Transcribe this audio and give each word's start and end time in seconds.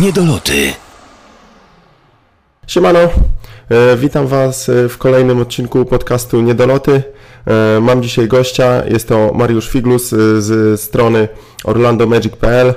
Niedoloty. 0.00 0.72
Siemano, 2.66 2.98
e, 2.98 3.96
witam 3.96 4.26
Was 4.26 4.68
e, 4.68 4.88
w 4.88 4.98
kolejnym 4.98 5.40
odcinku 5.40 5.84
podcastu 5.84 6.40
Niedoloty. 6.40 7.02
E, 7.46 7.80
mam 7.80 8.02
dzisiaj 8.02 8.28
gościa, 8.28 8.82
jest 8.88 9.08
to 9.08 9.32
Mariusz 9.34 9.68
Figlus 9.68 10.08
z 10.38 10.80
strony 10.80 11.28
orlandomagic.pl. 11.64 12.74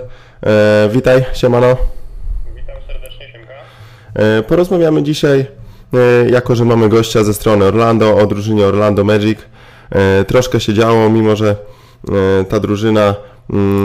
Witaj, 0.89 1.25
siemano. 1.33 1.77
Witam 2.55 2.75
serdecznie, 2.87 3.31
Siemka. 3.31 3.53
Porozmawiamy 4.47 5.03
dzisiaj, 5.03 5.45
jako 6.29 6.55
że 6.55 6.65
mamy 6.65 6.89
gościa 6.89 7.23
ze 7.23 7.33
strony 7.33 7.65
Orlando, 7.65 8.17
o 8.17 8.27
drużynie 8.27 8.65
Orlando 8.65 9.03
Magic. 9.03 9.39
Troszkę 10.27 10.59
się 10.59 10.73
działo, 10.73 11.09
mimo 11.09 11.35
że 11.35 11.55
ta 12.49 12.59
drużyna 12.59 13.15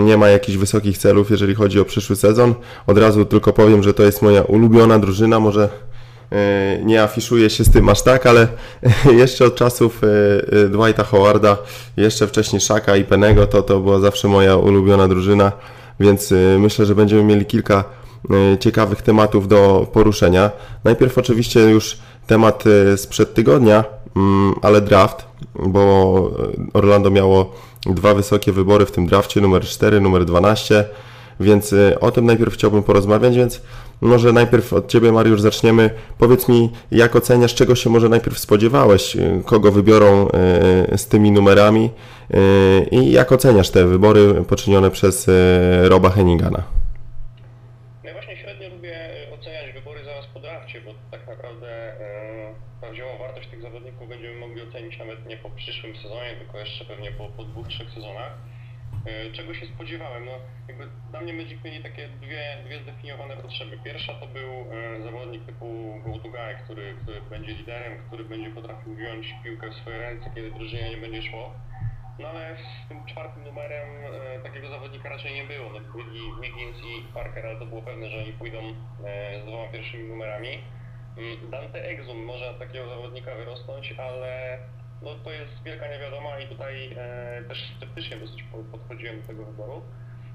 nie 0.04 0.16
ma 0.16 0.28
jakichś 0.28 0.58
wysokich 0.58 0.98
celów, 0.98 1.30
jeżeli 1.30 1.54
chodzi 1.54 1.80
o 1.80 1.84
przyszły 1.84 2.16
sezon. 2.16 2.54
Od 2.86 2.98
razu 2.98 3.24
tylko 3.24 3.52
powiem, 3.52 3.82
że 3.82 3.94
to 3.94 4.02
jest 4.02 4.22
moja 4.22 4.42
ulubiona 4.42 4.98
drużyna, 4.98 5.40
może 5.40 5.68
e, 6.32 6.78
nie 6.84 7.02
afiszuję 7.02 7.50
się 7.50 7.64
z 7.64 7.70
tym 7.70 7.88
aż 7.88 8.02
tak, 8.02 8.26
ale 8.26 8.48
jeszcze 9.22 9.44
od 9.44 9.54
czasów 9.54 10.00
e, 10.04 10.06
e, 10.64 10.68
Dwighta 10.68 11.04
Howarda, 11.04 11.56
jeszcze 11.96 12.26
wcześniej 12.26 12.60
Shaka 12.60 12.96
i 12.96 13.04
Penego, 13.04 13.46
to 13.46 13.62
to 13.62 13.80
była 13.80 14.00
zawsze 14.00 14.28
moja 14.28 14.56
ulubiona 14.56 15.08
drużyna, 15.08 15.52
więc 16.00 16.34
myślę, 16.58 16.86
że 16.86 16.94
będziemy 16.94 17.24
mieli 17.24 17.46
kilka 17.46 17.84
ciekawych 18.60 19.02
tematów 19.02 19.48
do 19.48 19.86
poruszenia. 19.92 20.50
Najpierw 20.84 21.18
oczywiście 21.18 21.60
już 21.60 21.98
temat 22.26 22.64
sprzed 22.96 23.34
tygodnia, 23.34 23.76
mm, 23.76 24.03
ale 24.62 24.80
draft, 24.80 25.26
bo 25.54 26.30
Orlando 26.72 27.10
miało 27.10 27.54
dwa 27.86 28.14
wysokie 28.14 28.52
wybory 28.52 28.86
w 28.86 28.92
tym 28.92 29.06
drafcie, 29.06 29.40
numer 29.40 29.62
4, 29.62 30.00
numer 30.00 30.24
12, 30.24 30.84
więc 31.40 31.72
e, 31.72 32.00
o 32.00 32.10
tym 32.10 32.26
najpierw 32.26 32.54
chciałbym 32.54 32.82
porozmawiać, 32.82 33.36
więc 33.36 33.60
może 34.00 34.32
najpierw 34.32 34.72
od 34.72 34.88
Ciebie 34.88 35.12
Mariusz 35.12 35.40
zaczniemy. 35.40 35.90
Powiedz 36.18 36.48
mi, 36.48 36.70
jak 36.90 37.16
oceniasz, 37.16 37.54
czego 37.54 37.74
się 37.74 37.90
może 37.90 38.08
najpierw 38.08 38.38
spodziewałeś, 38.38 39.16
e, 39.16 39.42
kogo 39.44 39.72
wybiorą 39.72 40.28
e, 40.28 40.98
z 40.98 41.06
tymi 41.06 41.32
numerami 41.32 41.90
e, 42.30 42.38
i 42.84 43.12
jak 43.12 43.32
oceniasz 43.32 43.70
te 43.70 43.86
wybory 43.86 44.34
poczynione 44.48 44.90
przez 44.90 45.28
e, 45.28 45.88
Roba 45.88 46.10
Henningana? 46.10 46.62
No 48.04 48.08
ja 48.08 48.12
właśnie 48.12 48.36
średnio 48.36 48.68
lubię 48.68 48.96
oceniać 49.40 49.74
wybory 49.74 50.04
zaraz 50.04 50.26
po 50.34 50.40
drafcie, 50.40 50.80
bo 50.80 50.90
tak 51.10 51.26
naprawdę 51.26 51.66
e, 51.66 52.54
prawdziwą 52.80 53.08
wartość 53.18 53.48
tych 53.48 53.62
zawodników 53.62 54.08
będziemy 54.08 54.40
mogli 54.40 54.62
ocenić 54.62 54.98
nawet 54.98 55.26
nie 55.28 55.36
po 55.36 55.50
przyszłym 55.50 55.96
tylko 56.54 56.68
jeszcze 56.68 56.84
pewnie 56.84 57.12
po, 57.12 57.28
po 57.28 57.44
dwóch, 57.44 57.68
trzech 57.68 57.90
sezonach. 57.90 58.32
E, 59.06 59.32
czego 59.32 59.54
się 59.54 59.66
spodziewałem? 59.66 60.24
No, 60.24 60.32
jakby 60.68 60.88
dla 61.10 61.20
mnie 61.20 61.32
Magic 61.32 61.64
mieli 61.64 61.82
takie 61.82 62.08
dwie, 62.08 62.56
dwie 62.64 62.82
zdefiniowane 62.82 63.36
potrzeby. 63.36 63.78
Pierwsza 63.84 64.14
to 64.14 64.26
był 64.26 64.50
e, 64.50 65.02
zawodnik 65.02 65.46
typu 65.46 66.00
guy, 66.04 66.54
który, 66.64 66.94
który 67.02 67.20
będzie 67.22 67.52
liderem, 67.52 67.92
który 68.06 68.24
będzie 68.24 68.50
potrafił 68.50 68.94
wziąć 68.94 69.34
piłkę 69.44 69.70
w 69.70 69.74
swoje 69.74 69.98
ręce, 69.98 70.30
kiedy 70.34 70.50
drużynie 70.50 70.90
nie 70.90 70.96
będzie 70.96 71.22
szło. 71.22 71.54
No 72.18 72.28
ale 72.28 72.56
z 72.56 72.88
tym 72.88 73.06
czwartym 73.06 73.44
numerem 73.44 73.88
e, 74.36 74.40
takiego 74.42 74.68
zawodnika 74.68 75.08
raczej 75.08 75.34
nie 75.34 75.44
było. 75.44 75.70
No, 75.72 75.80
byli 75.80 76.20
Wiggins 76.42 76.76
i 76.76 77.12
Parker, 77.14 77.46
ale 77.46 77.58
to 77.58 77.66
było 77.66 77.82
pewne, 77.82 78.10
że 78.10 78.18
oni 78.18 78.32
pójdą 78.32 78.58
e, 79.04 79.40
z 79.40 79.44
dwoma 79.46 79.68
pierwszymi 79.68 80.08
numerami. 80.08 80.58
Mm, 81.18 81.50
Dante 81.50 81.84
Exum 81.84 82.24
może 82.24 82.54
takiego 82.58 82.88
zawodnika 82.88 83.34
wyrosnąć, 83.34 83.92
ale 83.98 84.58
no, 85.04 85.14
to 85.24 85.30
jest 85.30 85.62
wielka 85.64 85.88
niewiadoma 85.88 86.38
i 86.38 86.48
tutaj 86.48 86.94
e, 86.98 87.42
też 87.48 87.72
sceptycznie 87.76 88.16
dosyć 88.16 88.42
po- 88.42 88.78
podchodziłem 88.78 89.20
do 89.20 89.26
tego 89.26 89.44
wyboru. 89.44 89.82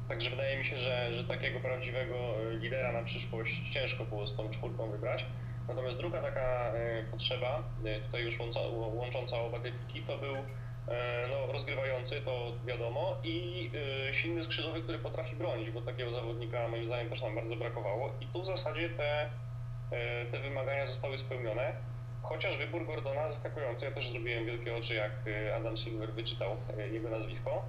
Także 0.10 0.30
wydaje 0.30 0.58
mi 0.60 0.66
się, 0.66 0.78
że, 0.78 1.14
że 1.14 1.24
takiego 1.24 1.60
prawdziwego 1.60 2.16
e, 2.16 2.58
lidera 2.58 2.92
na 2.92 3.04
przyszłość 3.04 3.74
ciężko 3.74 4.06
było 4.06 4.28
z 4.28 4.36
tą 4.38 4.50
czwórką 4.50 4.92
wybrać. 4.92 5.26
Natomiast 5.68 5.98
druga 5.98 6.22
taka 6.22 6.72
e, 6.76 7.04
potrzeba, 7.12 7.64
e, 7.86 8.00
tutaj 8.00 8.24
już 8.24 8.40
łąca, 8.40 8.60
łącząca 8.72 9.38
oba 9.38 9.60
te 9.60 9.72
piki, 9.72 10.02
to 10.02 10.18
był 10.18 10.36
e, 10.36 11.28
no, 11.30 11.52
rozgrywający, 11.54 12.22
to 12.22 12.52
wiadomo, 12.66 13.18
i 13.24 13.70
e, 14.10 14.14
silny 14.14 14.44
skrzydłowy, 14.44 14.82
który 14.82 15.00
potrafi 15.00 15.36
bronić, 15.36 15.72
bo 15.72 15.82
takiego 15.82 16.12
zawodnika 16.12 16.68
moim 16.68 16.86
zdaniem 16.86 17.10
też 17.10 17.22
nam 17.22 17.36
bardzo 17.36 17.56
brakowało. 17.56 18.14
I 18.22 18.26
tu 18.28 18.44
w 18.44 18.46
zasadzie 18.46 18.90
te, 18.90 19.30
te 20.32 20.40
wymagania 20.40 20.88
zostały 20.88 21.18
spełnione. 21.18 21.74
Chociaż 22.22 22.58
wybór 22.58 22.86
Gordona 22.86 23.32
zaskakujący, 23.32 23.86
ja 23.86 23.92
też 23.92 24.12
zrobiłem 24.12 24.46
wielkie 24.46 24.76
oczy, 24.76 24.94
jak 24.94 25.12
e, 25.28 25.56
Adam 25.56 25.78
Silver 25.78 26.14
wyczytał 26.14 26.58
e, 26.78 26.88
jego 26.88 27.10
nazwisko. 27.10 27.66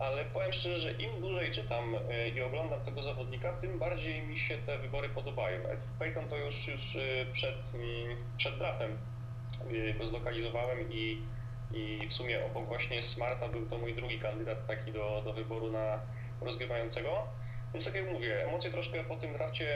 Ale 0.00 0.24
powiem 0.24 0.52
szczerze, 0.52 0.80
że 0.80 0.92
im 0.92 1.20
dłużej 1.20 1.52
czytam 1.52 1.94
e, 2.10 2.28
i 2.28 2.42
oglądam 2.42 2.80
tego 2.80 3.02
zawodnika, 3.02 3.52
tym 3.52 3.78
bardziej 3.78 4.22
mi 4.22 4.38
się 4.38 4.58
te 4.58 4.78
wybory 4.78 5.08
podobają. 5.08 5.58
Ed 5.58 5.80
Payton 5.98 6.28
to 6.28 6.36
już, 6.36 6.68
już 6.68 6.80
przed, 7.32 7.54
mm, 7.74 8.16
przed 8.36 8.58
draftem 8.58 8.98
go 9.98 10.08
zlokalizowałem 10.08 10.78
i, 10.92 11.22
i 11.74 12.08
w 12.10 12.12
sumie 12.12 12.44
obok 12.44 12.66
właśnie 12.66 13.02
Smarta 13.14 13.48
był 13.48 13.66
to 13.66 13.78
mój 13.78 13.94
drugi 13.94 14.18
kandydat 14.18 14.66
taki 14.66 14.92
do, 14.92 15.22
do 15.24 15.32
wyboru 15.32 15.72
na 15.72 16.00
rozgrywającego. 16.40 17.26
Więc 17.74 17.84
tak 17.84 17.94
jak 17.94 18.12
mówię, 18.12 18.44
emocje 18.44 18.70
troszkę 18.70 19.04
po 19.04 19.16
tym 19.16 19.32
drafcie 19.32 19.66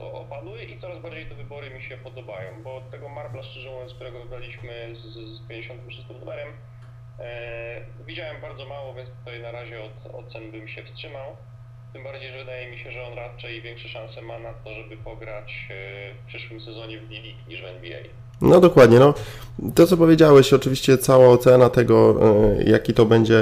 e, 0.00 0.04
o- 0.04 0.12
opadły 0.20 0.62
i 0.62 0.80
coraz 0.80 0.98
bardziej 1.02 1.26
te 1.26 1.34
wybory 1.34 1.70
mi 1.70 1.82
się 1.82 1.96
podobają, 1.96 2.48
bo 2.64 2.80
tego 2.90 3.08
Marbla, 3.08 3.42
szczerze 3.42 3.70
mówiąc, 3.70 3.94
którego 3.94 4.20
wybraliśmy 4.22 4.70
z, 5.02 5.14
z 5.36 5.48
56 5.48 6.04
numerem, 6.20 6.48
e, 7.18 7.80
widziałem 8.06 8.40
bardzo 8.40 8.66
mało, 8.66 8.94
więc 8.94 9.08
tutaj 9.18 9.42
na 9.42 9.50
razie 9.52 9.76
od 9.84 10.14
ocen 10.14 10.50
bym 10.50 10.68
się 10.68 10.82
wstrzymał. 10.84 11.36
Tym 11.92 12.04
bardziej, 12.04 12.32
że 12.32 12.38
wydaje 12.38 12.70
mi 12.70 12.78
się, 12.78 12.92
że 12.92 13.02
on 13.02 13.14
raczej 13.14 13.62
większe 13.62 13.88
szanse 13.88 14.22
ma 14.22 14.38
na 14.38 14.52
to, 14.64 14.74
żeby 14.74 14.96
pograć 14.96 15.68
e, 15.70 15.74
w 16.14 16.26
przyszłym 16.26 16.60
sezonie 16.60 16.98
w 17.00 17.08
D-League 17.08 17.48
niż 17.48 17.62
w 17.62 17.64
NBA. 17.64 17.98
No 18.42 18.60
dokładnie, 18.60 18.98
no 18.98 19.14
to 19.74 19.86
co 19.86 19.96
powiedziałeś, 19.96 20.52
oczywiście 20.52 20.98
cała 20.98 21.28
ocena 21.28 21.70
tego, 21.70 22.16
e, 22.58 22.62
jaki 22.62 22.94
to 22.94 23.06
będzie 23.06 23.38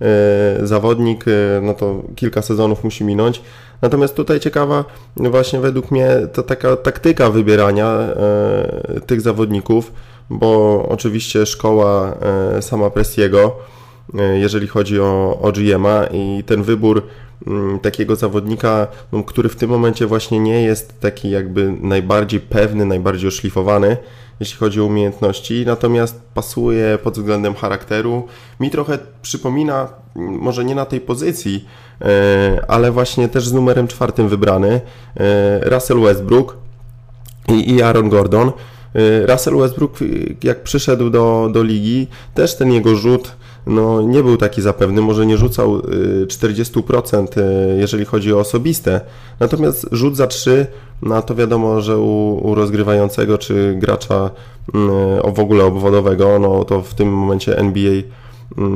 e, 0.00 0.66
zawodnik, 0.66 1.24
no 1.62 1.74
to 1.74 2.02
kilka 2.16 2.42
sezonów 2.42 2.84
musi 2.84 3.04
minąć. 3.04 3.40
Natomiast 3.82 4.14
tutaj 4.14 4.40
ciekawa 4.40 4.84
właśnie 5.16 5.60
według 5.60 5.90
mnie 5.90 6.08
to 6.32 6.42
taka 6.42 6.76
taktyka 6.76 7.30
wybierania 7.30 7.86
e, 7.86 9.00
tych 9.06 9.20
zawodników, 9.20 9.92
bo 10.30 10.82
oczywiście 10.88 11.46
szkoła 11.46 12.16
e, 12.56 12.62
sama 12.62 12.90
Prestiego, 12.90 13.56
e, 14.18 14.38
jeżeli 14.38 14.66
chodzi 14.66 15.00
o, 15.00 15.38
o 15.42 15.52
i 16.12 16.44
ten 16.46 16.62
wybór 16.62 17.02
mm, 17.46 17.78
takiego 17.80 18.16
zawodnika, 18.16 18.86
no, 19.12 19.22
który 19.22 19.48
w 19.48 19.56
tym 19.56 19.70
momencie 19.70 20.06
właśnie 20.06 20.40
nie 20.40 20.62
jest 20.62 21.00
taki 21.00 21.30
jakby 21.30 21.72
najbardziej 21.80 22.40
pewny, 22.40 22.84
najbardziej 22.84 23.28
oszlifowany, 23.28 23.96
jeśli 24.40 24.58
chodzi 24.58 24.80
o 24.80 24.84
umiejętności, 24.84 25.64
natomiast 25.66 26.20
pasuje 26.34 26.98
pod 27.02 27.14
względem 27.14 27.54
charakteru. 27.54 28.26
Mi 28.60 28.70
trochę 28.70 28.98
przypomina, 29.22 29.88
może 30.14 30.64
nie 30.64 30.74
na 30.74 30.84
tej 30.84 31.00
pozycji, 31.00 31.68
e, 32.00 32.06
ale 32.68 32.92
właśnie 32.92 33.28
też 33.28 33.48
z 33.48 33.52
numerem 33.52 33.88
czwartym 33.88 34.28
wybrany, 34.28 34.80
e, 35.16 35.70
Russell 35.70 36.00
Westbrook 36.00 36.56
i, 37.48 37.82
Aaron 37.82 38.08
Gordon. 38.08 38.52
Y, 38.96 39.26
Russell 39.26 39.56
Westbrook, 39.56 39.98
jak 40.44 40.62
przyszedł 40.62 41.10
do, 41.10 41.50
do 41.52 41.62
ligi, 41.62 42.06
też 42.34 42.56
ten 42.56 42.72
jego 42.72 42.96
rzut 42.96 43.36
no, 43.66 44.02
nie 44.02 44.22
był 44.22 44.36
taki 44.36 44.62
zapewny, 44.62 45.00
może 45.00 45.26
nie 45.26 45.36
rzucał 45.36 45.76
y, 45.78 46.26
40%, 46.26 47.38
y, 47.38 47.76
jeżeli 47.78 48.04
chodzi 48.04 48.32
o 48.32 48.38
osobiste. 48.38 49.00
Natomiast 49.40 49.86
rzut 49.92 50.16
za 50.16 50.26
3, 50.26 50.66
no 51.02 51.22
to 51.22 51.34
wiadomo, 51.34 51.80
że 51.80 51.98
u, 51.98 52.40
u 52.42 52.54
rozgrywającego 52.54 53.38
czy 53.38 53.74
gracza 53.78 54.30
y, 54.68 55.32
w 55.34 55.40
ogóle 55.40 55.64
obwodowego, 55.64 56.38
no 56.38 56.64
to 56.64 56.82
w 56.82 56.94
tym 56.94 57.08
momencie 57.12 57.58
NBA 57.58 57.92
y, 57.92 58.04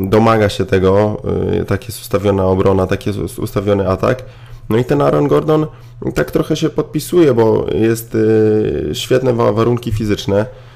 domaga 0.08 0.48
się 0.48 0.66
tego, 0.66 1.22
y, 1.60 1.64
tak 1.64 1.88
jest 1.88 2.00
ustawiona 2.00 2.46
obrona, 2.46 2.86
tak 2.86 3.06
jest 3.06 3.38
ustawiony 3.38 3.88
atak. 3.88 4.24
No 4.68 4.78
i 4.78 4.84
ten 4.84 5.02
Aaron 5.02 5.28
Gordon 5.28 5.66
tak 6.14 6.30
trochę 6.30 6.56
się 6.56 6.70
podpisuje, 6.70 7.34
bo 7.34 7.66
jest 7.74 8.14
y, 8.14 8.90
świetne 8.92 9.32
wa- 9.32 9.52
warunki 9.52 9.92
fizyczne, 9.92 10.42
y, 10.42 10.69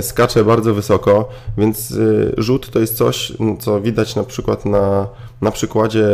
skacze 0.00 0.44
bardzo 0.44 0.74
wysoko, 0.74 1.28
więc 1.58 1.90
y, 1.90 2.34
rzut 2.36 2.70
to 2.70 2.78
jest 2.78 2.96
coś, 2.96 3.32
co 3.58 3.80
widać 3.80 4.16
na 4.16 4.24
przykład 4.24 4.64
na, 4.64 5.08
na 5.40 5.50
przykładzie 5.50 6.06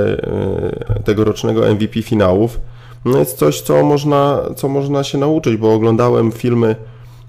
y, 0.98 1.02
tegorocznego 1.04 1.74
MVP 1.74 2.02
finałów. 2.02 2.60
No 3.04 3.18
jest 3.18 3.38
coś, 3.38 3.60
co 3.60 3.84
można, 3.84 4.40
co 4.56 4.68
można 4.68 5.04
się 5.04 5.18
nauczyć, 5.18 5.56
bo 5.56 5.74
oglądałem 5.74 6.32
filmy 6.32 6.76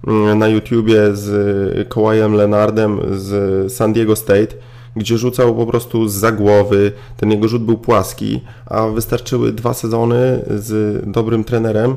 mm, 0.07 0.39
na 0.39 0.47
YouTubie 0.47 0.99
z 1.13 1.89
Kawajem 1.89 2.33
Leonardem 2.33 2.99
z 3.11 3.73
San 3.73 3.93
Diego 3.93 4.15
State, 4.15 4.55
gdzie 4.95 5.17
rzucał 5.17 5.55
po 5.55 5.65
prostu 5.65 6.07
za 6.07 6.31
głowy, 6.31 6.91
ten 7.17 7.31
jego 7.31 7.47
rzut 7.47 7.63
był 7.63 7.77
płaski, 7.77 8.41
a 8.65 8.87
wystarczyły 8.87 9.51
dwa 9.51 9.73
sezony 9.73 10.45
z 10.49 11.01
dobrym 11.11 11.43
trenerem 11.43 11.95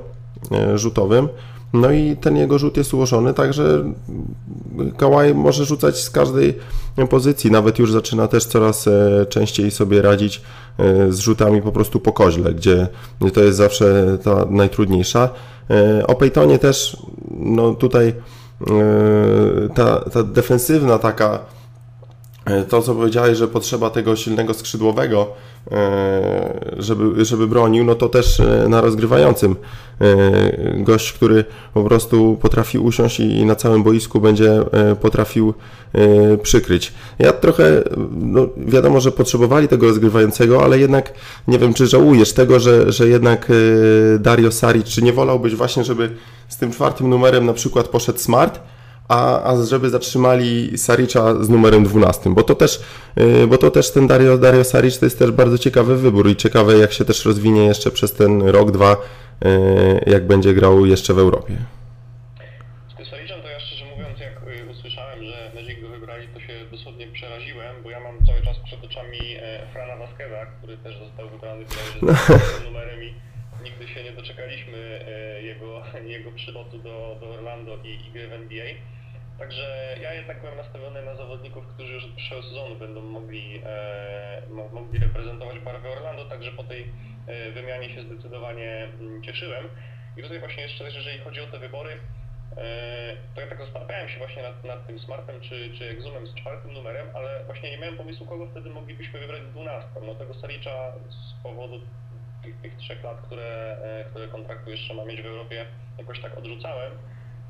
e, 0.52 0.78
rzutowym, 0.78 1.28
No 1.80 1.92
i 1.92 2.16
ten 2.16 2.36
jego 2.36 2.58
rzut 2.58 2.76
jest 2.76 2.94
ułożony, 2.94 3.34
także 3.34 3.84
Kałaj 4.96 5.34
może 5.34 5.64
rzucać 5.64 6.00
z 6.00 6.10
każdej 6.10 6.54
pozycji. 7.10 7.50
Nawet 7.50 7.78
już 7.78 7.92
zaczyna 7.92 8.28
też 8.28 8.44
coraz 8.44 8.88
e, 8.88 9.26
częściej 9.28 9.70
sobie 9.70 10.02
radzić 10.02 10.42
e, 10.78 11.12
z 11.12 11.18
rzutami 11.18 11.62
po 11.62 11.72
prostu 11.72 12.00
po 12.00 12.12
koźle, 12.12 12.54
gdzie, 12.54 12.88
gdzie 13.20 13.30
to 13.30 13.40
jest 13.40 13.56
zawsze 13.56 14.18
ta 14.24 14.46
najtrudniejsza. 14.50 15.28
E, 15.70 16.06
o 16.06 16.14
Peytonie 16.14 16.58
też, 16.58 16.96
no 17.30 17.74
tutaj 17.74 18.14
ta, 19.74 20.00
ta 20.00 20.22
defensywna 20.22 20.98
taka 20.98 21.38
to, 22.68 22.82
co 22.82 22.94
powiedziałeś, 22.94 23.38
że 23.38 23.48
potrzeba 23.48 23.90
tego 23.90 24.16
silnego 24.16 24.54
skrzydłowego, 24.54 25.28
e, 25.72 26.74
żeby, 26.78 27.24
żeby 27.24 27.46
bronił, 27.46 27.84
no 27.84 27.94
to 27.94 28.08
też 28.08 28.40
e, 28.40 28.66
na 28.68 28.80
rozgrywającym 28.80 29.56
e, 30.00 30.82
gość, 30.82 31.12
który 31.12 31.44
po 31.74 31.84
prostu 31.84 32.38
potrafi 32.42 32.78
usiąść 32.78 33.20
i 33.20 33.44
na 33.44 33.54
całym 33.56 33.82
boisku 33.82 34.20
będzie 34.20 34.62
potrafił 35.00 35.54
przykryć. 36.42 36.92
Ja 37.18 37.32
trochę, 37.32 37.82
no 38.16 38.48
wiadomo, 38.56 39.00
że 39.00 39.12
potrzebowali 39.12 39.68
tego 39.68 39.86
rozgrywającego, 39.86 40.64
ale 40.64 40.78
jednak 40.78 41.12
nie 41.48 41.58
wiem, 41.58 41.74
czy 41.74 41.86
żałujesz 41.86 42.32
tego, 42.32 42.60
że, 42.60 42.92
że 42.92 43.08
jednak 43.08 43.52
Dario 44.18 44.52
Saric, 44.52 44.86
czy 44.86 45.02
nie 45.02 45.12
wolałbyś 45.12 45.54
właśnie, 45.54 45.84
żeby 45.84 46.10
z 46.48 46.56
tym 46.56 46.72
czwartym 46.72 47.10
numerem 47.10 47.46
na 47.46 47.52
przykład 47.52 47.88
poszedł 47.88 48.18
Smart, 48.18 48.60
a, 49.08 49.42
a 49.42 49.64
żeby 49.64 49.90
zatrzymali 49.90 50.78
Saricza 50.78 51.44
z 51.44 51.48
numerem 51.48 51.84
12, 51.84 52.34
bo 52.34 52.42
to 52.42 52.54
też, 52.54 52.80
y, 53.18 53.46
bo 53.46 53.58
to 53.58 53.70
też 53.70 53.90
ten 53.90 54.06
Dario, 54.06 54.38
Dario 54.38 54.64
Saric 54.64 54.98
to 54.98 55.06
jest 55.06 55.18
też 55.18 55.30
bardzo 55.30 55.58
ciekawy 55.58 55.96
wybór 55.96 56.30
i 56.30 56.36
ciekawe 56.36 56.78
jak 56.78 56.92
się 56.92 57.04
też 57.04 57.24
rozwinie 57.24 57.64
jeszcze 57.64 57.90
przez 57.90 58.12
ten 58.12 58.42
rok, 58.42 58.70
dwa, 58.70 58.96
y, 59.44 60.10
jak 60.10 60.26
będzie 60.26 60.54
grał 60.54 60.86
jeszcze 60.86 61.14
w 61.14 61.18
Europie. 61.18 61.56
Z 62.92 62.96
tym 62.96 63.06
Saricem 63.06 63.42
to 63.42 63.48
ja 63.48 63.60
szczerze 63.60 63.84
mówiąc, 63.96 64.20
jak 64.20 64.32
y, 64.32 64.70
usłyszałem, 64.70 65.24
że 65.24 65.50
Magic 65.54 65.80
go 65.82 65.88
wybrali, 65.88 66.28
to 66.34 66.40
się 66.40 66.52
dosłownie 66.72 67.06
przeraziłem, 67.06 67.82
bo 67.82 67.90
ja 67.90 68.00
mam 68.00 68.26
cały 68.26 68.40
czas 68.42 68.56
przed 68.64 68.84
oczami 68.84 69.18
Frana 69.72 69.96
Vasqueza, 69.96 70.46
który 70.58 70.76
też 70.76 70.98
został 70.98 71.28
wybrany 71.30 71.64
z 71.64 72.64
numerem 72.66 73.04
i 73.04 73.14
nigdy 73.64 73.88
się 73.88 74.04
nie 74.04 74.12
doczekaliśmy 74.12 74.78
e, 75.06 75.42
jego, 75.42 75.82
jego 76.04 76.32
przylotu 76.32 76.78
do, 76.78 77.16
do 77.20 77.30
Orlando 77.30 77.78
i, 77.84 78.06
i 78.06 78.10
gry 78.12 78.28
w 78.28 78.32
NBA. 78.32 78.66
Także 79.38 79.96
ja 80.02 80.14
jednak 80.14 80.40
byłem 80.40 80.56
nastawiony 80.56 81.02
na 81.02 81.16
zawodników, 81.16 81.66
którzy 81.66 81.92
już 81.92 82.04
od 82.04 82.10
przyszłego 82.10 82.42
sezonu 82.42 82.76
będą 82.76 83.02
mogli, 83.02 83.62
e, 83.66 84.42
mogli 84.72 84.98
reprezentować 84.98 85.58
barwy 85.58 85.88
Orlando, 85.88 86.24
także 86.24 86.52
po 86.52 86.64
tej 86.64 86.92
e, 87.26 87.50
wymianie 87.50 87.94
się 87.94 88.02
zdecydowanie 88.02 88.88
m, 89.00 89.22
cieszyłem. 89.22 89.68
I 90.16 90.22
tutaj 90.22 90.38
właśnie 90.38 90.62
jeszcze, 90.62 90.84
jeżeli 90.84 91.18
chodzi 91.18 91.40
o 91.40 91.46
te 91.46 91.58
wybory, 91.58 91.92
e, 92.56 93.16
to 93.34 93.40
ja 93.40 93.46
tak 93.46 93.58
zastanawiałem 93.58 94.08
się 94.08 94.18
właśnie 94.18 94.42
nad, 94.42 94.64
nad 94.64 94.86
tym 94.86 94.98
Smartem 94.98 95.40
czy, 95.40 95.70
czy 95.78 95.88
Exumem 95.88 96.26
z 96.26 96.34
czwartym 96.34 96.72
numerem, 96.72 97.06
ale 97.14 97.44
właśnie 97.44 97.70
nie 97.70 97.78
miałem 97.78 97.96
pomysłu, 97.96 98.26
kogo 98.26 98.46
wtedy 98.46 98.70
moglibyśmy 98.70 99.20
wybrać 99.20 99.42
z 99.42 99.50
12. 99.52 99.88
No 100.06 100.14
tego 100.14 100.34
Saricza 100.34 100.92
z 101.08 101.42
powodu 101.42 101.80
tych, 102.42 102.56
tych 102.60 102.76
trzech 102.76 103.04
lat, 103.04 103.20
które, 103.20 103.76
e, 103.82 104.04
które 104.10 104.28
kontraktu 104.28 104.70
jeszcze 104.70 104.94
ma 104.94 105.04
mieć 105.04 105.22
w 105.22 105.26
Europie, 105.26 105.66
jakoś 105.98 106.20
tak 106.20 106.38
odrzucałem. 106.38 106.92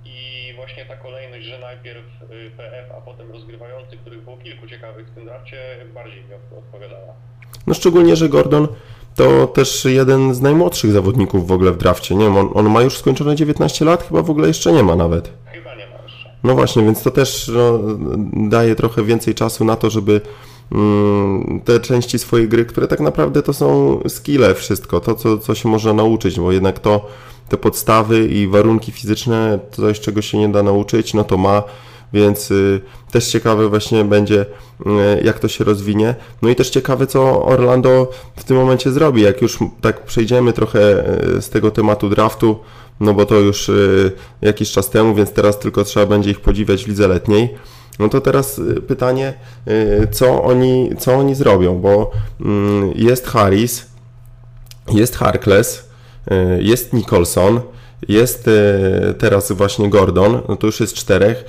I 0.06 0.52
właśnie 0.56 0.86
ta 0.86 0.96
kolejność, 0.96 1.46
że 1.46 1.58
najpierw 1.58 2.04
y, 2.22 2.50
PF, 2.56 2.90
a 2.98 3.00
potem 3.00 3.32
rozgrywający, 3.32 3.96
których 3.96 4.24
było 4.24 4.36
kilku 4.36 4.66
ciekawych 4.66 5.08
w 5.08 5.14
tym 5.14 5.24
drafcie, 5.24 5.56
bardziej 5.94 6.24
mi 6.24 6.34
odpowiadała. 6.58 7.12
No 7.66 7.74
szczególnie, 7.74 8.16
że 8.16 8.28
Gordon 8.28 8.68
to 9.14 9.46
też 9.46 9.84
jeden 9.84 10.34
z 10.34 10.40
najmłodszych 10.40 10.92
zawodników 10.92 11.46
w 11.46 11.52
ogóle 11.52 11.72
w 11.72 11.76
drafcie. 11.76 12.14
Nie 12.14 12.24
wiem, 12.24 12.36
on, 12.36 12.50
on 12.54 12.70
ma 12.70 12.82
już 12.82 12.98
skończone 12.98 13.36
19 13.36 13.84
lat, 13.84 14.02
chyba 14.02 14.22
w 14.22 14.30
ogóle 14.30 14.48
jeszcze 14.48 14.72
nie 14.72 14.82
ma 14.82 14.96
nawet. 14.96 15.32
Chyba 15.44 15.74
nie 15.74 15.86
ma 15.86 16.02
jeszcze. 16.02 16.30
No 16.44 16.54
właśnie, 16.54 16.82
więc 16.82 17.02
to 17.02 17.10
też 17.10 17.50
no, 17.54 17.80
daje 18.32 18.74
trochę 18.74 19.04
więcej 19.04 19.34
czasu 19.34 19.64
na 19.64 19.76
to, 19.76 19.90
żeby 19.90 20.20
te 21.64 21.80
części 21.80 22.18
swojej 22.18 22.48
gry, 22.48 22.64
które 22.64 22.88
tak 22.88 23.00
naprawdę 23.00 23.42
to 23.42 23.52
są 23.52 24.00
skille 24.08 24.54
wszystko, 24.54 25.00
to 25.00 25.14
co, 25.14 25.38
co 25.38 25.54
się 25.54 25.68
można 25.68 25.92
nauczyć, 25.92 26.40
bo 26.40 26.52
jednak 26.52 26.78
to 26.78 27.06
te 27.48 27.56
podstawy 27.56 28.26
i 28.26 28.48
warunki 28.48 28.92
fizyczne, 28.92 29.58
coś 29.70 30.00
czego 30.00 30.22
się 30.22 30.38
nie 30.38 30.48
da 30.48 30.62
nauczyć, 30.62 31.14
no 31.14 31.24
to 31.24 31.36
ma, 31.36 31.62
więc 32.12 32.50
y, 32.50 32.80
też 33.10 33.28
ciekawe 33.28 33.68
właśnie 33.68 34.04
będzie, 34.04 34.40
y, 34.40 35.24
jak 35.24 35.38
to 35.38 35.48
się 35.48 35.64
rozwinie. 35.64 36.14
No 36.42 36.48
i 36.48 36.54
też 36.54 36.70
ciekawe, 36.70 37.06
co 37.06 37.44
Orlando 37.44 38.10
w 38.36 38.44
tym 38.44 38.56
momencie 38.56 38.92
zrobi, 38.92 39.22
jak 39.22 39.42
już 39.42 39.58
tak 39.80 40.04
przejdziemy 40.04 40.52
trochę 40.52 41.04
y, 41.36 41.42
z 41.42 41.50
tego 41.50 41.70
tematu 41.70 42.08
draftu, 42.08 42.58
no 43.00 43.14
bo 43.14 43.26
to 43.26 43.34
już 43.34 43.70
jakiś 44.42 44.72
czas 44.72 44.90
temu, 44.90 45.14
więc 45.14 45.32
teraz 45.32 45.58
tylko 45.58 45.84
trzeba 45.84 46.06
będzie 46.06 46.30
ich 46.30 46.40
podziwiać 46.40 46.84
w 46.84 46.88
lidze 46.88 47.08
letniej. 47.08 47.54
No 47.98 48.08
to 48.08 48.20
teraz 48.20 48.60
pytanie, 48.88 49.34
co 50.10 50.42
oni, 50.42 50.90
co 50.98 51.14
oni 51.14 51.34
zrobią, 51.34 51.78
bo 51.78 52.10
mm, 52.40 52.92
jest 52.94 53.26
Harris, 53.26 53.86
jest 54.92 55.16
Harkless, 55.16 55.86
E, 56.30 56.62
jest 56.62 56.92
Nicholson, 56.92 57.60
jest 58.08 58.50
teraz 59.18 59.52
właśnie 59.52 59.90
Gordon, 59.90 60.40
no 60.48 60.56
to 60.56 60.66
już 60.66 60.80
jest 60.80 60.94
czterech 60.94 61.44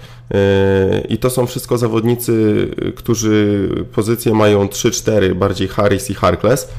i 1.09 1.17
to 1.17 1.29
są 1.29 1.47
wszystko 1.47 1.77
zawodnicy, 1.77 2.67
którzy 2.95 3.69
pozycje 3.93 4.33
mają 4.33 4.65
3-4, 4.65 5.33
bardziej 5.33 5.67
Harris 5.67 6.09
i 6.09 6.13
Harkless. 6.13 6.69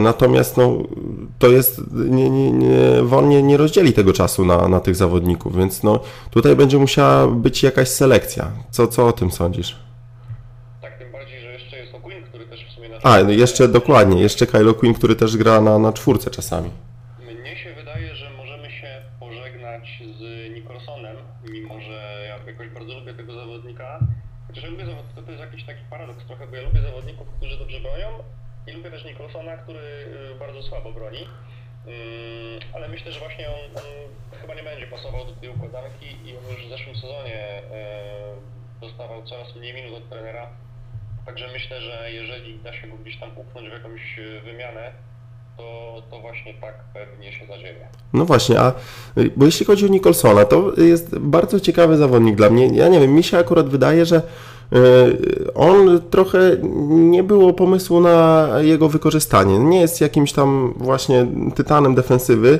Natomiast 0.00 0.56
no, 0.56 0.78
to 1.38 1.48
jest, 1.48 1.80
nie, 1.94 2.30
nie, 2.30 2.52
nie, 2.52 3.02
Won 3.02 3.28
nie, 3.28 3.42
nie 3.42 3.56
rozdzieli 3.56 3.92
tego 3.92 4.12
czasu 4.12 4.44
na, 4.44 4.68
na 4.68 4.80
tych 4.80 4.96
zawodników, 4.96 5.56
więc 5.56 5.82
no, 5.82 6.00
tutaj 6.30 6.56
będzie 6.56 6.78
musiała 6.78 7.26
być 7.26 7.62
jakaś 7.62 7.88
selekcja. 7.88 8.50
Co, 8.70 8.86
co 8.86 9.06
o 9.06 9.12
tym 9.12 9.30
sądzisz? 9.30 9.76
Tak, 10.82 10.98
tym 10.98 11.12
bardziej, 11.12 11.40
że 11.40 11.52
jeszcze 11.52 11.76
jest 11.78 11.92
O'Quinn, 11.92 12.22
który 12.28 12.46
też 12.46 12.66
w 12.70 12.74
sumie 12.74 12.88
na... 12.88 12.96
A, 13.02 13.20
jeszcze 13.20 13.68
dokładnie, 13.68 14.22
jeszcze 14.22 14.46
Kyle 14.46 14.74
Quinn, 14.74 14.94
który 14.94 15.16
też 15.16 15.36
gra 15.36 15.60
na, 15.60 15.78
na 15.78 15.92
czwórce 15.92 16.30
czasami. 16.30 16.70
Coraz 39.28 39.56
mniej 39.56 39.74
minut 39.74 39.98
od 39.98 40.08
trenera. 40.10 40.46
Także 41.26 41.46
myślę, 41.52 41.80
że 41.80 42.12
jeżeli 42.12 42.58
da 42.58 42.72
się 42.72 42.88
go 42.88 42.96
gdzieś 42.96 43.20
tam 43.20 43.30
upchnąć 43.36 43.68
w 43.68 43.72
jakąś 43.72 44.18
y, 44.18 44.40
wymianę, 44.40 44.92
to, 45.56 46.02
to 46.10 46.20
właśnie 46.20 46.54
tak 46.54 46.74
pewnie 46.94 47.32
się 47.32 47.46
zadzieje. 47.46 47.88
No 48.12 48.24
właśnie, 48.24 48.60
a 48.60 48.72
bo 49.36 49.44
jeśli 49.44 49.66
chodzi 49.66 49.84
o 49.84 49.88
Nicholsona, 49.88 50.44
to 50.44 50.72
jest 50.76 51.18
bardzo 51.18 51.60
ciekawy 51.60 51.96
zawodnik 51.96 52.36
dla 52.36 52.50
mnie. 52.50 52.66
Ja 52.66 52.88
nie 52.88 53.00
wiem, 53.00 53.14
mi 53.14 53.22
się 53.22 53.38
akurat 53.38 53.68
wydaje, 53.68 54.06
że 54.06 54.22
E, 54.72 55.54
on 55.54 56.00
trochę 56.10 56.56
nie 56.88 57.22
było 57.22 57.52
pomysłu 57.52 58.00
na 58.00 58.48
jego 58.60 58.88
wykorzystanie. 58.88 59.58
Nie 59.58 59.80
jest 59.80 60.00
jakimś 60.00 60.32
tam 60.32 60.74
właśnie 60.76 61.26
tytanem 61.54 61.94
defensywy. 61.94 62.58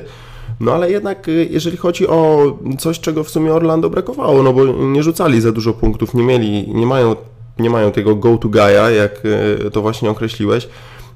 No 0.59 0.73
ale 0.73 0.91
jednak 0.91 1.29
e, 1.29 1.31
jeżeli 1.31 1.77
chodzi 1.77 2.07
o 2.07 2.45
coś, 2.79 2.99
czego 2.99 3.23
w 3.23 3.29
sumie 3.29 3.53
Orlando 3.53 3.89
brakowało, 3.89 4.43
no 4.43 4.53
bo 4.53 4.65
nie 4.65 5.03
rzucali 5.03 5.41
za 5.41 5.51
dużo 5.51 5.73
punktów, 5.73 6.13
nie 6.13 6.23
mieli, 6.23 6.73
nie 6.73 6.85
mają, 6.85 7.15
nie 7.59 7.69
mają 7.69 7.91
tego 7.91 8.15
go-to 8.15 8.49
guy'a, 8.49 8.89
jak 8.89 9.21
e, 9.65 9.71
to 9.71 9.81
właśnie 9.81 10.09
określiłeś. 10.09 10.67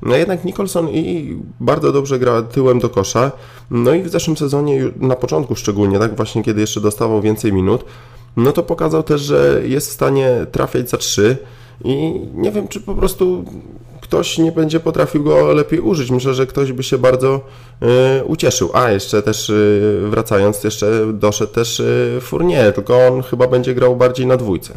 No 0.02 0.16
jednak 0.16 0.46
Nicholson 0.46 0.90
i 0.90 1.38
bardzo 1.60 1.92
dobrze 1.92 2.20
gra 2.20 2.42
tyłem 2.42 2.80
do 2.80 2.90
kosza. 2.90 3.32
No 3.72 3.94
i 3.94 4.04
w 4.04 4.10
zeszłym 4.10 4.38
sezonie, 4.38 4.84
na 5.00 5.16
początku 5.16 5.56
szczególnie, 5.56 6.00
tak 6.00 6.16
właśnie 6.16 6.44
kiedy 6.44 6.62
jeszcze 6.62 6.82
dostawał 6.82 7.22
więcej 7.22 7.54
minut, 7.54 7.86
no 8.38 8.52
to 8.52 8.64
pokazał 8.64 9.04
też, 9.04 9.22
że 9.22 9.62
jest 9.66 9.90
w 9.90 9.94
stanie 9.94 10.46
trafiać 10.52 10.90
za 10.90 10.98
trzy 10.98 11.38
i 11.84 12.22
nie 12.34 12.52
wiem, 12.52 12.68
czy 12.68 12.82
po 12.82 12.96
prostu 12.96 13.46
ktoś 14.14 14.38
nie 14.38 14.52
będzie 14.52 14.80
potrafił 14.80 15.24
go 15.24 15.54
lepiej 15.54 15.80
użyć. 15.80 16.12
Myślę, 16.12 16.34
że 16.34 16.46
ktoś 16.48 16.72
by 16.72 16.84
się 16.84 16.98
bardzo 16.98 17.42
y, 18.20 18.24
ucieszył. 18.24 18.72
A 18.74 18.92
jeszcze 18.92 19.22
też 19.22 19.50
y, 19.50 20.00
wracając, 20.04 20.64
jeszcze 20.64 21.14
doszedł 21.14 21.54
też 21.54 21.80
y, 21.80 22.20
Fournier, 22.22 22.74
tylko 22.74 23.08
on 23.08 23.24
chyba 23.24 23.48
będzie 23.48 23.74
grał 23.74 23.96
bardziej 23.96 24.26
na 24.26 24.38
dwójce. 24.38 24.74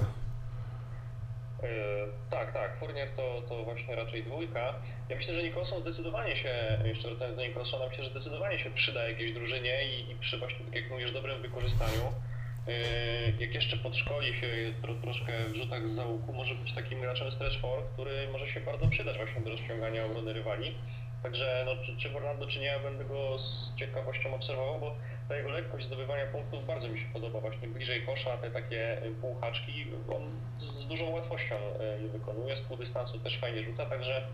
tak, 2.31 2.53
tak, 2.53 2.81
Fournier 2.81 3.09
to, 3.17 3.43
to 3.49 3.65
właśnie 3.65 3.97
raczej 3.97 4.25
dwójka. 4.25 4.75
Ja 5.09 5.17
myślę, 5.17 5.35
że 5.35 5.43
Nicholson 5.43 5.81
zdecydowanie 5.81 6.37
się, 6.37 6.53
jeszcze 6.85 7.09
wracając 7.09 7.37
do 7.37 7.43
Nicholsona, 7.43 7.85
myślę, 7.89 8.05
że 8.05 8.11
zdecydowanie 8.11 8.59
się 8.59 8.71
przyda 8.71 9.09
jakiejś 9.09 9.33
drużynie 9.33 9.75
i, 9.91 10.13
i 10.13 10.15
przy 10.21 10.39
właśnie, 10.39 10.65
tak 10.65 10.75
jak 10.75 10.91
mówisz, 10.91 11.13
dobrym 11.13 11.43
wykorzystaniu. 11.43 12.03
Jak 13.39 13.55
jeszcze 13.55 13.77
podszkoli 13.77 14.41
się 14.41 14.49
tro, 14.83 14.95
troszkę 14.95 15.33
w 15.49 15.57
rzutach 15.57 15.89
z 15.89 15.95
załuku, 15.95 16.33
może 16.33 16.55
być 16.55 16.75
takim 16.75 17.01
graczem 17.01 17.33
stretch 17.33 17.61
for, 17.61 17.83
który 17.93 18.29
może 18.33 18.49
się 18.49 18.61
bardzo 18.61 18.89
przydać 18.89 19.17
właśnie 19.17 19.41
do 19.41 19.51
rozciągania 19.51 20.05
obrony 20.05 20.33
rywali. 20.33 20.75
Także 21.23 21.63
no, 21.67 21.73
czy, 21.87 21.97
czy 21.97 22.09
w 22.09 22.17
Orlando, 22.17 22.47
czy 22.47 22.59
nie, 22.59 22.67
ja 22.67 22.79
będę 22.79 23.05
go 23.05 23.39
z 23.39 23.79
ciekawością 23.79 24.35
obserwował, 24.35 24.81
bo 24.81 24.97
ta 25.29 25.37
jego 25.37 25.51
lekkość 25.51 25.87
zdobywania 25.87 26.27
punktów 26.27 26.67
bardzo 26.67 26.89
mi 26.89 27.01
się 27.01 27.07
podoba. 27.13 27.41
Właśnie 27.41 27.69
bliżej 27.69 28.07
kosza, 28.07 28.37
te 28.37 28.51
takie 28.51 29.03
półhaczki, 29.21 29.87
on 30.17 30.41
z, 30.59 30.87
dużą 30.87 31.11
łatwością 31.11 31.55
je 32.03 32.09
wykonuje, 32.09 32.57
z 32.57 32.61
pół 32.61 32.77
dystansu 32.77 33.19
też 33.19 33.39
fajnie 33.39 33.63
rzuca, 33.63 33.87
także 33.87 34.27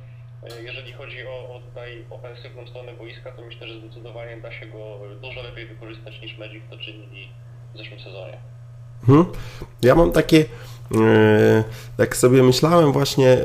jeżeli 0.62 0.92
chodzi 0.92 1.26
o, 1.26 1.54
o 1.54 1.60
tutaj 1.60 2.04
ofensywną 2.10 2.66
stronę 2.66 2.92
boiska, 2.92 3.32
to 3.32 3.42
myślę, 3.42 3.68
że 3.68 3.80
zdecydowanie 3.80 4.36
da 4.36 4.52
się 4.52 4.66
go 4.66 4.98
dużo 5.20 5.42
lepiej 5.42 5.66
wykorzystać 5.66 6.20
niż 6.20 6.38
Magic 6.38 6.62
to 6.70 6.78
czynili 6.78 7.28
w 7.74 7.78
zeszłym 7.78 8.00
sezonie. 8.00 8.38
Hmm. 9.06 9.24
Ja 9.82 9.94
mam 9.94 10.12
takie, 10.12 10.44
tak 11.96 12.16
sobie 12.16 12.42
myślałem 12.42 12.92
właśnie, 12.92 13.44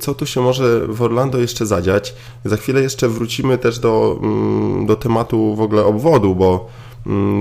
co 0.00 0.14
tu 0.14 0.26
się 0.26 0.40
może 0.40 0.86
w 0.86 1.02
Orlando 1.02 1.38
jeszcze 1.38 1.66
zadziać. 1.66 2.14
Za 2.44 2.56
chwilę 2.56 2.80
jeszcze 2.80 3.08
wrócimy 3.08 3.58
też 3.58 3.78
do, 3.78 4.18
mm, 4.22 4.86
do 4.86 4.96
tematu 4.96 5.54
w 5.54 5.60
ogóle 5.60 5.84
obwodu, 5.84 6.34
bo 6.34 6.68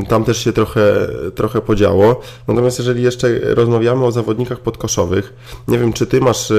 tam 0.09 0.23
też 0.23 0.43
się 0.43 0.53
trochę, 0.53 1.07
trochę 1.35 1.61
podziało. 1.61 2.21
Natomiast 2.47 2.79
jeżeli 2.79 3.03
jeszcze 3.03 3.39
rozmawiamy 3.41 4.05
o 4.05 4.11
zawodnikach 4.11 4.59
podkoszowych, 4.59 5.33
nie 5.67 5.79
wiem, 5.79 5.93
czy 5.93 6.07
ty 6.07 6.21
masz 6.21 6.53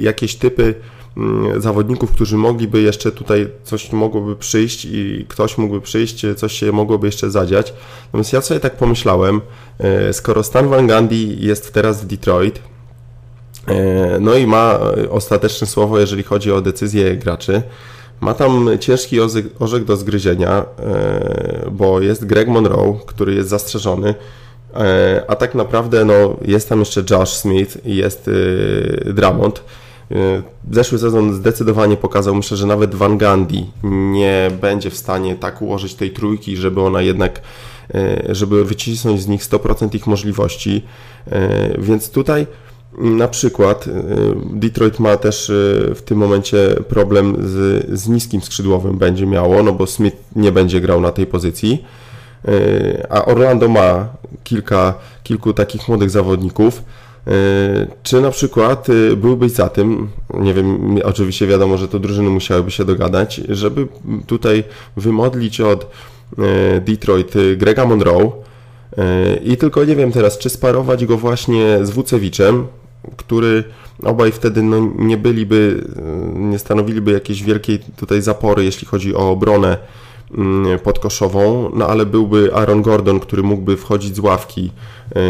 jakieś 0.00 0.36
typy 0.36 0.74
Mm, 1.16 1.60
zawodników, 1.60 2.12
którzy 2.12 2.36
mogliby 2.36 2.80
jeszcze 2.80 3.12
tutaj 3.12 3.48
coś 3.64 3.92
mogłoby 3.92 4.36
przyjść 4.36 4.84
i 4.84 5.26
ktoś 5.28 5.58
mógłby 5.58 5.80
przyjść, 5.80 6.26
coś 6.36 6.52
się 6.52 6.72
mogłoby 6.72 7.06
jeszcze 7.06 7.30
zadziać. 7.30 7.74
Natomiast 8.06 8.32
ja 8.32 8.40
sobie 8.40 8.60
tak 8.60 8.76
pomyślałem, 8.76 9.40
e, 9.78 10.12
skoro 10.12 10.42
Stan 10.42 10.68
Van 10.68 10.86
Gundy 10.86 11.16
jest 11.16 11.72
teraz 11.72 12.04
w 12.04 12.06
Detroit, 12.06 12.62
e, 13.66 14.18
no 14.20 14.34
i 14.34 14.46
ma 14.46 14.78
ostateczne 15.10 15.66
słowo, 15.66 15.98
jeżeli 15.98 16.22
chodzi 16.22 16.52
o 16.52 16.60
decyzje 16.60 17.16
graczy, 17.16 17.62
ma 18.20 18.34
tam 18.34 18.68
ciężki 18.80 19.20
orzek 19.58 19.84
do 19.84 19.96
zgryzienia, 19.96 20.64
e, 20.78 21.70
bo 21.72 22.00
jest 22.00 22.26
Greg 22.26 22.48
Monroe, 22.48 22.98
który 23.06 23.34
jest 23.34 23.48
zastrzeżony, 23.48 24.14
a 25.28 25.36
tak 25.36 25.54
naprawdę 25.54 26.04
no, 26.04 26.36
jest 26.42 26.68
tam 26.68 26.78
jeszcze 26.78 27.04
Josh 27.10 27.30
Smith 27.30 27.86
i 27.86 27.96
jest 27.96 28.30
Drummond. 29.04 29.62
Zeszły 30.70 30.98
sezon 30.98 31.34
zdecydowanie 31.34 31.96
pokazał, 31.96 32.34
myślę, 32.34 32.56
że 32.56 32.66
nawet 32.66 32.94
Van 32.94 33.18
Gandhi 33.18 33.66
nie 34.12 34.50
będzie 34.60 34.90
w 34.90 34.96
stanie 34.96 35.36
tak 35.36 35.62
ułożyć 35.62 35.94
tej 35.94 36.10
trójki, 36.10 36.56
żeby 36.56 36.80
ona 36.80 37.02
jednak, 37.02 37.40
e, 37.94 38.34
żeby 38.34 38.64
wycisnąć 38.64 39.22
z 39.22 39.26
nich 39.28 39.44
100% 39.44 39.94
ich 39.94 40.06
możliwości. 40.06 40.84
E, 41.26 41.80
więc 41.80 42.10
tutaj 42.10 42.46
na 42.98 43.28
przykład 43.28 43.88
e, 43.88 43.92
Detroit 44.52 44.98
ma 44.98 45.16
też 45.16 45.52
w 45.94 46.02
tym 46.04 46.18
momencie 46.18 46.76
problem 46.88 47.36
z, 47.40 47.86
z 48.00 48.08
niskim 48.08 48.42
skrzydłowym 48.42 48.98
będzie 48.98 49.26
miało, 49.26 49.62
no 49.62 49.72
bo 49.72 49.86
Smith 49.86 50.16
nie 50.36 50.52
będzie 50.52 50.80
grał 50.80 51.00
na 51.00 51.12
tej 51.12 51.26
pozycji. 51.26 51.84
A 53.10 53.24
Orlando 53.24 53.68
ma 53.68 54.08
kilka, 54.44 54.94
kilku 55.22 55.52
takich 55.52 55.88
młodych 55.88 56.10
zawodników. 56.10 56.82
Czy 58.02 58.20
na 58.20 58.30
przykład 58.30 58.86
byłbyś 59.16 59.52
za 59.52 59.68
tym, 59.68 60.08
nie 60.34 60.54
wiem, 60.54 60.98
oczywiście 61.04 61.46
wiadomo, 61.46 61.76
że 61.76 61.88
to 61.88 61.98
drużyny 61.98 62.30
musiałyby 62.30 62.70
się 62.70 62.84
dogadać, 62.84 63.40
żeby 63.48 63.86
tutaj 64.26 64.64
wymodlić 64.96 65.60
od 65.60 65.90
Detroit 66.80 67.34
Grega 67.56 67.86
Monroe 67.86 68.32
i 69.44 69.56
tylko 69.56 69.84
nie 69.84 69.96
wiem 69.96 70.12
teraz, 70.12 70.38
czy 70.38 70.50
sparować 70.50 71.06
go 71.06 71.16
właśnie 71.16 71.78
z 71.82 71.90
Wucewiczem, 71.90 72.66
który 73.16 73.64
obaj 74.02 74.32
wtedy 74.32 74.62
no, 74.62 74.92
nie 74.98 75.16
byliby, 75.16 75.84
nie 76.34 76.58
stanowiliby 76.58 77.12
jakiejś 77.12 77.42
wielkiej 77.42 77.78
tutaj 77.96 78.22
zapory, 78.22 78.64
jeśli 78.64 78.86
chodzi 78.86 79.14
o 79.14 79.30
obronę 79.30 79.76
Mm, 80.38 80.78
podkoszową, 80.78 81.70
no 81.74 81.86
ale 81.86 82.06
byłby 82.06 82.54
Aaron 82.54 82.82
Gordon, 82.82 83.20
który 83.20 83.42
mógłby 83.42 83.76
wchodzić 83.76 84.16
z 84.16 84.18
ławki 84.18 84.70
y, 85.10 85.20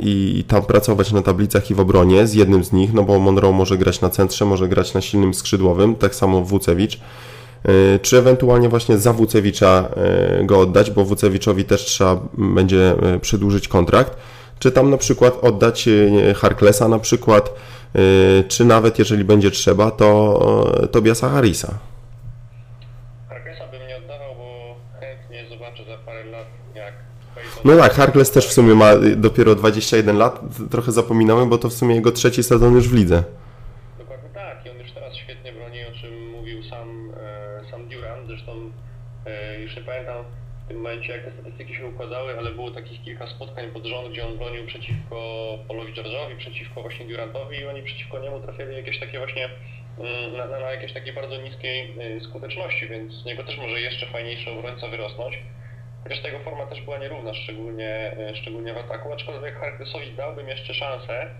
i 0.00 0.44
tam 0.48 0.62
pracować 0.62 1.12
na 1.12 1.22
tablicach 1.22 1.70
i 1.70 1.74
w 1.74 1.80
obronie 1.80 2.26
z 2.26 2.34
jednym 2.34 2.64
z 2.64 2.72
nich, 2.72 2.92
no 2.92 3.02
bo 3.02 3.18
Monroe 3.18 3.52
może 3.52 3.78
grać 3.78 4.00
na 4.00 4.10
centrze, 4.10 4.44
może 4.44 4.68
grać 4.68 4.94
na 4.94 5.00
silnym 5.00 5.34
skrzydłowym, 5.34 5.94
tak 5.94 6.14
samo 6.14 6.42
Wucewicz. 6.42 6.94
Y, 6.96 7.98
czy 8.02 8.18
ewentualnie 8.18 8.68
właśnie 8.68 8.98
za 8.98 9.12
Wucewicza 9.12 9.88
y, 10.40 10.44
go 10.44 10.60
oddać, 10.60 10.90
bo 10.90 11.04
Wucewiczowi 11.04 11.64
też 11.64 11.84
trzeba 11.84 12.20
będzie 12.38 12.94
przedłużyć 13.20 13.68
kontrakt, 13.68 14.16
czy 14.60 14.72
tam 14.72 14.90
na 14.90 14.96
przykład 14.96 15.44
oddać 15.44 15.88
Harklesa 16.36 16.88
na 16.88 16.98
przykład, 16.98 17.54
czy 18.48 18.64
nawet 18.64 18.98
jeżeli 18.98 19.24
będzie 19.24 19.50
trzeba, 19.50 19.90
to 19.90 20.88
Tobiasa 20.92 21.28
Harrisa. 21.28 21.78
No 27.64 27.76
tak, 27.76 27.92
Harkless 27.92 28.30
też 28.30 28.46
w 28.46 28.52
sumie 28.52 28.74
ma 28.74 28.90
dopiero 29.16 29.54
21 29.54 30.18
lat, 30.18 30.40
trochę 30.70 30.92
zapominamy, 30.92 31.46
bo 31.46 31.58
to 31.58 31.68
w 31.68 31.72
sumie 31.72 31.94
jego 31.94 32.12
trzeci 32.12 32.42
sezon 32.42 32.74
już 32.74 32.88
w 32.88 32.94
lidze. 32.94 33.24
Dokładnie 33.98 34.28
tak 34.34 34.66
i 34.66 34.70
on 34.70 34.78
już 34.78 34.92
teraz 34.92 35.16
świetnie 35.16 35.52
broni, 35.52 35.78
o 35.84 36.00
czym 36.00 36.30
mówił 36.30 36.64
sam, 36.64 37.12
e, 37.20 37.70
sam 37.70 37.88
Durant, 37.88 38.26
zresztą 38.26 38.52
e, 39.26 39.60
już 39.60 39.76
nie 39.76 39.82
pamiętam 39.82 40.24
w 40.64 40.68
tym 40.68 40.76
momencie 40.76 41.12
jak 41.12 41.24
te 41.24 41.32
statystyki 41.32 41.74
się 41.74 41.86
układały, 41.86 42.38
ale 42.38 42.50
było 42.50 42.70
takich 42.70 43.02
kilka 43.04 43.26
spotkań 43.26 43.70
pod 43.72 43.86
rząd, 43.86 44.08
gdzie 44.12 44.26
on 44.26 44.29
Polowi 45.58 45.92
George'owi, 45.92 46.36
przeciwko 46.36 46.82
właśnie 46.82 47.06
Durantowi 47.06 47.58
i 47.58 47.66
oni 47.66 47.82
przeciwko 47.82 48.18
niemu 48.18 48.40
trafili 48.40 48.76
jakieś 48.76 49.00
takie 49.00 49.18
właśnie 49.18 49.48
mm, 49.98 50.36
na, 50.36 50.46
na, 50.46 50.60
na 50.60 50.70
jakiejś 50.70 50.92
takiej 50.92 51.12
bardzo 51.12 51.36
niskiej 51.36 51.94
e, 52.00 52.20
skuteczności, 52.20 52.88
więc 52.88 53.12
z 53.12 53.24
niego 53.24 53.44
też 53.44 53.58
może 53.58 53.80
jeszcze 53.80 54.06
fajniejszy 54.06 54.50
obrońca 54.50 54.88
wyrosnąć. 54.88 55.38
Chociaż 56.02 56.20
ta 56.22 56.28
jego 56.28 56.44
forma 56.44 56.66
też 56.66 56.80
była 56.80 56.98
nierówna, 56.98 57.34
szczególnie, 57.34 58.16
e, 58.18 58.36
szczególnie 58.36 58.74
w 58.74 58.78
ataku, 58.78 59.12
aczkolwiek 59.12 59.60
Harklesowi 59.60 60.12
dałbym 60.12 60.48
jeszcze 60.48 60.74
szansę. 60.74 61.30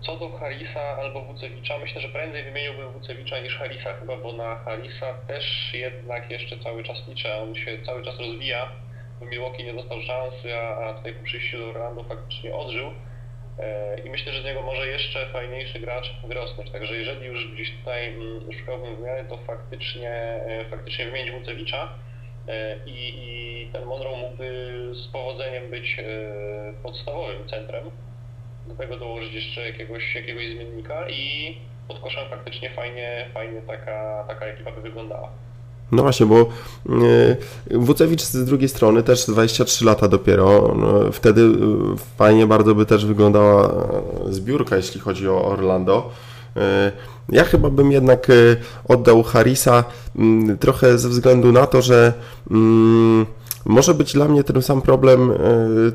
Co 0.00 0.16
do 0.16 0.28
Harisa 0.28 0.80
albo 0.80 1.20
Wucewicza, 1.24 1.78
myślę, 1.78 2.00
że 2.00 2.08
prędzej 2.08 2.44
wymieniłbym 2.44 2.92
Wucewicza 2.92 3.38
niż 3.38 3.58
Harisa 3.58 3.94
chyba, 3.94 4.16
bo 4.16 4.32
na 4.32 4.56
Harisa 4.56 5.14
też 5.14 5.70
jednak 5.74 6.30
jeszcze 6.30 6.58
cały 6.58 6.84
czas 6.84 7.08
liczę, 7.08 7.36
on 7.42 7.54
się 7.54 7.78
cały 7.86 8.04
czas 8.04 8.18
rozwija. 8.18 8.68
Milwaukee 9.20 9.64
nie 9.64 9.74
dostał 9.74 10.02
szansy, 10.02 10.56
a, 10.56 10.76
a 10.76 10.94
tutaj 10.94 11.12
po 11.12 11.24
przyjściu 11.24 11.58
do 11.58 11.68
Orlando 11.68 12.04
faktycznie 12.04 12.54
odżył. 12.54 12.92
E, 13.58 14.00
I 14.00 14.10
myślę, 14.10 14.32
że 14.32 14.42
z 14.42 14.44
niego 14.44 14.62
może 14.62 14.86
jeszcze 14.86 15.26
fajniejszy 15.26 15.80
gracz 15.80 16.14
wyrosnąć. 16.28 16.70
Także 16.70 16.96
jeżeli 16.96 17.26
już 17.26 17.52
gdzieś 17.52 17.72
tutaj 17.78 18.08
mm, 18.08 18.52
szukałbym 18.52 18.96
wymiany, 18.96 19.28
to 19.28 19.36
faktycznie, 19.36 20.10
e, 20.10 20.64
faktycznie 20.70 21.04
wymienić 21.04 21.32
Wucewicza. 21.32 21.88
E, 22.48 22.76
i, 22.86 23.14
i 23.16 23.68
ten 23.72 23.84
Monroe 23.84 24.16
mógłby 24.16 24.72
z 24.94 25.08
powodzeniem 25.08 25.70
być 25.70 25.96
podstawowym 26.82 27.48
centrem. 27.48 27.90
Do 28.66 28.74
tego 28.74 28.96
dołożyć 28.96 29.34
jeszcze 29.34 29.68
jakiegoś, 29.68 30.14
jakiegoś 30.14 30.46
zmiennika 30.46 31.08
i 31.08 31.56
pod 31.88 32.00
koszem 32.00 32.28
faktycznie 32.28 32.70
fajnie, 32.70 33.30
fajnie 33.34 33.62
taka, 33.62 34.24
taka 34.28 34.46
ekipa 34.46 34.70
by 34.70 34.80
wyglądała. 34.80 35.32
No 35.92 36.02
właśnie, 36.02 36.26
bo 36.26 36.40
e, 36.40 36.46
Wucewicz 37.78 38.22
z 38.22 38.44
drugiej 38.44 38.68
strony 38.68 39.02
też 39.02 39.26
23 39.26 39.84
lata 39.84 40.08
dopiero. 40.08 40.74
No, 40.78 41.12
wtedy 41.12 41.48
fajnie 42.18 42.46
bardzo 42.46 42.74
by 42.74 42.86
też 42.86 43.06
wyglądała 43.06 43.70
zbiórka, 44.30 44.76
jeśli 44.76 45.00
chodzi 45.00 45.28
o 45.28 45.44
Orlando. 45.44 46.10
Ja 47.28 47.44
chyba 47.44 47.70
bym 47.70 47.92
jednak 47.92 48.26
oddał 48.88 49.22
Harrisa 49.22 49.84
mm, 50.16 50.58
trochę 50.58 50.98
ze 50.98 51.08
względu 51.08 51.52
na 51.52 51.66
to, 51.66 51.82
że 51.82 52.12
mm, 52.50 53.26
może 53.66 53.94
być 53.94 54.12
dla 54.12 54.28
mnie 54.28 54.44
ten 54.44 54.62
sam 54.62 54.82
problem, 54.82 55.30
e, 55.30 55.36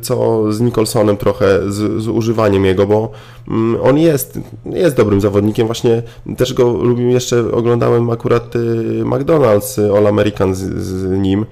co 0.01 0.43
z 0.53 0.61
Nicholsonem 0.61 1.17
trochę, 1.17 1.71
z, 1.71 2.03
z, 2.03 2.07
używaniem 2.07 2.65
jego, 2.65 2.87
bo 2.87 3.11
mm, 3.47 3.81
on 3.81 3.97
jest, 3.97 4.39
jest 4.65 4.95
dobrym 4.95 5.21
zawodnikiem, 5.21 5.65
właśnie 5.65 6.03
też 6.37 6.53
go 6.53 6.71
lubię 6.71 7.03
jeszcze, 7.03 7.51
oglądałem 7.51 8.09
akurat 8.09 8.55
e, 8.55 8.59
McDonald's 9.03 9.97
All 9.97 10.07
American 10.07 10.55
z, 10.55 10.59
z 10.59 11.21
nim. 11.21 11.45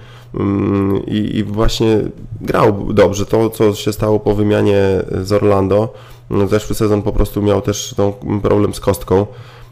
I, 1.08 1.38
i 1.38 1.44
właśnie 1.44 2.02
grał 2.42 2.94
dobrze, 2.94 3.26
to 3.26 3.50
co 3.50 3.74
się 3.74 3.94
stało 3.94 4.20
po 4.20 4.36
wymianie 4.36 5.04
z 5.24 5.32
Orlando, 5.32 5.94
zeszły 6.50 6.76
sezon 6.76 7.02
po 7.02 7.12
prostu 7.12 7.42
miał 7.42 7.62
też 7.62 7.96
ten 7.98 8.42
problem 8.42 8.74
z 8.74 8.80
kostką, 8.80 9.26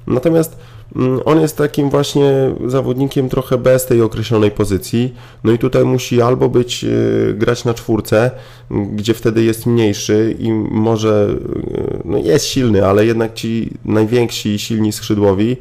Natomiast 0.08 0.58
mm, 0.96 1.20
on 1.26 1.42
jest 1.42 1.58
takim 1.58 1.90
właśnie 1.90 2.52
zawodnikiem 2.66 3.30
trochę 3.30 3.58
bez 3.58 3.86
tej 3.86 4.02
określonej 4.02 4.52
pozycji. 4.52 5.14
No 5.44 5.52
i 5.52 5.58
tutaj 5.58 5.86
musi 5.86 6.22
albo 6.22 6.50
być 6.50 6.84
y, 6.84 7.34
grać 7.38 7.66
na 7.66 7.74
czwórce, 7.74 8.32
gdzie 8.72 9.14
wtedy 9.14 9.44
jest 9.44 9.66
mniejszy 9.66 10.36
i 10.40 10.52
może 10.54 11.28
y, 11.30 12.02
no 12.06 12.18
jest 12.18 12.46
silny, 12.46 12.86
ale 12.86 13.06
jednak 13.06 13.34
ci 13.34 13.70
najwięksi 13.86 14.50
i 14.50 14.60
silni 14.60 14.92
skrzydłowi 14.92 15.58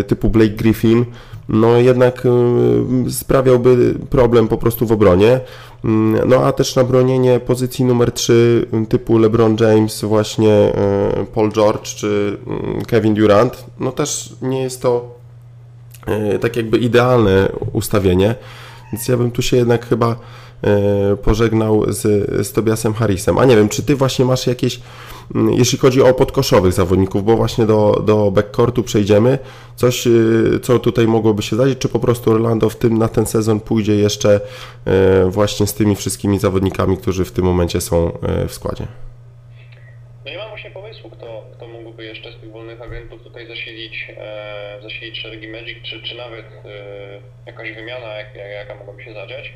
y, 0.00 0.04
typu 0.04 0.30
Blake 0.30 0.54
Griffin 0.54 1.04
no 1.48 1.76
jednak 1.76 2.26
y, 3.06 3.10
sprawiałby 3.12 3.94
problem 4.10 4.48
po 4.48 4.58
prostu 4.58 4.86
w 4.86 4.92
obronie. 4.92 5.40
Mm, 5.84 6.28
No 6.28 6.44
a 6.44 6.52
też 6.52 6.76
na 6.76 6.84
bronienie 6.84 7.40
pozycji 7.40 7.84
numer 7.84 8.12
3 8.12 8.66
typu 8.88 9.18
LeBron 9.18 9.56
James, 9.60 10.04
właśnie 10.04 10.72
y, 11.22 11.26
Paul 11.34 11.52
George 11.52 11.94
czy 11.94 12.38
Kevin 12.86 13.14
Durant, 13.14 13.64
no 13.80 13.92
też 13.92 14.34
nie 14.42 14.62
jest 14.62 14.82
to 14.82 15.14
y, 16.34 16.38
tak 16.38 16.56
jakby 16.56 16.78
idealne 16.78 17.48
ustawienie, 17.72 18.34
więc 18.92 19.08
ja 19.08 19.16
bym 19.16 19.30
tu 19.30 19.42
się 19.42 19.56
jednak 19.56 19.86
chyba 19.86 20.12
y, 20.12 20.16
pożegnał 21.22 21.92
z, 21.92 22.00
z 22.46 22.52
Tobiasem 22.52 22.94
Harrisem. 22.94 23.38
A 23.38 23.44
nie 23.44 23.56
wiem, 23.56 23.68
czy 23.68 23.82
ty 23.82 23.96
właśnie 23.96 24.24
masz 24.24 24.46
jakieś, 24.46 24.80
mm, 25.34 25.54
jeśli 25.54 25.78
chodzi 25.78 26.02
o 26.02 26.14
podkoszowych 26.14 26.72
zawodników, 26.72 27.24
bo 27.24 27.36
właśnie 27.36 27.66
do, 27.66 28.02
do 28.06 28.30
backcourtu 28.30 28.82
przejdziemy, 28.82 29.38
coś, 29.76 30.06
y, 30.06 30.60
co 30.62 30.78
tutaj 30.78 31.06
mogłoby 31.06 31.42
się 31.42 31.56
zdarzyć, 31.56 31.78
czy 31.78 31.88
po 31.88 31.98
prostu 31.98 32.30
Orlando 32.30 32.70
w 32.70 32.76
tym, 32.76 32.98
na 32.98 33.08
ten 33.08 33.26
sezon 33.26 33.60
pójdzie 33.60 33.94
jeszcze 33.94 34.40
y, 35.26 35.30
właśnie 35.30 35.66
z 35.66 35.74
tymi 35.74 35.96
wszystkimi 35.96 36.38
zawodnikami, 36.38 36.96
którzy 36.96 37.24
w 37.24 37.32
tym 37.32 37.44
momencie 37.44 37.80
są 37.80 38.12
y, 38.44 38.48
w 38.48 38.52
składzie? 38.54 38.86
No 40.24 40.30
nie 40.30 40.38
mam 40.38 40.48
właśnie 40.48 40.70
pomysłu, 40.70 41.10
kto, 41.10 41.44
kto 41.56 41.68
mógłby 41.68 42.04
jeszcze 42.04 42.32
z 42.32 42.40
tych 42.40 42.52
wolnych 42.52 42.82
agentów 42.82 43.22
tutaj 43.22 43.46
zasilić, 43.48 44.08
e, 44.16 44.78
zasilić 44.82 45.18
szeregi 45.18 45.48
Magic, 45.48 45.78
czy, 45.82 46.02
czy 46.02 46.16
nawet 46.16 46.46
e, 46.64 47.20
jakaś 47.46 47.72
wymiana, 47.72 48.06
jak, 48.06 48.34
jaka 48.34 48.74
mogłaby 48.74 49.04
się 49.04 49.14
zadziać. 49.14 49.52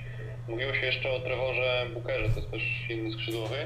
Mówiło 0.49 0.75
się 0.75 0.87
jeszcze 0.87 1.11
o 1.11 1.21
Trevorze 1.21 1.87
Bookerze, 1.95 2.29
to 2.29 2.41
jest 2.41 2.51
też 2.51 2.63
inny 2.91 3.13
skrzydłowy, 3.13 3.57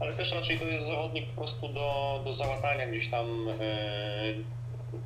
ale 0.00 0.12
też 0.12 0.32
raczej 0.32 0.58
to 0.58 0.64
jest 0.64 0.86
zawodnik 0.86 1.24
po 1.26 1.42
prostu 1.42 1.68
do, 1.68 2.20
do 2.24 2.36
załatania 2.36 2.86
gdzieś 2.86 3.10
tam, 3.10 3.26
e, 3.60 4.34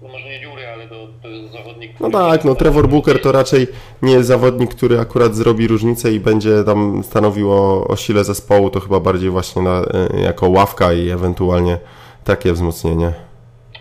no 0.03 0.09
może 0.09 0.25
nie 0.25 0.41
dziury, 0.41 0.67
ale 0.67 0.89
do, 0.89 1.09
to 1.23 1.29
jest 1.29 1.53
zawodnik... 1.53 2.01
No 2.01 2.11
tak, 2.11 2.45
no 2.45 2.55
Trevor 2.55 2.89
Booker 2.89 3.23
to 3.23 3.33
raczej 3.33 3.67
nie 4.03 4.13
jest 4.13 4.29
zawodnik, 4.29 4.75
który 4.75 5.01
akurat 5.01 5.35
zrobi 5.35 5.69
różnicę 5.69 6.13
i 6.13 6.21
będzie 6.21 6.65
tam 6.65 7.05
stanowił 7.05 7.53
o, 7.53 7.89
o 7.89 7.97
sile 7.97 8.25
zespołu, 8.25 8.71
to 8.71 8.81
chyba 8.81 9.01
bardziej 9.01 9.31
właśnie 9.31 9.63
na, 9.63 9.83
y, 10.15 10.21
jako 10.21 10.49
ławka 10.49 10.93
i 10.93 11.11
ewentualnie 11.11 11.79
takie 12.25 12.53
wzmocnienie. 12.53 13.13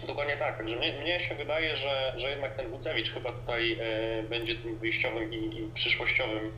Dokładnie 0.07 0.37
tak, 0.37 0.57
także 0.57 0.75
mnie, 0.75 0.93
mnie 1.01 1.19
się 1.29 1.35
wydaje, 1.35 1.77
że, 1.77 2.13
że 2.17 2.29
jednak 2.29 2.55
ten 2.55 2.71
Bucewicz 2.71 3.13
chyba 3.13 3.31
tutaj 3.31 3.77
e, 3.81 4.23
będzie 4.23 4.55
tym 4.55 4.77
wyjściowym 4.77 5.33
i, 5.33 5.35
i 5.35 5.71
przyszłościowym, 5.75 6.51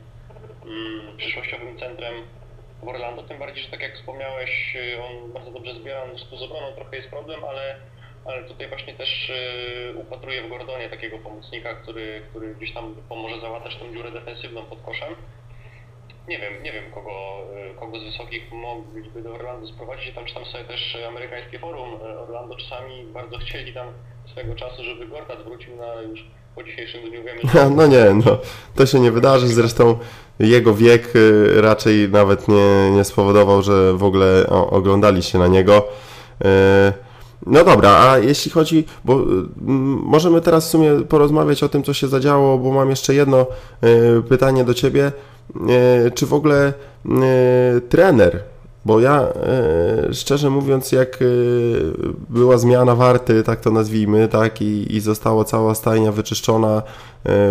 przyszłościowym 1.16 1.78
centrem 1.78 2.14
w 2.82 2.88
Orlando, 2.88 3.22
tym 3.22 3.38
bardziej, 3.38 3.64
że 3.64 3.70
tak 3.70 3.80
jak 3.80 3.94
wspomniałeś, 3.94 4.76
e, 4.76 5.04
on 5.04 5.32
bardzo 5.32 5.50
dobrze 5.50 5.74
zbiera, 5.74 6.02
no, 6.06 6.38
z 6.38 6.42
obroną 6.42 6.72
trochę 6.74 6.96
jest 6.96 7.08
problem, 7.08 7.44
ale, 7.44 7.76
ale 8.24 8.44
tutaj 8.44 8.68
właśnie 8.68 8.94
też 8.94 9.30
e, 9.30 9.94
upatruję 9.94 10.42
w 10.42 10.48
Gordonie 10.48 10.88
takiego 10.88 11.18
pomocnika, 11.18 11.74
który, 11.74 12.22
który 12.30 12.54
gdzieś 12.54 12.74
tam 12.74 12.94
pomoże 13.08 13.40
załatać 13.40 13.76
tą 13.76 13.92
dziurę 13.92 14.10
defensywną 14.10 14.62
pod 14.62 14.82
koszem. 14.82 15.14
Nie 16.28 16.38
wiem, 16.38 16.62
nie 16.62 16.72
wiem 16.72 16.84
kogo, 16.94 17.10
y, 17.72 17.74
kogo 17.80 18.00
z 18.00 18.04
wysokich 18.04 18.52
mogliby 18.52 19.22
do 19.22 19.34
Orlando 19.34 19.66
sprowadzić. 19.66 20.14
Tam 20.14 20.24
czytam 20.24 20.44
sobie 20.44 20.64
też 20.64 20.94
y, 20.94 21.06
amerykańskie 21.06 21.58
forum. 21.58 21.94
Y, 21.94 22.18
Orlando 22.18 22.56
czasami 22.56 23.04
bardzo 23.04 23.38
chcieli 23.38 23.74
tam 23.74 23.88
swego 24.32 24.54
czasu, 24.54 24.84
żeby 24.84 25.06
Gortat 25.06 25.44
wrócił, 25.44 25.76
no 25.76 25.84
ale 25.84 26.04
już 26.04 26.24
po 26.54 26.62
dzisiejszym 26.62 27.00
dniu 27.10 27.24
wiemy, 27.24 27.40
że 27.44 27.70
No 27.76 27.86
nie, 27.86 28.04
no 28.24 28.38
to 28.76 28.86
się 28.86 29.00
nie 29.00 29.12
wydarzy, 29.12 29.48
zresztą 29.48 29.98
jego 30.46 30.74
wiek 30.74 31.16
y, 31.16 31.52
raczej 31.60 32.08
nawet 32.08 32.48
nie, 32.48 32.90
nie 32.90 33.04
spowodował, 33.04 33.62
że 33.62 33.92
w 33.92 34.04
ogóle 34.04 34.46
o, 34.48 34.70
oglądali 34.70 35.22
się 35.22 35.38
na 35.38 35.46
niego. 35.46 35.88
Y, 36.44 36.92
No 37.46 37.64
dobra, 37.64 37.90
a 37.90 38.18
jeśli 38.18 38.50
chodzi, 38.50 38.84
bo 39.04 39.20
y, 39.20 39.24
możemy 40.04 40.40
teraz 40.40 40.66
w 40.66 40.70
sumie 40.70 41.00
porozmawiać 41.08 41.62
o 41.62 41.68
tym, 41.68 41.82
co 41.82 41.94
się 41.94 42.08
zadziało, 42.08 42.58
bo 42.58 42.72
mam 42.72 42.90
jeszcze 42.90 43.14
jedno 43.14 43.46
pytanie 44.28 44.64
do 44.64 44.74
Ciebie. 44.74 45.12
Czy 46.14 46.26
w 46.26 46.34
ogóle 46.34 46.72
trener, 47.88 48.42
bo 48.84 49.00
ja 49.00 49.26
szczerze 50.12 50.50
mówiąc, 50.50 50.92
jak 50.92 51.18
była 52.28 52.58
zmiana 52.58 52.94
warty, 52.94 53.42
tak 53.42 53.60
to 53.60 53.70
nazwijmy, 53.70 54.28
tak, 54.28 54.62
i, 54.62 54.96
i 54.96 55.00
została 55.00 55.44
cała 55.44 55.74
stajnia 55.74 56.12
wyczyszczona, 56.12 56.82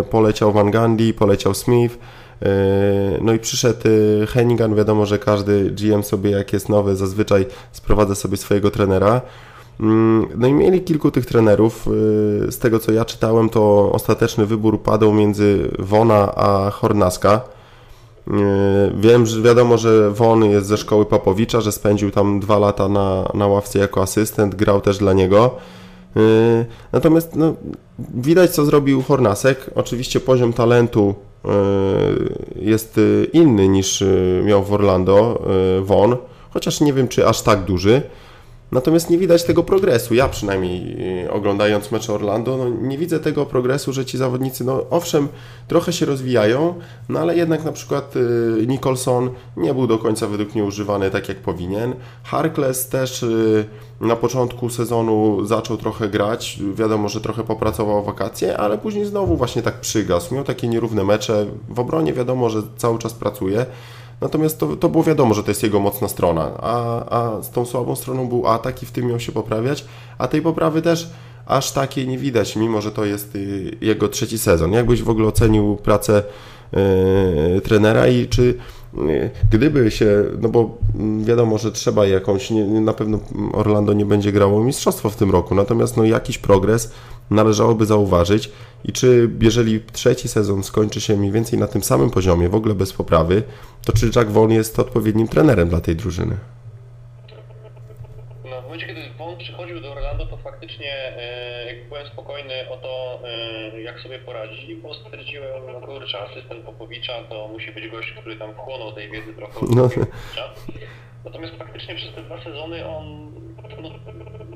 poleciał 0.09 0.51
Van 0.51 0.71
Gundy, 0.71 1.13
poleciał 1.13 1.53
Smith, 1.53 1.97
no 3.21 3.33
i 3.33 3.39
przyszedł 3.39 3.79
y, 3.87 4.27
Hennigan, 4.27 4.75
wiadomo, 4.75 5.05
że 5.05 5.19
każdy 5.19 5.71
GM 5.71 6.03
sobie, 6.03 6.31
jak 6.31 6.53
jest 6.53 6.69
nowy, 6.69 6.95
zazwyczaj 6.95 7.45
sprowadza 7.71 8.15
sobie 8.15 8.37
swojego 8.37 8.71
trenera. 8.71 9.21
Mm, 9.79 10.27
No 10.35 10.47
i 10.47 10.53
mieli 10.53 10.81
kilku 10.81 11.11
tych 11.11 11.25
trenerów. 11.25 11.87
y, 12.47 12.51
Z 12.51 12.59
tego 12.59 12.79
co 12.79 12.91
ja 12.91 13.05
czytałem, 13.05 13.49
to 13.49 13.91
ostateczny 13.91 14.45
wybór 14.45 14.81
padał 14.81 15.13
między 15.13 15.71
Wona 15.79 16.35
a 16.35 16.69
Hornaska. 16.71 17.41
Y, 18.27 18.31
Wiem, 18.99 19.25
że 19.25 19.41
wiadomo, 19.41 19.77
że 19.77 20.11
Won 20.11 20.43
jest 20.43 20.67
ze 20.67 20.77
szkoły 20.77 21.05
Papowicza, 21.05 21.61
że 21.61 21.71
spędził 21.71 22.11
tam 22.11 22.39
dwa 22.39 22.59
lata 22.59 22.87
na, 22.89 23.31
na 23.33 23.47
ławce 23.47 23.79
jako 23.79 24.01
asystent, 24.01 24.55
grał 24.55 24.81
też 24.81 24.97
dla 24.97 25.13
niego. 25.13 25.55
Y, 26.17 26.65
Natomiast 26.91 27.35
no, 27.35 27.53
widać, 27.99 28.51
co 28.51 28.65
zrobił 28.65 29.01
Hornasek. 29.01 29.69
Oczywiście 29.75 30.19
poziom 30.19 30.53
talentu 30.53 31.15
y, 31.45 31.49
jest 32.55 32.97
y, 32.97 33.27
inny 33.33 33.67
niż 33.67 34.03
miał 34.43 34.63
w 34.63 34.73
Orlando 34.73 35.41
Won, 35.81 36.17
chociaż 36.49 36.81
nie 36.81 36.93
wiem, 36.93 37.07
czy 37.07 37.27
aż 37.27 37.41
tak 37.41 37.63
duży. 37.63 38.01
Natomiast 38.71 39.09
nie 39.09 39.17
widać 39.17 39.43
tego 39.43 39.63
progresu. 39.63 40.13
Ja 40.13 40.29
przynajmniej 40.29 40.97
y, 41.23 41.31
oglądając 41.31 41.91
mecze 41.91 42.13
Orlando, 42.13 42.57
no, 42.57 42.69
nie 42.69 42.97
widzę 42.97 43.19
tego 43.19 43.45
progresu, 43.45 43.93
że 43.93 44.05
ci 44.05 44.17
zawodnicy, 44.17 44.63
no 44.63 44.85
owszem, 44.89 45.27
trochę 45.67 45.93
się 45.93 46.05
rozwijają, 46.05 46.73
no 47.09 47.19
ale 47.19 47.35
jednak 47.37 47.63
na 47.63 47.71
przykład 47.71 48.15
y, 48.15 48.67
Nicholson 48.67 49.29
nie 49.57 49.73
był 49.73 49.87
do 49.87 49.97
końca 49.97 50.27
według 50.27 50.55
mnie 50.55 50.63
używany 50.63 51.11
tak 51.11 51.29
jak 51.29 51.37
powinien. 51.37 51.93
Harkless 52.23 52.89
też 52.89 53.23
y, 53.23 53.65
na 54.01 54.15
początku 54.15 54.69
sezonu 54.69 55.45
zaczął 55.45 55.77
trochę 55.77 56.09
grać. 56.09 56.59
Wiadomo, 56.75 57.09
że 57.09 57.21
trochę 57.21 57.43
popracował 57.43 58.03
w 58.03 58.05
wakacje, 58.05 58.57
ale 58.57 58.77
później 58.77 59.05
znowu 59.05 59.37
właśnie 59.37 59.61
tak 59.61 59.79
przygasł. 59.79 60.35
Miał 60.35 60.43
takie 60.43 60.67
nierówne 60.67 61.03
mecze. 61.03 61.45
W 61.69 61.79
obronie 61.79 62.13
wiadomo, 62.13 62.49
że 62.49 62.61
cały 62.77 62.99
czas 62.99 63.13
pracuje. 63.13 63.65
Natomiast 64.21 64.59
to, 64.59 64.75
to 64.75 64.89
było 64.89 65.03
wiadomo, 65.03 65.33
że 65.33 65.43
to 65.43 65.51
jest 65.51 65.63
jego 65.63 65.79
mocna 65.79 66.07
strona, 66.07 66.51
a, 66.57 67.05
a 67.09 67.41
z 67.41 67.51
tą 67.51 67.65
słabą 67.65 67.95
stroną 67.95 68.27
był 68.27 68.47
atak 68.47 68.83
i 68.83 68.85
w 68.85 68.91
tym 68.91 69.05
miał 69.05 69.19
się 69.19 69.31
poprawiać, 69.31 69.85
a 70.17 70.27
tej 70.27 70.41
poprawy 70.41 70.81
też 70.81 71.09
aż 71.45 71.71
takiej 71.71 72.07
nie 72.07 72.17
widać, 72.17 72.55
mimo 72.55 72.81
że 72.81 72.91
to 72.91 73.05
jest 73.05 73.35
y, 73.35 73.77
jego 73.81 74.07
trzeci 74.07 74.37
sezon. 74.37 74.71
Jak 74.71 74.85
byś 74.85 75.03
w 75.03 75.09
ogóle 75.09 75.27
ocenił 75.27 75.75
pracę 75.75 76.23
y, 77.57 77.61
trenera 77.61 78.07
i 78.07 78.27
czy 78.27 78.57
gdyby 79.51 79.91
się, 79.91 80.23
no 80.41 80.49
bo 80.49 80.77
mm, 80.95 81.25
wiadomo, 81.25 81.57
że 81.57 81.71
trzeba 81.71 82.05
jakąś, 82.05 82.51
nie, 82.51 82.65
na 82.65 82.93
pewno 82.93 83.19
Orlando 83.53 83.93
nie 83.93 84.05
będzie 84.05 84.31
grało 84.31 84.63
mistrzostwo 84.63 85.09
w 85.09 85.15
tym 85.15 85.31
roku, 85.31 85.55
natomiast 85.55 85.97
no 85.97 86.03
jakiś 86.03 86.37
progres 86.37 86.91
należałoby 87.29 87.85
zauważyć. 87.85 88.51
I 88.85 88.91
czy 88.91 89.29
jeżeli 89.41 89.79
trzeci 89.91 90.27
sezon 90.27 90.63
skończy 90.63 91.01
się 91.01 91.17
mniej 91.17 91.31
więcej 91.31 91.59
na 91.59 91.67
tym 91.67 91.83
samym 91.83 92.09
poziomie, 92.09 92.49
w 92.49 92.55
ogóle 92.55 92.75
bez 92.75 92.93
poprawy, 92.93 93.43
to 93.85 93.93
czy 93.93 94.11
Jack 94.15 94.29
Vaughn 94.29 94.51
jest 94.51 94.79
odpowiednim 94.79 95.27
trenerem 95.27 95.69
dla 95.69 95.81
tej 95.81 95.95
drużyny? 95.95 96.37
W 98.71 98.73
momencie, 98.73 98.93
kiedy 98.95 99.09
Won 99.17 99.37
przychodził 99.37 99.81
do 99.81 99.91
Orlando, 99.91 100.25
to 100.25 100.37
faktycznie 100.37 101.17
e, 101.17 101.65
jak 101.65 101.87
byłem 101.87 102.07
spokojny 102.07 102.69
o 102.69 102.77
to, 102.77 103.19
e, 103.73 103.81
jak 103.81 103.99
sobie 103.99 104.19
poradzi, 104.19 104.75
bo 104.75 104.93
stwierdziłem, 104.93 105.71
no 105.73 105.81
kurczę, 105.81 106.19
asystent 106.19 106.65
Popowicza 106.65 107.23
to 107.29 107.47
musi 107.47 107.71
być 107.71 107.87
gość, 107.87 108.11
który 108.11 108.35
tam 108.35 108.53
wchłonął 108.53 108.91
tej 108.91 109.11
wiedzy 109.11 109.33
trochę 109.33 109.59
No. 109.75 109.89
Natomiast 111.25 111.55
faktycznie 111.55 111.95
przez 111.95 112.15
te 112.15 112.21
dwa 112.21 112.43
sezony 112.43 112.87
on 112.87 113.31
no, 113.81 113.89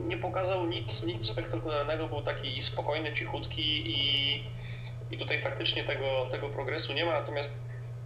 nie 0.07 0.17
pokazał 0.17 0.65
nic, 0.65 0.87
nic 1.05 1.27
spektakularnego, 1.27 2.07
był 2.07 2.21
taki 2.21 2.63
spokojny, 2.73 3.13
cichutki 3.13 3.83
i, 3.85 4.43
i 5.11 5.17
tutaj 5.17 5.41
faktycznie 5.41 5.83
tego, 5.83 6.27
tego 6.31 6.49
progresu 6.49 6.93
nie 6.93 7.05
ma, 7.05 7.11
natomiast 7.11 7.49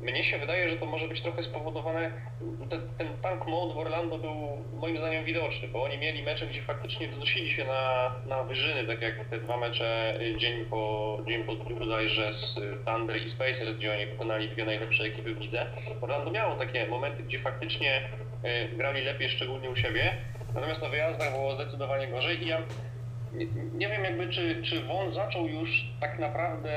mnie 0.02 0.24
się 0.24 0.38
wydaje, 0.38 0.70
że 0.70 0.78
to 0.78 0.86
może 0.86 1.08
być 1.08 1.22
trochę 1.22 1.44
spowodowane, 1.44 2.12
ten, 2.70 2.82
ten 2.98 3.08
tank 3.22 3.48
mode 3.48 3.74
w 3.74 3.78
Orlando 3.78 4.18
był 4.18 4.34
moim 4.74 4.98
zdaniem 4.98 5.26
widoczny, 5.26 5.68
bo 5.68 5.84
oni 5.84 5.98
mieli 5.98 6.24
mecze, 6.24 6.48
gdzie 6.48 6.62
faktycznie 6.62 7.08
wznosili 7.08 7.52
się 7.52 7.66
na, 7.66 8.16
na 8.28 8.44
wyżyny, 8.44 8.88
tak 8.88 9.02
jak 9.02 9.26
te 9.30 9.40
dwa 9.40 9.58
mecze 9.58 10.20
y, 10.22 10.38
dzień 10.38 10.66
po, 10.66 11.18
dzień 11.28 11.44
po 11.44 11.56
dniu 11.56 11.76
bodajże 11.76 12.34
z 12.34 12.58
y, 12.58 12.78
Thunder 12.86 13.18
i 13.18 13.32
Spacers, 13.32 13.78
gdzie 13.78 13.94
oni 13.94 14.08
pokonali 14.08 14.50
dwie 14.50 14.66
najlepsze 14.66 15.04
ekipy 15.04 15.36
w 15.36 15.40
lidze. 15.40 15.66
Orlando 16.02 16.32
miało 16.32 16.56
takie 16.56 16.88
momenty, 16.88 17.24
gdzie 17.24 17.40
faktycznie 17.40 18.10
y, 18.46 18.76
grali 18.76 19.02
lepiej, 19.02 19.30
szczególnie 19.30 19.70
u 19.70 19.76
siebie, 19.76 20.14
natomiast 20.56 20.82
na 20.82 20.90
wyjazdach 20.90 21.32
było 21.32 21.56
zdecydowanie 21.56 22.08
gorzej 22.08 22.44
i 22.44 22.48
ja 22.48 22.62
nie, 23.34 23.46
nie 23.74 23.90
wiem 23.90 24.04
jakby 24.04 24.30
czy, 24.30 24.64
czy 24.64 24.84
Won 24.84 25.14
zaczął 25.14 25.48
już 25.48 25.70
tak 26.02 26.20
naprawdę 26.20 26.70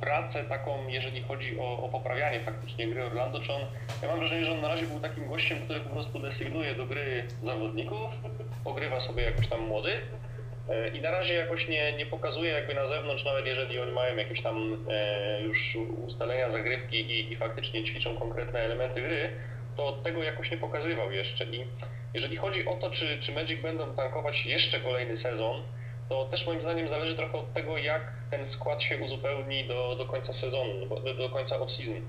pracę 0.00 0.44
taką, 0.44 0.88
jeżeli 0.88 1.22
chodzi 1.22 1.60
o, 1.60 1.82
o 1.82 1.88
poprawianie 1.88 2.40
faktycznie 2.40 2.88
gry 2.88 3.04
Orlando, 3.04 3.40
czy 3.40 3.52
on, 3.52 3.62
ja 4.02 4.08
mam 4.08 4.18
wrażenie, 4.18 4.44
że 4.44 4.52
on 4.52 4.60
na 4.60 4.68
razie 4.68 4.86
był 4.86 5.00
takim 5.00 5.28
gościem, 5.28 5.58
który 5.64 5.80
po 5.80 5.90
prostu 5.90 6.18
desygnuje 6.18 6.74
do 6.74 6.86
gry 6.86 7.24
zawodników, 7.44 8.10
pogrywa 8.64 9.00
sobie 9.00 9.22
jakoś 9.22 9.48
tam 9.48 9.60
młody, 9.60 10.00
E, 10.68 10.88
I 10.88 11.00
na 11.00 11.10
razie 11.10 11.34
jakoś 11.34 11.68
nie, 11.68 11.92
nie 11.92 12.06
pokazuje 12.06 12.50
jakby 12.50 12.74
na 12.74 12.88
zewnątrz, 12.88 13.24
nawet 13.24 13.46
jeżeli 13.46 13.80
oni 13.80 13.92
mają 13.92 14.16
jakieś 14.16 14.42
tam 14.42 14.86
e, 14.90 15.42
już 15.42 15.76
ustalenia 16.06 16.50
zagrywki 16.50 16.96
i, 17.00 17.32
i 17.32 17.36
faktycznie 17.36 17.84
ćwiczą 17.84 18.16
konkretne 18.16 18.60
elementy 18.60 19.02
gry, 19.02 19.30
to 19.76 19.92
tego 19.92 20.22
jakoś 20.22 20.50
nie 20.50 20.56
pokazywał 20.56 21.12
jeszcze. 21.12 21.44
I 21.44 21.66
jeżeli 22.14 22.36
chodzi 22.36 22.66
o 22.66 22.74
to, 22.74 22.90
czy, 22.90 23.18
czy 23.20 23.32
Magic 23.32 23.62
będą 23.62 23.96
tankować 23.96 24.46
jeszcze 24.46 24.80
kolejny 24.80 25.18
sezon, 25.22 25.62
to 26.08 26.24
też 26.24 26.46
moim 26.46 26.60
zdaniem 26.60 26.88
zależy 26.88 27.16
trochę 27.16 27.38
od 27.38 27.52
tego, 27.52 27.78
jak 27.78 28.12
ten 28.30 28.52
skład 28.52 28.82
się 28.82 28.98
uzupełni 28.98 29.64
do, 29.64 29.96
do 29.98 30.06
końca 30.06 30.32
sezonu, 30.32 30.86
do, 30.86 31.14
do 31.14 31.28
końca 31.28 31.58
off-season. 31.58 32.00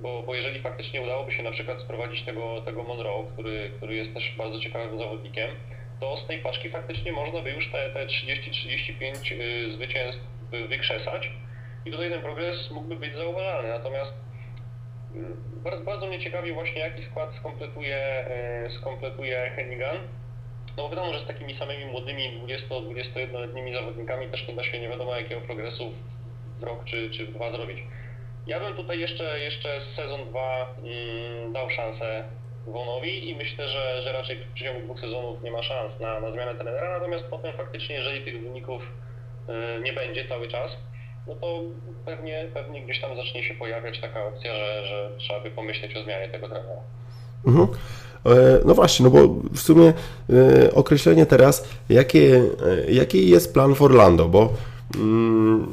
Bo, 0.00 0.22
bo 0.22 0.34
jeżeli 0.34 0.60
faktycznie 0.60 1.02
udałoby 1.02 1.32
się 1.32 1.42
na 1.42 1.50
przykład 1.50 1.80
sprowadzić 1.80 2.24
tego, 2.24 2.62
tego 2.62 2.82
Monroe, 2.82 3.26
który, 3.32 3.70
który 3.76 3.94
jest 3.94 4.14
też 4.14 4.34
bardzo 4.38 4.60
ciekawym 4.60 4.98
zawodnikiem, 4.98 5.50
to 6.00 6.16
z 6.16 6.26
tej 6.26 6.38
paczki 6.38 6.70
faktycznie 6.70 7.12
można 7.12 7.42
by 7.42 7.50
już 7.50 7.72
te, 7.72 7.90
te 7.90 8.06
30-35 8.06 9.32
y, 9.32 9.72
zwycięstw 9.72 10.20
wykrzesać 10.68 11.30
i 11.84 11.90
tutaj 11.90 12.10
ten 12.10 12.20
progres 12.20 12.70
mógłby 12.70 12.96
być 12.96 13.14
zauważalny. 13.14 13.68
Natomiast 13.68 14.12
y, 15.14 15.18
bardzo, 15.64 15.84
bardzo 15.84 16.06
mnie 16.06 16.20
ciekawi 16.20 16.52
właśnie 16.52 16.80
jaki 16.80 17.04
skład 17.04 17.34
skompletuje, 17.34 18.26
y, 18.66 18.70
skompletuje 18.70 19.52
Hennigan. 19.56 19.96
No 20.76 20.88
wiadomo, 20.88 21.12
że 21.12 21.24
z 21.24 21.26
takimi 21.26 21.58
samymi 21.58 21.86
młodymi 21.86 22.40
20-21-letnimi 22.46 23.74
zawodnikami 23.74 24.28
też 24.28 24.48
nie 24.48 24.54
da 24.54 24.64
się 24.64 24.80
nie 24.80 24.88
wiadomo 24.88 25.16
jakiego 25.16 25.40
progresu 25.40 25.92
w 26.58 26.62
rok 26.62 26.84
czy, 26.84 27.10
czy 27.10 27.26
w 27.26 27.34
dwa 27.34 27.52
zrobić. 27.52 27.78
Ja 28.46 28.60
bym 28.60 28.74
tutaj 28.74 29.00
jeszcze, 29.00 29.40
jeszcze 29.40 29.80
sezon 29.96 30.30
2 30.30 30.74
mm, 30.78 31.52
dał 31.52 31.70
szansę 31.70 32.24
Wonowi 32.66 33.30
i 33.30 33.36
myślę, 33.36 33.68
że, 33.68 34.02
że 34.02 34.12
raczej 34.12 34.36
w 34.36 34.52
przeciągu 34.52 34.82
dwóch 34.82 35.00
sezonów 35.00 35.42
nie 35.42 35.50
ma 35.50 35.62
szans 35.62 36.00
na, 36.00 36.20
na 36.20 36.30
zmianę 36.30 36.54
trenera, 36.54 36.98
natomiast 36.98 37.24
potem 37.24 37.52
faktycznie, 37.52 37.94
jeżeli 37.94 38.24
tych 38.24 38.42
wyników 38.42 38.82
y, 39.48 39.82
nie 39.82 39.92
będzie 39.92 40.28
cały 40.28 40.48
czas, 40.48 40.76
no 41.26 41.34
to 41.34 41.60
pewnie, 42.04 42.46
pewnie 42.54 42.82
gdzieś 42.82 43.00
tam 43.00 43.16
zacznie 43.16 43.44
się 43.44 43.54
pojawiać 43.54 44.00
taka 44.00 44.24
opcja, 44.26 44.54
że, 44.54 44.86
że 44.86 45.10
trzeba 45.18 45.40
by 45.40 45.50
pomyśleć 45.50 45.96
o 45.96 46.02
zmianie 46.02 46.28
tego 46.28 46.48
trenera. 46.48 46.82
Mhm. 47.46 47.66
E, 48.26 48.60
no 48.64 48.74
właśnie, 48.74 49.04
no 49.04 49.10
bo 49.10 49.34
w 49.52 49.60
sumie 49.60 49.92
e, 50.30 50.74
określenie 50.74 51.26
teraz, 51.26 51.64
jakie, 51.88 52.44
e, 52.86 52.92
jaki 52.92 53.30
jest 53.30 53.54
plan 53.54 53.74
w 53.74 53.82
Orlando, 53.82 54.28
bo 54.28 54.52
mm, 54.94 55.66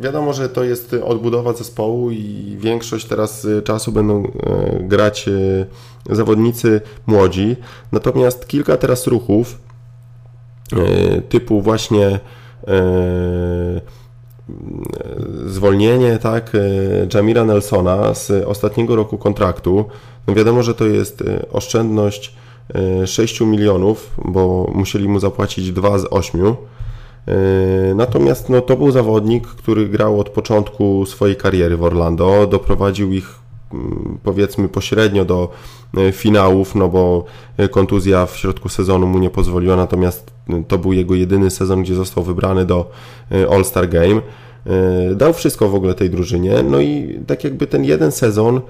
wiadomo, 0.00 0.32
że 0.32 0.48
to 0.48 0.64
jest 0.64 0.94
odbudowa 1.04 1.52
zespołu 1.52 2.10
i 2.10 2.56
większość 2.60 3.06
teraz 3.06 3.46
czasu 3.64 3.92
będą 3.92 4.32
grać 4.80 5.30
zawodnicy 6.10 6.80
młodzi, 7.06 7.56
natomiast 7.92 8.48
kilka 8.48 8.76
teraz 8.76 9.06
ruchów 9.06 9.58
typu 11.28 11.62
właśnie 11.62 12.20
zwolnienie 15.46 16.18
tak, 16.18 16.52
Jamira 17.14 17.44
Nelsona 17.44 18.14
z 18.14 18.30
ostatniego 18.30 18.96
roku 18.96 19.18
kontraktu, 19.18 19.84
no 20.26 20.34
wiadomo, 20.34 20.62
że 20.62 20.74
to 20.74 20.86
jest 20.86 21.20
y, 21.20 21.46
oszczędność 21.52 22.34
6 23.06 23.40
y, 23.40 23.46
milionów, 23.46 24.10
bo 24.24 24.70
musieli 24.74 25.08
mu 25.08 25.20
zapłacić 25.20 25.72
2 25.72 25.98
z 25.98 26.06
8. 26.10 26.40
Y, 26.40 26.54
natomiast 27.94 28.48
no, 28.48 28.60
to 28.60 28.76
był 28.76 28.90
zawodnik, 28.90 29.46
który 29.46 29.88
grał 29.88 30.20
od 30.20 30.28
początku 30.28 31.06
swojej 31.06 31.36
kariery 31.36 31.76
w 31.76 31.82
Orlando, 31.82 32.46
doprowadził 32.46 33.12
ich 33.12 33.42
powiedzmy 34.22 34.68
pośrednio 34.68 35.24
do 35.24 35.48
finałów, 36.12 36.74
no 36.74 36.88
bo 36.88 37.24
kontuzja 37.70 38.26
w 38.26 38.36
środku 38.36 38.68
sezonu 38.68 39.06
mu 39.06 39.18
nie 39.18 39.30
pozwoliła, 39.30 39.76
natomiast 39.76 40.32
to 40.68 40.78
był 40.78 40.92
jego 40.92 41.14
jedyny 41.14 41.50
sezon, 41.50 41.82
gdzie 41.82 41.94
został 41.94 42.24
wybrany 42.24 42.64
do 42.64 42.90
All-Star 43.50 43.88
Game. 43.88 44.20
Dał 45.14 45.32
wszystko 45.32 45.68
w 45.68 45.74
ogóle 45.74 45.94
tej 45.94 46.10
drużynie, 46.10 46.62
no 46.62 46.80
i 46.80 47.20
tak 47.26 47.44
jakby 47.44 47.66
ten 47.66 47.84
jeden 47.84 48.12
sezon 48.12 48.60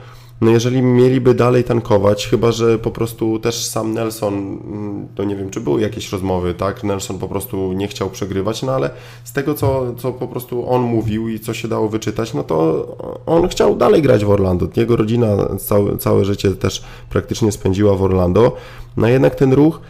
no 0.42 0.50
jeżeli 0.50 0.82
mieliby 0.82 1.34
dalej 1.34 1.64
tankować, 1.64 2.26
chyba 2.26 2.52
że 2.52 2.78
po 2.78 2.90
prostu 2.90 3.38
też 3.38 3.64
sam 3.64 3.94
Nelson, 3.94 4.34
mm, 4.34 5.08
to 5.14 5.24
nie 5.24 5.36
wiem, 5.36 5.50
czy 5.50 5.60
były 5.60 5.80
jakieś 5.80 6.12
rozmowy, 6.12 6.54
tak? 6.54 6.84
Nelson 6.84 7.18
po 7.18 7.28
prostu 7.28 7.72
nie 7.72 7.88
chciał 7.88 8.10
przegrywać, 8.10 8.62
no 8.62 8.72
ale 8.72 8.90
z 9.24 9.32
tego, 9.32 9.54
co, 9.54 9.94
co 9.98 10.12
po 10.12 10.28
prostu 10.28 10.68
on 10.68 10.82
mówił 10.82 11.28
i 11.28 11.40
co 11.40 11.54
się 11.54 11.68
dało 11.68 11.88
wyczytać, 11.88 12.34
no 12.34 12.44
to 12.44 12.86
on 13.26 13.48
chciał 13.48 13.76
dalej 13.76 14.02
grać 14.02 14.24
w 14.24 14.30
Orlando. 14.30 14.66
Jego 14.76 14.96
rodzina 14.96 15.28
całe, 15.58 15.98
całe 15.98 16.24
życie 16.24 16.50
też 16.50 16.84
praktycznie 17.10 17.52
spędziła 17.52 17.94
w 17.94 18.02
Orlando. 18.02 18.56
No 18.96 19.08
jednak 19.08 19.34
ten 19.34 19.52
ruch 19.52 19.80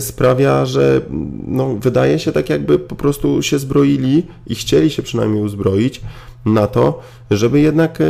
sprawia, 0.00 0.66
że 0.66 1.00
no, 1.46 1.74
wydaje 1.74 2.18
się 2.18 2.32
tak 2.32 2.50
jakby 2.50 2.78
po 2.78 2.94
prostu 2.94 3.42
się 3.42 3.58
zbroili 3.58 4.26
i 4.46 4.54
chcieli 4.54 4.90
się 4.90 5.02
przynajmniej 5.02 5.42
uzbroić 5.42 6.00
na 6.46 6.66
to, 6.66 7.00
żeby 7.30 7.60
jednak 7.60 8.00
e, 8.00 8.04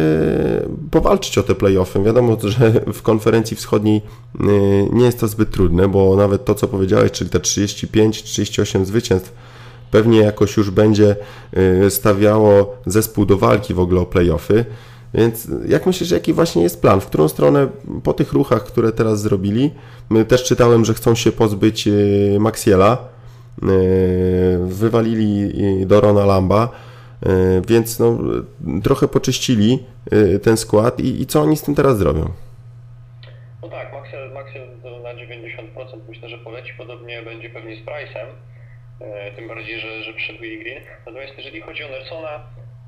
powalczyć 0.90 1.38
o 1.38 1.42
te 1.42 1.54
playoffy. 1.54 2.02
Wiadomo, 2.02 2.36
że 2.42 2.72
w 2.92 3.02
konferencji 3.02 3.56
wschodniej 3.56 3.96
e, 3.96 4.44
nie 4.92 5.04
jest 5.04 5.20
to 5.20 5.28
zbyt 5.28 5.50
trudne, 5.50 5.88
bo 5.88 6.16
nawet 6.16 6.44
to, 6.44 6.54
co 6.54 6.68
powiedziałeś, 6.68 7.12
czyli 7.12 7.30
te 7.30 7.38
35-38 7.38 8.84
zwycięstw, 8.84 9.32
pewnie 9.90 10.18
jakoś 10.18 10.56
już 10.56 10.70
będzie 10.70 11.16
stawiało 11.88 12.76
zespół 12.86 13.26
do 13.26 13.36
walki 13.36 13.74
w 13.74 13.80
ogóle 13.80 14.00
o 14.00 14.06
playoffy. 14.06 14.64
Więc 15.14 15.48
jak 15.68 15.86
myślisz, 15.86 16.10
jaki 16.10 16.32
właśnie 16.32 16.62
jest 16.62 16.82
plan? 16.82 17.00
W 17.00 17.06
którą 17.06 17.28
stronę 17.28 17.68
po 18.02 18.12
tych 18.12 18.32
ruchach, 18.32 18.64
które 18.64 18.92
teraz 18.92 19.20
zrobili, 19.20 19.70
my 20.10 20.24
też 20.24 20.44
czytałem, 20.44 20.84
że 20.84 20.94
chcą 20.94 21.14
się 21.14 21.32
pozbyć 21.32 21.88
Maxiela, 22.38 22.98
wywalili 24.66 25.52
Dorona 25.86 26.26
Lamba, 26.26 26.68
E, 27.26 27.62
więc 27.68 27.98
no, 27.98 28.18
trochę 28.82 29.08
poczyścili 29.08 29.78
e, 30.12 30.38
ten 30.38 30.56
skład 30.56 31.00
i, 31.00 31.20
i 31.20 31.26
co 31.26 31.40
oni 31.40 31.56
z 31.56 31.62
tym 31.62 31.74
teraz 31.74 31.98
zrobią? 31.98 32.32
No 33.62 33.68
tak, 33.68 33.92
Maxiel, 33.92 34.32
Maxiel 34.32 34.68
na 35.02 35.14
90% 35.14 35.98
myślę, 36.08 36.28
że 36.28 36.38
poleci, 36.38 36.72
podobnie 36.78 37.22
będzie 37.22 37.50
pewnie 37.50 37.76
z 37.76 37.78
Price'em, 37.78 38.26
e, 39.00 39.32
tym 39.32 39.48
bardziej, 39.48 39.80
że, 39.80 40.02
że 40.02 40.12
przyszedł 40.12 40.38
Green. 40.38 40.82
Natomiast 41.06 41.32
jeżeli 41.36 41.60
chodzi 41.60 41.84
o 41.84 41.88
Nelsona, 41.88 42.40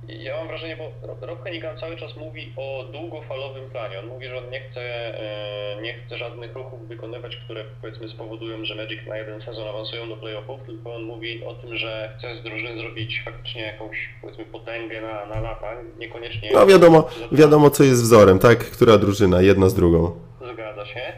ja 0.09 0.37
mam 0.37 0.49
wrażenie, 0.49 0.77
bo 0.77 1.27
Rob 1.27 1.45
Hennigan 1.45 1.79
cały 1.79 1.97
czas 1.97 2.17
mówi 2.17 2.53
o 2.57 2.85
długofalowym 2.93 3.71
planie. 3.71 3.99
On 3.99 4.07
mówi, 4.07 4.27
że 4.27 4.39
on 4.39 4.51
nie 4.51 4.61
chce, 4.61 4.81
e, 5.21 5.83
nie 5.83 5.95
chce 5.95 6.19
żadnych 6.19 6.55
ruchów 6.55 6.89
wykonywać, 6.89 7.37
które 7.37 7.65
powiedzmy 7.81 8.09
spowodują, 8.09 8.65
że 8.65 8.75
Magic 8.75 9.07
na 9.07 9.17
jeden 9.17 9.43
sezon 9.43 9.69
awansują 9.69 10.09
do 10.09 10.17
playoffów, 10.17 10.61
tylko 10.67 10.95
on 10.95 11.03
mówi 11.03 11.45
o 11.45 11.55
tym, 11.55 11.77
że 11.77 12.15
chce 12.19 12.37
z 12.37 12.43
drużyny 12.43 12.79
zrobić 12.79 13.23
faktycznie 13.25 13.63
jakąś 13.63 14.09
powiedzmy 14.21 14.45
potęgę 14.45 15.01
na, 15.01 15.27
na 15.27 15.41
lata, 15.41 15.77
niekoniecznie... 15.99 16.51
No 16.55 16.67
wiadomo, 16.67 17.09
wiadomo 17.33 17.71
co 17.71 17.85
jest 17.85 18.03
wzorem, 18.03 18.39
tak? 18.39 18.59
Która 18.59 18.99
drużyna, 18.99 19.43
jedna 19.43 19.69
z 19.69 19.75
drugą. 19.75 20.21
Zgadza 20.55 20.87
się. 20.87 21.13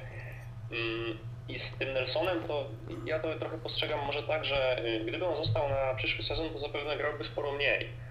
Mm, 0.71 1.19
I 1.49 1.55
z 1.55 1.79
tym 1.79 1.93
Nelsonem 1.93 2.39
to 2.49 2.65
ja 3.07 3.19
to 3.19 3.39
trochę 3.39 3.59
postrzegam 3.59 4.07
może 4.07 4.23
tak, 4.23 4.45
że 4.45 4.85
y, 4.87 5.05
gdyby 5.05 5.27
on 5.27 5.45
został 5.45 5.69
na 5.69 5.95
przyszły 5.95 6.25
sezon, 6.25 6.51
to 6.51 6.59
zapewne 6.59 6.97
grałby 6.97 7.25
sporo 7.25 7.53
mniej 7.53 8.08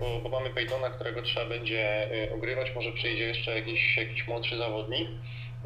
bo, 0.00 0.20
bo 0.20 0.28
mamy 0.28 0.50
Peytona, 0.50 0.90
którego 0.90 1.22
trzeba 1.22 1.46
będzie 1.46 2.08
e, 2.28 2.34
ogrywać, 2.34 2.74
może 2.74 2.92
przyjdzie 2.92 3.24
jeszcze 3.24 3.54
jakiś, 3.54 3.96
jakiś 3.96 4.26
młodszy 4.28 4.58
zawodnik. 4.58 5.08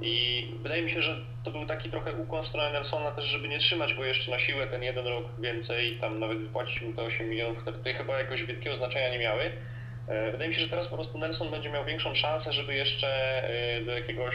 I 0.03 0.47
wydaje 0.63 0.83
mi 0.83 0.91
się, 0.91 1.03
że 1.03 1.17
to 1.45 1.51
był 1.51 1.67
taki 1.67 1.91
trochę 1.91 2.13
ukłon 2.13 2.47
strony 2.47 2.73
Nelsona 2.73 3.11
też, 3.11 3.25
żeby 3.25 3.49
nie 3.49 3.59
trzymać 3.59 3.95
go 3.95 4.05
jeszcze 4.05 4.31
na 4.31 4.39
siłę 4.39 4.67
ten 4.67 4.83
jeden 4.83 5.07
rok 5.07 5.25
więcej, 5.41 5.99
tam 6.01 6.21
nawet 6.21 6.39
wypłacić 6.39 6.83
mu 6.83 6.93
te 6.93 7.03
8 7.03 7.29
milionów, 7.29 7.59
które 7.59 7.77
tutaj 7.77 7.95
chyba 7.95 8.19
jakoś 8.19 8.45
wielkiego 8.45 8.77
znaczenia 8.77 9.11
nie 9.11 9.19
miały. 9.19 9.43
E, 10.09 10.31
wydaje 10.33 10.49
mi 10.51 10.55
się, 10.55 10.61
że 10.61 10.69
teraz 10.69 10.89
po 10.89 10.97
prostu 10.97 11.19
Nelson 11.19 11.51
będzie 11.51 11.71
miał 11.71 11.85
większą 11.85 12.15
szansę, 12.15 12.53
żeby 12.53 12.75
jeszcze 12.75 13.43
do 13.87 13.93
jakiegoś 13.93 14.35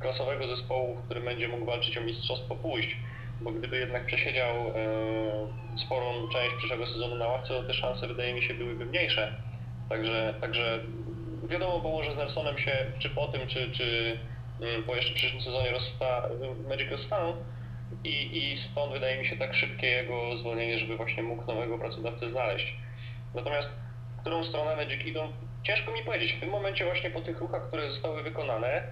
klasowego 0.00 0.56
zespołu, 0.56 0.96
w 0.96 1.04
którym 1.04 1.24
będzie 1.24 1.48
mógł 1.48 1.64
walczyć 1.64 1.98
o 1.98 2.00
mistrzostwo 2.00 2.56
pójść 2.56 2.96
bo 3.40 3.50
gdyby 3.50 3.78
jednak 3.78 4.06
przesiedział 4.06 4.54
e, 4.56 5.78
sporą 5.86 6.28
część 6.32 6.54
przyszłego 6.58 6.86
sezonu 6.86 7.14
na 7.14 7.26
ławce, 7.26 7.48
to 7.48 7.62
te 7.62 7.74
szanse 7.74 8.06
wydaje 8.06 8.34
mi 8.34 8.42
się 8.42 8.54
byłyby 8.54 8.86
mniejsze. 8.86 9.32
Także, 9.88 10.34
także 10.40 10.80
wiadomo 11.48 11.80
było, 11.80 12.04
że 12.04 12.12
z 12.12 12.16
Nelsonem 12.16 12.58
się 12.58 12.86
czy 12.98 13.10
po 13.10 13.28
tym, 13.28 13.46
czy, 13.46 13.70
czy 13.70 14.18
mm, 14.60 14.82
po 14.82 14.96
jeszcze 14.96 15.14
przyszłym 15.14 15.42
sezonie 15.42 15.70
rozsta, 15.70 16.28
Magic 16.68 16.90
rozstaną 16.90 17.36
i, 18.04 18.38
i 18.38 18.58
stąd 18.72 18.92
wydaje 18.92 19.22
mi 19.22 19.28
się 19.28 19.36
tak 19.36 19.54
szybkie 19.54 19.86
jego 19.86 20.36
zwolnienie, 20.38 20.78
żeby 20.78 20.96
właśnie 20.96 21.22
mógł 21.22 21.46
nowego 21.46 21.78
pracodawcę 21.78 22.30
znaleźć. 22.30 22.76
Natomiast 23.34 23.68
w 24.16 24.20
którą 24.20 24.44
stronę 24.44 24.76
Magic 24.76 25.06
idą, 25.06 25.32
ciężko 25.62 25.92
mi 25.92 26.02
powiedzieć. 26.02 26.32
W 26.32 26.40
tym 26.40 26.50
momencie 26.50 26.84
właśnie 26.84 27.10
po 27.10 27.20
tych 27.20 27.40
ruchach, 27.40 27.68
które 27.68 27.90
zostały 27.90 28.22
wykonane, 28.22 28.82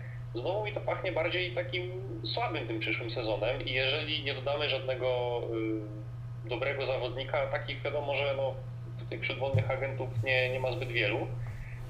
znowu 0.40 0.64
mi 0.64 0.72
to 0.72 0.80
pachnie 0.80 1.12
bardziej 1.12 1.54
takim 1.54 1.90
słabym 2.34 2.66
tym 2.66 2.80
przyszłym 2.80 3.10
sezonem 3.10 3.64
i 3.64 3.72
jeżeli 3.72 4.24
nie 4.24 4.34
dodamy 4.34 4.70
żadnego 4.70 5.40
y, 6.44 6.48
dobrego 6.48 6.86
zawodnika, 6.86 7.46
takich 7.46 7.82
wiadomo, 7.82 8.16
że 8.16 8.34
no, 8.36 8.54
tych 9.10 9.20
przedwodnych 9.20 9.70
agentów 9.70 10.08
nie, 10.24 10.50
nie 10.50 10.60
ma 10.60 10.72
zbyt 10.72 10.88
wielu 10.88 11.26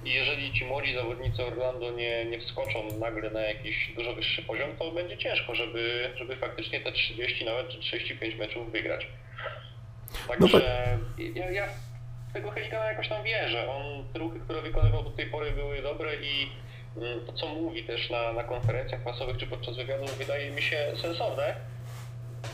i 0.05 0.15
jeżeli 0.15 0.53
ci 0.53 0.65
młodzi 0.65 0.95
zawodnicy 0.95 1.47
Orlando 1.47 1.91
nie, 1.91 2.25
nie 2.25 2.41
wskoczą 2.41 2.99
nagle 3.01 3.31
na 3.31 3.41
jakiś 3.41 3.93
dużo 3.97 4.15
wyższy 4.15 4.43
poziom, 4.43 4.77
to 4.79 4.91
będzie 4.91 5.19
ciężko, 5.19 5.55
żeby, 5.55 6.11
żeby 6.17 6.37
faktycznie 6.37 6.81
te 6.81 6.93
30 6.93 7.45
nawet 7.45 7.69
czy 7.69 7.79
35 7.79 8.35
meczów 8.35 8.73
wygrać. 8.73 9.07
Także 10.29 10.99
ja, 11.35 11.51
ja 11.51 11.67
w 12.31 12.33
tego 12.33 12.51
Helikana 12.51 12.85
jakoś 12.85 13.09
tam 13.09 13.25
wierzę. 13.25 13.69
On, 13.71 14.05
te 14.13 14.19
ruchy, 14.19 14.41
które 14.41 14.63
wykonywał 14.63 15.03
do 15.03 15.11
tej 15.11 15.27
pory 15.27 15.51
były 15.51 15.83
dobre 15.83 16.15
i 16.17 16.49
co 17.35 17.47
mówi 17.49 17.85
też 17.85 18.11
na, 18.11 18.33
na 18.33 18.45
konferencjach 18.45 19.01
prasowych 19.01 19.37
czy 19.37 19.47
podczas 19.47 19.77
wywiadów 19.77 20.19
wydaje 20.19 20.51
mi 20.51 20.63
się 20.63 20.77
sensowne. 21.03 21.55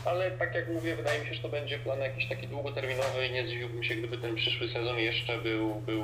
Ale 0.05 0.31
tak 0.31 0.55
jak 0.55 0.69
mówię, 0.69 0.95
wydaje 0.95 1.19
mi 1.19 1.27
się, 1.27 1.33
że 1.33 1.41
to 1.41 1.49
będzie 1.49 1.79
plan 1.79 1.99
jakiś 1.99 2.29
taki 2.29 2.47
długoterminowy 2.47 3.27
i 3.27 3.31
nie 3.31 3.47
zdziwiłbym 3.47 3.83
się, 3.83 3.95
gdyby 3.95 4.17
ten 4.17 4.35
przyszły 4.35 4.69
sezon 4.69 4.97
jeszcze 4.97 5.37
był, 5.37 5.75
był 5.75 6.03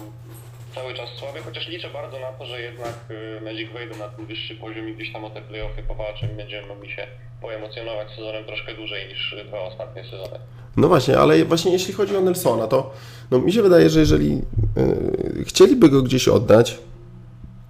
cały 0.75 0.93
czas 0.93 1.09
słaby, 1.19 1.39
chociaż 1.39 1.67
liczę 1.67 1.89
bardzo 1.89 2.19
na 2.19 2.31
to, 2.31 2.45
że 2.45 2.61
jednak 2.61 2.93
y, 3.11 3.41
Magic 3.41 3.71
wejdą 3.73 3.97
na 3.97 4.07
ten 4.09 4.25
wyższy 4.25 4.55
poziom 4.55 4.89
i 4.89 4.93
gdzieś 4.93 5.13
tam 5.13 5.25
o 5.25 5.29
te 5.29 5.41
playoffy 5.41 5.83
powalczą 5.83 6.27
i 6.33 6.35
będziemy 6.35 6.67
mogli 6.67 6.91
się 6.91 7.07
poemocjonować 7.41 8.07
sezonem 8.15 8.45
troszkę 8.45 8.73
dłużej 8.75 9.07
niż 9.07 9.35
dwa 9.47 9.61
ostatnie 9.61 10.03
sezony. 10.03 10.39
No 10.77 10.87
właśnie, 10.87 11.17
ale 11.17 11.45
właśnie 11.45 11.71
jeśli 11.71 11.93
chodzi 11.93 12.15
o 12.15 12.21
Nelsona, 12.21 12.67
to 12.67 12.93
no 13.31 13.39
mi 13.39 13.53
się 13.53 13.61
wydaje, 13.61 13.89
że 13.89 13.99
jeżeli 13.99 14.31
yy, 14.35 15.45
chcieliby 15.45 15.89
go 15.89 16.01
gdzieś 16.01 16.27
oddać, 16.27 16.77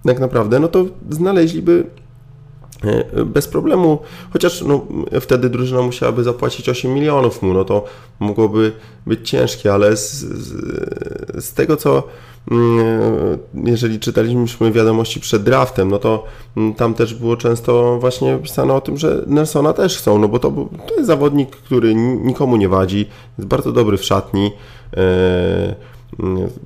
tak 0.04 0.20
naprawdę, 0.20 0.60
no 0.60 0.68
to 0.68 0.84
znaleźliby 1.10 1.84
E, 2.84 3.24
bez 3.24 3.48
problemu, 3.48 3.98
chociaż 4.32 4.62
no, 4.62 4.86
wtedy 5.20 5.50
drużyna 5.50 5.82
musiałaby 5.82 6.24
zapłacić 6.24 6.68
8 6.68 6.94
milionów 6.94 7.42
mu, 7.42 7.54
no 7.54 7.64
to 7.64 7.84
mogłoby 8.20 8.72
być 9.06 9.30
ciężkie, 9.30 9.72
ale 9.74 9.96
z, 9.96 10.12
z, 10.12 11.44
z 11.44 11.52
tego 11.54 11.76
co 11.76 12.02
mm, 12.50 13.38
jeżeli 13.54 14.00
czytaliśmy 14.00 14.72
wiadomości 14.72 15.20
przed 15.20 15.42
draftem, 15.42 15.90
no 15.90 15.98
to 15.98 16.24
mm, 16.56 16.74
tam 16.74 16.94
też 16.94 17.14
było 17.14 17.36
często 17.36 17.98
właśnie 17.98 18.38
pisane 18.42 18.74
o 18.74 18.80
tym, 18.80 18.96
że 18.96 19.24
Nelsona 19.26 19.72
też 19.72 19.98
chcą, 19.98 20.18
no 20.18 20.28
bo 20.28 20.38
to, 20.38 20.50
to 20.86 20.94
jest 20.94 21.06
zawodnik, 21.06 21.50
który 21.50 21.94
nikomu 21.94 22.56
nie 22.56 22.68
wadzi, 22.68 23.06
jest 23.38 23.48
bardzo 23.48 23.72
dobry 23.72 23.96
w 23.96 24.04
szatni, 24.04 24.52
e, 24.96 25.74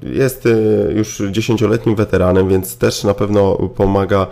jest 0.02 0.46
y, 0.46 0.92
już 0.96 1.22
dziesięcioletnim 1.30 1.94
weteranem, 1.94 2.48
więc 2.48 2.76
też 2.76 3.04
na 3.04 3.14
pewno 3.14 3.56
pomaga 3.56 4.26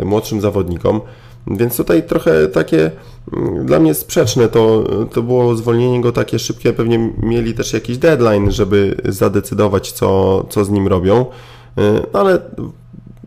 y, 0.00 0.04
młodszym 0.04 0.40
zawodnikom. 0.40 1.00
Więc 1.46 1.76
tutaj 1.76 2.02
trochę 2.02 2.48
takie 2.48 2.90
mm, 3.32 3.66
dla 3.66 3.80
mnie 3.80 3.94
sprzeczne 3.94 4.48
to, 4.48 4.84
to 5.12 5.22
było 5.22 5.54
zwolnienie 5.56 6.00
go 6.00 6.12
takie 6.12 6.38
szybkie. 6.38 6.72
Pewnie 6.72 7.12
mieli 7.22 7.54
też 7.54 7.72
jakiś 7.72 7.98
deadline, 7.98 8.50
żeby 8.50 8.96
zadecydować, 9.04 9.92
co, 9.92 10.44
co 10.48 10.64
z 10.64 10.70
nim 10.70 10.88
robią. 10.88 11.20
Y, 11.20 11.82
no 12.12 12.20
ale 12.20 12.38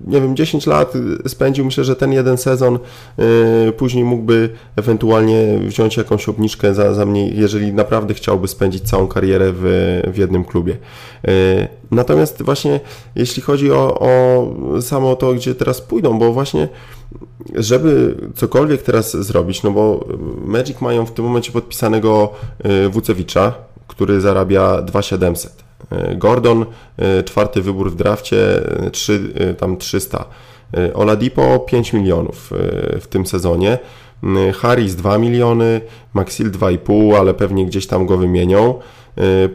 nie 0.08 0.21
wiem, 0.21 0.36
10 0.36 0.67
lat 0.67 0.93
spędził, 1.27 1.65
myślę, 1.65 1.84
że 1.84 1.95
ten 1.95 2.13
jeden 2.13 2.38
sezon 2.38 2.79
yy, 3.17 3.73
później 3.77 4.03
mógłby 4.03 4.49
ewentualnie 4.75 5.60
wziąć 5.60 5.97
jakąś 5.97 6.29
obniżkę 6.29 6.73
za, 6.73 6.93
za 6.93 7.05
mnie, 7.05 7.29
jeżeli 7.29 7.73
naprawdę 7.73 8.13
chciałby 8.13 8.47
spędzić 8.47 8.84
całą 8.84 9.08
karierę 9.08 9.53
w, 9.55 9.63
w 10.13 10.17
jednym 10.17 10.45
klubie. 10.45 10.77
Yy, 11.23 11.31
natomiast 11.91 12.41
właśnie 12.41 12.79
jeśli 13.15 13.41
chodzi 13.41 13.71
o, 13.71 13.99
o 13.99 14.81
samo 14.81 15.15
to, 15.15 15.34
gdzie 15.34 15.55
teraz 15.55 15.81
pójdą, 15.81 16.19
bo 16.19 16.34
właśnie 16.34 16.67
żeby 17.55 18.15
cokolwiek 18.36 18.81
teraz 18.81 19.17
zrobić, 19.17 19.63
no 19.63 19.71
bo 19.71 20.05
Magic 20.45 20.81
mają 20.81 21.05
w 21.05 21.12
tym 21.12 21.25
momencie 21.25 21.51
podpisanego 21.51 22.34
Wucewicza, 22.89 23.53
który 23.88 24.21
zarabia 24.21 24.81
2700. 24.81 25.64
E, 25.91 26.15
Gordon, 26.15 26.65
e, 26.97 27.23
czwarty 27.23 27.61
wybór 27.61 27.91
w 27.91 27.95
drafcie, 27.95 28.37
3, 28.91 29.33
e, 29.35 29.53
tam 29.53 29.77
300. 29.77 30.25
Oladipo 30.93 31.59
5 31.59 31.93
milionów 31.93 32.51
w 33.01 33.07
tym 33.07 33.25
sezonie. 33.25 33.77
Harris 34.53 34.95
2 34.95 35.17
miliony, 35.17 35.81
Maxil 36.13 36.51
2,5, 36.51 37.15
ale 37.19 37.33
pewnie 37.33 37.65
gdzieś 37.65 37.87
tam 37.87 38.05
go 38.05 38.17
wymienią. 38.17 38.79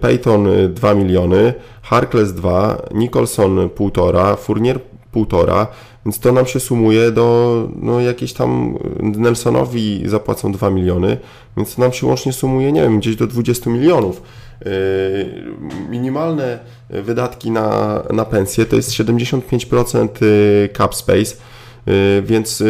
Peyton 0.01 0.49
2 0.69 0.95
miliony, 0.95 1.55
Harkless 1.83 2.33
2, 2.33 2.83
Nicholson 2.95 3.69
1,5, 3.69 4.37
Fournier 4.37 4.81
1,5, 5.15 5.67
więc 6.07 6.19
to 6.19 6.33
nam 6.33 6.47
się 6.47 6.61
sumuje 6.61 7.11
do 7.11 7.69
no, 7.77 8.01
jakieś 8.01 8.33
tam 8.33 8.79
Nelsonowi 9.03 10.03
zapłacą 10.07 10.53
2 10.53 10.71
miliony, 10.71 11.19
więc 11.57 11.75
to 11.75 11.83
nam 11.83 11.93
się 11.93 12.07
łącznie 12.07 12.33
sumuje, 12.33 12.73
nie 12.73 12.83
wiem, 12.83 12.99
gdzieś 12.99 13.17
do 13.17 13.27
20 13.27 13.71
milionów. 13.71 14.23
Yy, 14.65 14.71
minimalne 15.89 16.59
wydatki 16.91 17.51
na, 17.51 18.03
na 18.13 18.25
pensję 18.25 18.67
to 18.67 18.77
jest 18.77 18.91
75% 18.91 20.09
yy, 20.21 20.69
cap 20.77 20.95
space, 20.95 21.37
yy, 21.87 22.23
więc 22.23 22.63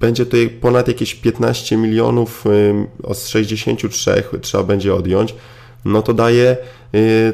będzie 0.00 0.26
to 0.26 0.36
ponad 0.60 0.88
jakieś 0.88 1.14
15 1.14 1.76
milionów 1.76 2.44
z 3.14 3.26
63 3.28 4.22
trzeba 4.40 4.64
będzie 4.64 4.94
odjąć, 4.94 5.34
no 5.84 6.02
to 6.02 6.14
daje 6.14 6.56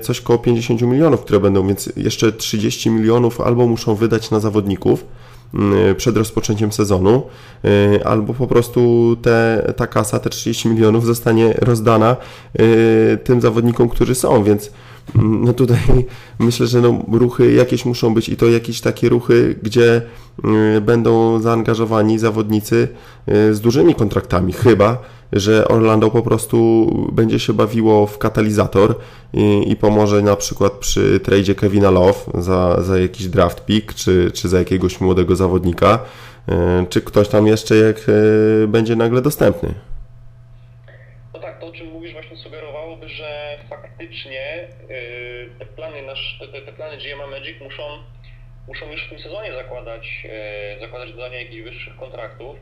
coś 0.02 0.20
koło 0.20 0.38
50 0.38 0.82
milionów, 0.82 1.20
które 1.20 1.40
będą, 1.40 1.66
więc 1.66 1.92
jeszcze 1.96 2.32
30 2.32 2.90
milionów 2.90 3.40
albo 3.40 3.66
muszą 3.66 3.94
wydać 3.94 4.30
na 4.30 4.40
zawodników, 4.40 5.04
Y, 5.90 5.94
przed 5.94 6.16
rozpoczęciem 6.16 6.72
sezonu, 6.72 7.22
y, 7.64 8.04
albo 8.04 8.34
po 8.34 8.46
prostu 8.46 9.16
te, 9.22 9.72
ta 9.76 9.86
kasa, 9.86 10.18
te 10.18 10.30
30 10.30 10.68
milionów 10.68 11.06
zostanie 11.06 11.52
rozdana 11.52 12.16
y, 12.60 13.18
tym 13.24 13.40
zawodnikom, 13.40 13.88
którzy 13.88 14.14
są, 14.14 14.44
więc 14.44 14.70
mm, 15.14 15.44
no 15.44 15.52
tutaj 15.52 15.78
myślę, 16.38 16.66
że 16.66 16.80
no 16.80 17.04
ruchy 17.12 17.52
jakieś 17.52 17.84
muszą 17.84 18.14
być 18.14 18.28
i 18.28 18.36
to 18.36 18.46
jakieś 18.46 18.80
takie 18.80 19.08
ruchy, 19.08 19.58
gdzie 19.62 20.02
będą 20.80 21.40
zaangażowani 21.40 22.18
zawodnicy 22.18 22.88
z 23.26 23.60
dużymi 23.60 23.94
kontraktami, 23.94 24.52
chyba, 24.52 24.98
że 25.32 25.68
Orlando 25.68 26.10
po 26.10 26.22
prostu 26.22 26.86
będzie 27.12 27.38
się 27.38 27.52
bawiło 27.52 28.06
w 28.06 28.18
katalizator 28.18 28.94
i, 29.32 29.72
i 29.72 29.76
pomoże 29.76 30.22
na 30.22 30.36
przykład 30.36 30.72
przy 30.72 31.20
tradzie 31.20 31.54
Kevina 31.54 31.90
Love 31.90 32.18
za, 32.34 32.82
za 32.82 32.98
jakiś 32.98 33.26
draft 33.26 33.64
pick, 33.64 33.94
czy, 33.94 34.30
czy 34.34 34.48
za 34.48 34.58
jakiegoś 34.58 35.00
młodego 35.00 35.36
zawodnika, 35.36 35.98
e, 36.48 36.86
czy 36.90 37.00
ktoś 37.00 37.28
tam 37.28 37.46
jeszcze 37.46 37.76
jak 37.76 37.96
e, 37.96 38.66
będzie 38.66 38.96
nagle 38.96 39.22
dostępny. 39.22 39.74
No 41.34 41.40
tak, 41.40 41.60
to 41.60 41.66
o 41.66 41.72
czym 41.72 41.86
mówisz 41.86 42.12
właśnie 42.12 42.36
sugerowałoby, 42.36 43.08
że 43.08 43.58
faktycznie 43.70 44.40
e, 44.40 44.68
te 45.58 45.66
plany, 45.66 46.02
nasz, 46.02 46.38
te, 46.52 46.62
te 46.62 46.72
plany 46.72 46.96
GMA 46.96 47.26
Magic 47.26 47.60
muszą, 47.60 47.82
muszą 48.68 48.90
już 48.92 49.06
w 49.06 49.08
tym 49.10 49.18
sezonie 49.18 49.52
zakładać, 49.52 50.26
zakładać 50.80 51.12
dodanie 51.12 51.42
jakichś 51.42 51.62
wyższych 51.62 51.96
kontraktów 51.96 52.56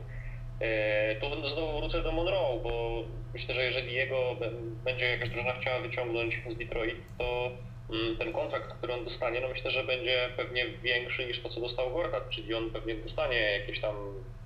tu 1.21 1.49
znowu 1.49 1.79
wrócę 1.79 2.03
do 2.03 2.11
Monroe, 2.11 2.59
bo 2.63 3.03
myślę, 3.33 3.55
że 3.55 3.63
jeżeli 3.63 3.93
jego 3.93 4.35
będzie 4.83 5.05
jakaś 5.05 5.29
drużyna 5.29 5.53
chciała 5.53 5.79
wyciągnąć 5.79 6.41
z 6.49 6.57
Detroit, 6.57 6.97
to 7.17 7.51
mm, 7.93 8.17
ten 8.17 8.33
kontrakt, 8.33 8.73
który 8.73 8.93
on 8.93 9.05
dostanie, 9.05 9.41
no 9.41 9.47
myślę, 9.47 9.71
że 9.71 9.83
będzie 9.83 10.29
pewnie 10.37 10.65
większy 10.67 11.25
niż 11.25 11.41
to, 11.41 11.49
co 11.49 11.61
dostał 11.61 11.93
Gortat, 11.93 12.29
czyli 12.29 12.53
on 12.53 12.71
pewnie 12.71 12.95
dostanie 12.95 13.37
jakieś 13.37 13.81
tam 13.81 13.95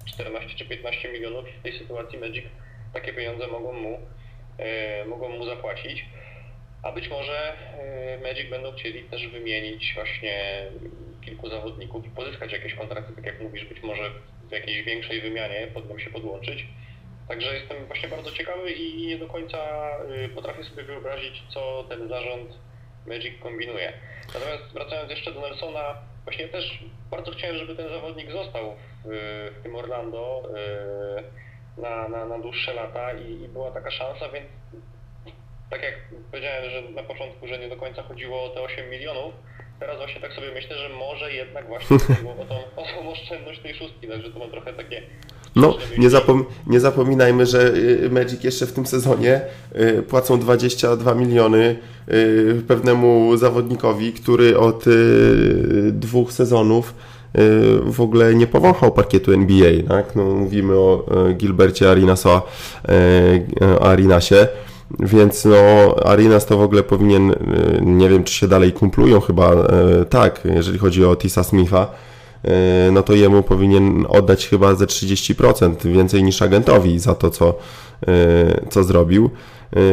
14 0.06 0.56
czy 0.56 0.65
15 0.65 1.12
milionów 1.12 1.45
w 1.60 1.63
tej 1.63 1.80
sytuacji 1.80 2.19
Magic 2.19 2.45
takie 2.93 3.13
pieniądze 3.13 3.47
mogą 3.47 3.74
mu, 3.74 4.00
e, 4.58 5.06
mogą 5.06 5.30
mu 5.30 5.45
zapłacić. 5.45 6.06
A 6.84 6.91
być 6.91 7.10
może 7.10 7.54
e, 7.80 8.19
Magic 8.24 8.50
będą 8.50 8.71
chcieli 8.71 9.04
też 9.04 9.28
wymienić 9.28 9.93
właśnie 9.95 10.65
kilku 11.26 11.50
zawodników 11.50 12.06
i 12.06 12.10
pozyskać 12.10 12.52
jakieś 12.52 12.74
kontrakty, 12.74 13.13
tak 13.15 13.26
jak 13.26 13.41
mówisz, 13.41 13.65
być 13.65 13.84
może 13.84 14.12
w 14.52 14.54
jakiejś 14.54 14.84
większej 14.84 15.22
wymianie 15.22 15.68
pod 15.74 16.02
się 16.02 16.10
podłączyć. 16.10 16.66
Także 17.28 17.54
jestem 17.56 17.86
właśnie 17.86 18.10
bardzo 18.10 18.32
ciekawy 18.32 18.72
i 18.72 19.08
nie 19.08 19.18
do 19.18 19.28
końca 19.28 19.58
y, 20.26 20.30
potrafię 20.30 20.64
sobie 20.64 20.84
wyobrazić, 20.84 21.44
co 21.50 21.86
ten 21.90 22.10
zarząd 22.10 22.58
Magic 23.08 23.40
kombinuje. 23.40 23.94
Natomiast 24.34 24.74
wracając 24.74 25.12
jeszcze 25.12 25.34
do 25.34 25.42
Nelsona, 25.42 25.98
właśnie 26.24 26.48
też 26.48 26.84
bardzo 27.12 27.32
chciałem, 27.32 27.58
żeby 27.58 27.76
ten 27.76 27.90
zawodnik 27.90 28.32
został 28.32 28.76
w, 29.06 29.10
w 29.60 29.64
tym 29.64 29.76
Orlando 29.76 30.44
y, 31.78 31.82
na, 31.82 32.08
na, 32.08 32.26
na 32.26 32.40
dłuższe 32.40 32.74
lata 32.74 33.14
i, 33.14 33.32
i 33.44 33.48
była 33.48 33.72
taka 33.72 33.92
szansa, 33.92 34.30
więc 34.30 34.48
tak 35.70 35.84
jak 35.84 35.96
powiedziałem, 36.32 36.70
że 36.70 36.82
na 36.82 37.04
początku, 37.04 37.48
że 37.48 37.60
nie 37.60 37.70
do 37.70 37.78
końca 37.78 38.04
chodziło 38.04 38.44
o 38.44 38.50
te 38.50 38.62
8 38.62 38.90
milionów, 38.90 39.34
teraz 39.82 39.98
właśnie 39.98 40.22
tak 40.22 40.34
sobie 40.34 40.48
myślę, 40.54 40.78
że 40.78 40.89
może 40.89 41.34
jednak 41.34 41.67
właśnie 41.67 42.00
chodziło 42.00 42.32
o 42.32 42.46
tą, 42.46 42.56
o 42.56 42.84
tą 42.96 43.12
oszczędność 43.12 43.60
tej 43.60 43.74
szóstki, 43.74 44.08
także 44.08 44.32
to 44.32 44.39
mam 44.39 44.50
trochę 44.50 44.74
takie 44.74 45.02
no, 45.56 45.78
nie, 45.98 46.10
zapom 46.10 46.46
nie, 46.67 46.80
zapominajmy, 46.80 47.46
że 47.46 47.74
y, 47.76 48.10
Magic 48.12 48.44
jeszcze 48.44 48.65
w 48.65 48.74
tym 48.74 48.86
sezonie 48.86 49.41
y, 49.76 50.04
płacą 50.04 50.39
22 50.39 51.15
miliony 51.15 51.76
y, 52.10 52.62
pewnemu 52.67 53.38
zawodnikowi, 53.38 54.13
który 54.13 54.58
od 54.58 54.86
dwóch 55.91 56.34
sezonów 56.34 56.94
w 57.86 58.02
ogóle 58.02 58.36
nie 58.36 58.48
powąchał 58.48 58.91
parkietu 58.91 59.32
NBA. 59.32 59.72
Tak? 59.88 60.15
No, 60.15 60.24
mówimy 60.24 60.74
o 60.74 61.06
Gilbercie 61.34 61.91
Arinasie. 63.82 64.48
Więc 65.00 65.46
no, 65.46 65.96
Arinas 66.06 66.46
to 66.46 66.58
w 66.58 66.62
ogóle 66.62 66.84
powinien, 66.84 67.32
y, 67.32 67.36
nie 67.82 68.10
wiem 68.10 68.24
czy 68.24 68.34
się 68.34 68.48
dalej 68.48 68.74
kumplują, 68.74 69.22
chyba 69.22 69.54
y, 69.54 70.06
tak, 70.10 70.42
jeżeli 70.56 70.80
chodzi 70.80 71.06
o 71.06 71.16
Tisa 71.16 71.44
Smitha, 71.44 71.88
y, 72.46 72.92
no 72.92 73.04
to 73.04 73.14
jemu 73.14 73.44
powinien 73.44 74.06
oddać 74.10 74.48
chyba 74.48 74.76
ze 74.76 74.86
30% 74.86 75.76
więcej 75.88 76.24
niż 76.24 76.42
agentowi 76.42 77.00
za 77.00 77.16
to, 77.16 77.30
co, 77.30 77.54
co 78.70 78.84
zrobił. 78.84 79.30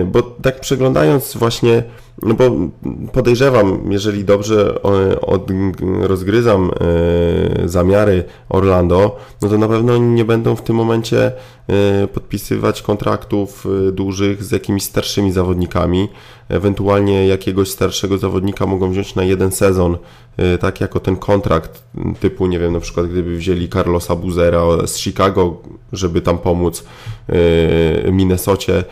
Bo 0.06 0.22
tak 0.22 0.60
przeglądając 0.60 1.36
właśnie 1.36 1.82
no 2.22 2.34
bo 2.34 2.50
podejrzewam, 3.12 3.92
jeżeli 3.92 4.24
dobrze 4.24 4.80
rozgryzam 6.00 6.70
e, 6.70 7.68
zamiary 7.68 8.24
Orlando, 8.48 9.16
no 9.42 9.48
to 9.48 9.58
na 9.58 9.68
pewno 9.68 9.98
nie 9.98 10.24
będą 10.24 10.56
w 10.56 10.62
tym 10.62 10.76
momencie 10.76 11.32
e, 11.68 12.06
podpisywać 12.06 12.82
kontraktów 12.82 13.66
dużych 13.92 14.44
z 14.44 14.50
jakimiś 14.50 14.82
starszymi 14.82 15.32
zawodnikami. 15.32 16.08
Ewentualnie 16.48 17.26
jakiegoś 17.26 17.70
starszego 17.70 18.18
zawodnika 18.18 18.66
mogą 18.66 18.90
wziąć 18.90 19.14
na 19.14 19.24
jeden 19.24 19.52
sezon, 19.52 19.96
tak 20.60 20.80
jako 20.80 21.00
ten 21.00 21.16
kontrakt 21.16 21.82
typu, 22.20 22.46
nie 22.46 22.58
wiem, 22.58 22.72
na 22.72 22.80
przykład 22.80 23.06
gdyby 23.06 23.36
wzięli 23.36 23.68
Carlosa 23.68 24.16
Buzera 24.16 24.62
z 24.86 24.98
Chicago, 24.98 25.62
żeby 25.92 26.20
tam 26.20 26.38
pomóc 26.38 26.84
Minnesocie 28.12 28.84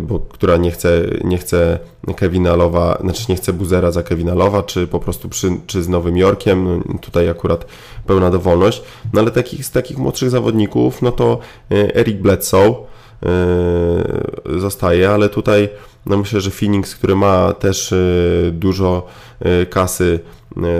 bo, 0.00 0.18
która 0.18 0.56
nie 0.56 0.70
chce, 0.70 1.02
nie 1.24 1.38
chce 1.38 1.78
Kevina 2.16 2.56
Lowa, 2.56 2.98
znaczy 3.00 3.24
nie 3.28 3.36
chce 3.36 3.52
Buzera 3.52 3.90
za 3.90 4.02
Kevina 4.02 4.34
Lowa, 4.34 4.62
czy 4.62 4.86
po 4.86 5.00
prostu 5.00 5.28
przy, 5.28 5.50
czy 5.66 5.82
z 5.82 5.88
Nowym 5.88 6.16
Jorkiem, 6.16 6.64
no, 6.64 6.98
tutaj 6.98 7.28
akurat 7.28 7.66
pełna 8.06 8.30
dowolność, 8.30 8.82
no 9.12 9.20
ale 9.20 9.30
takich, 9.30 9.64
z 9.64 9.70
takich 9.70 9.98
młodszych 9.98 10.30
zawodników, 10.30 11.02
no 11.02 11.12
to 11.12 11.38
yy, 11.70 11.94
Eric 11.94 12.16
Bledsoe 12.16 12.86
yy, 14.46 14.60
zostaje, 14.60 15.10
ale 15.10 15.28
tutaj 15.28 15.68
no 16.06 16.16
myślę, 16.16 16.40
że 16.40 16.50
Phoenix, 16.50 16.94
który 16.94 17.16
ma 17.16 17.52
też 17.52 17.94
dużo 18.52 19.06
kasy 19.70 20.20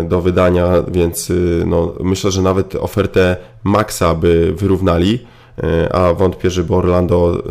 do 0.08 0.20
wydania, 0.20 0.82
więc 0.88 1.32
no, 1.66 1.94
myślę, 2.00 2.30
że 2.30 2.42
nawet 2.42 2.74
ofertę 2.74 3.36
Maxa 3.64 4.14
by 4.14 4.52
wyrównali. 4.56 5.26
E, 5.58 5.92
a 5.92 6.14
wątpię, 6.14 6.50
żeby 6.50 6.74
Orlando 6.74 7.42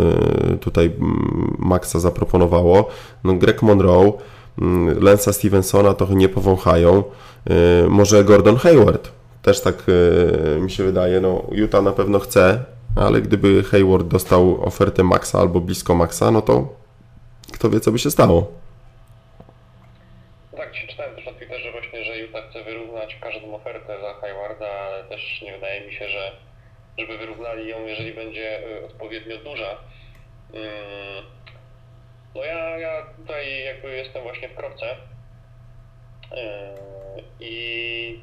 e, 0.54 0.58
tutaj 0.58 0.86
mm, 0.86 1.56
Maxa 1.60 2.00
zaproponowało. 2.00 2.90
No 3.24 3.34
Greg 3.34 3.62
Monroe, 3.62 4.14
mm, 4.62 5.04
Lensa 5.04 5.34
Stevensona 5.34 5.94
trochę 5.94 6.16
nie 6.16 6.30
powąchają. 6.30 7.04
E, 7.50 7.88
może 7.90 8.24
Gordon 8.24 8.56
Hayward, 8.56 9.12
też 9.42 9.62
tak 9.62 9.84
mi 10.62 10.72
się 10.72 10.84
wydaje. 10.84 11.22
No, 11.22 11.44
Utah 11.52 11.84
na 11.84 11.92
pewno 11.92 12.20
chce, 12.20 12.64
ale 12.96 13.22
gdyby 13.22 13.64
Hayward 13.64 14.08
dostał 14.08 14.64
ofertę 14.64 15.04
Maxa 15.04 15.40
albo 15.40 15.62
blisko 15.62 15.96
Maxa, 15.96 16.32
no 16.32 16.42
to 16.42 16.68
kto 17.54 17.70
wie, 17.70 17.80
co 17.80 17.92
by 17.92 18.00
się 18.00 18.12
stało. 18.12 18.52
Tak, 20.58 20.72
czytałem 20.90 21.16
też 21.16 21.26
na 21.26 21.32
Twitterze 21.32 21.72
właśnie, 21.72 22.04
że 22.04 22.18
Utah 22.18 22.50
chce 22.50 22.64
wyrównać 22.64 23.18
każdą 23.22 23.56
ofertę 23.56 23.98
za 24.02 24.14
Haywarda, 24.14 24.68
ale 24.70 25.04
też 25.04 25.42
nie 25.42 25.54
wydaje 25.54 25.88
mi 25.88 25.94
się, 25.94 26.08
że 26.08 26.32
żeby 26.98 27.18
wyrównali 27.18 27.68
ją, 27.68 27.86
jeżeli 27.86 28.14
będzie 28.14 28.68
y, 28.68 28.86
odpowiednio 28.86 29.38
duża. 29.38 29.78
Mm, 30.54 31.26
no 32.36 32.44
ja, 32.44 32.78
ja 32.78 33.06
tutaj 33.18 33.64
jakby 33.64 33.96
jestem 33.96 34.24
właśnie 34.24 34.50
w 34.50 34.56
kropce. 34.56 34.92
Y, 34.92 34.98
i 37.40 38.20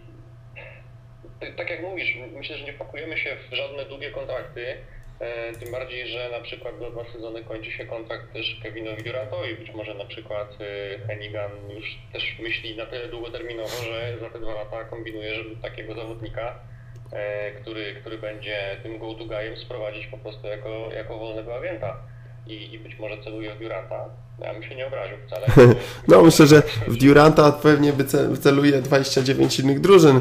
tak 1.56 1.70
jak 1.70 1.82
mówisz, 1.82 2.16
myślę, 2.32 2.58
że 2.58 2.64
nie 2.64 2.72
pakujemy 2.72 3.18
się 3.18 3.36
w 3.50 3.54
żadne 3.54 3.84
długie 3.84 4.10
kontrakty, 4.10 4.66
y, 4.66 5.58
tym 5.58 5.72
bardziej, 5.72 6.08
że 6.08 6.30
na 6.30 6.40
przykład 6.40 6.78
do 6.78 6.90
dwa 6.90 7.04
sezony 7.04 7.44
kończy 7.44 7.72
się 7.72 7.86
kontrakt 7.86 8.32
też 8.32 8.60
Kevinowi 8.62 9.02
Durantowi, 9.02 9.54
być 9.54 9.70
może 9.70 9.94
na 9.94 10.04
przykład 10.04 10.58
Hennigan 11.06 11.70
już 11.70 11.98
też 12.12 12.38
myśli 12.38 12.76
na 12.76 12.86
tyle 12.86 13.08
długoterminowo, 13.08 13.82
że 13.84 14.18
za 14.20 14.30
te 14.30 14.40
dwa 14.40 14.54
lata 14.54 14.84
kombinuje, 14.84 15.34
żeby 15.34 15.56
takiego 15.56 15.94
zawodnika 15.94 16.54
E, 16.54 16.77
który, 17.60 17.94
który 18.00 18.18
będzie 18.18 18.76
tym 18.82 18.98
go-to 18.98 19.24
guyem 19.24 19.56
sprowadzić 19.56 20.06
po 20.06 20.18
prostu 20.18 20.46
jako, 20.46 20.88
jako 20.92 21.18
wolnego 21.18 21.56
agenta. 21.56 21.96
I, 22.46 22.74
I 22.74 22.78
być 22.78 22.98
może 22.98 23.14
celuje 23.24 23.54
w 23.54 23.58
Duranta. 23.58 24.04
Ja 24.42 24.54
bym 24.54 24.62
się 24.62 24.74
nie 24.74 24.86
obraził 24.86 25.16
wcale. 25.26 25.46
No 26.08 26.22
myślę, 26.22 26.46
że 26.46 26.62
w 26.88 26.96
Duranta 26.96 27.52
pewnie 27.52 27.92
celuje 28.40 28.82
29 28.82 29.60
innych 29.60 29.80
drużyn. 29.80 30.16
E, 30.16 30.20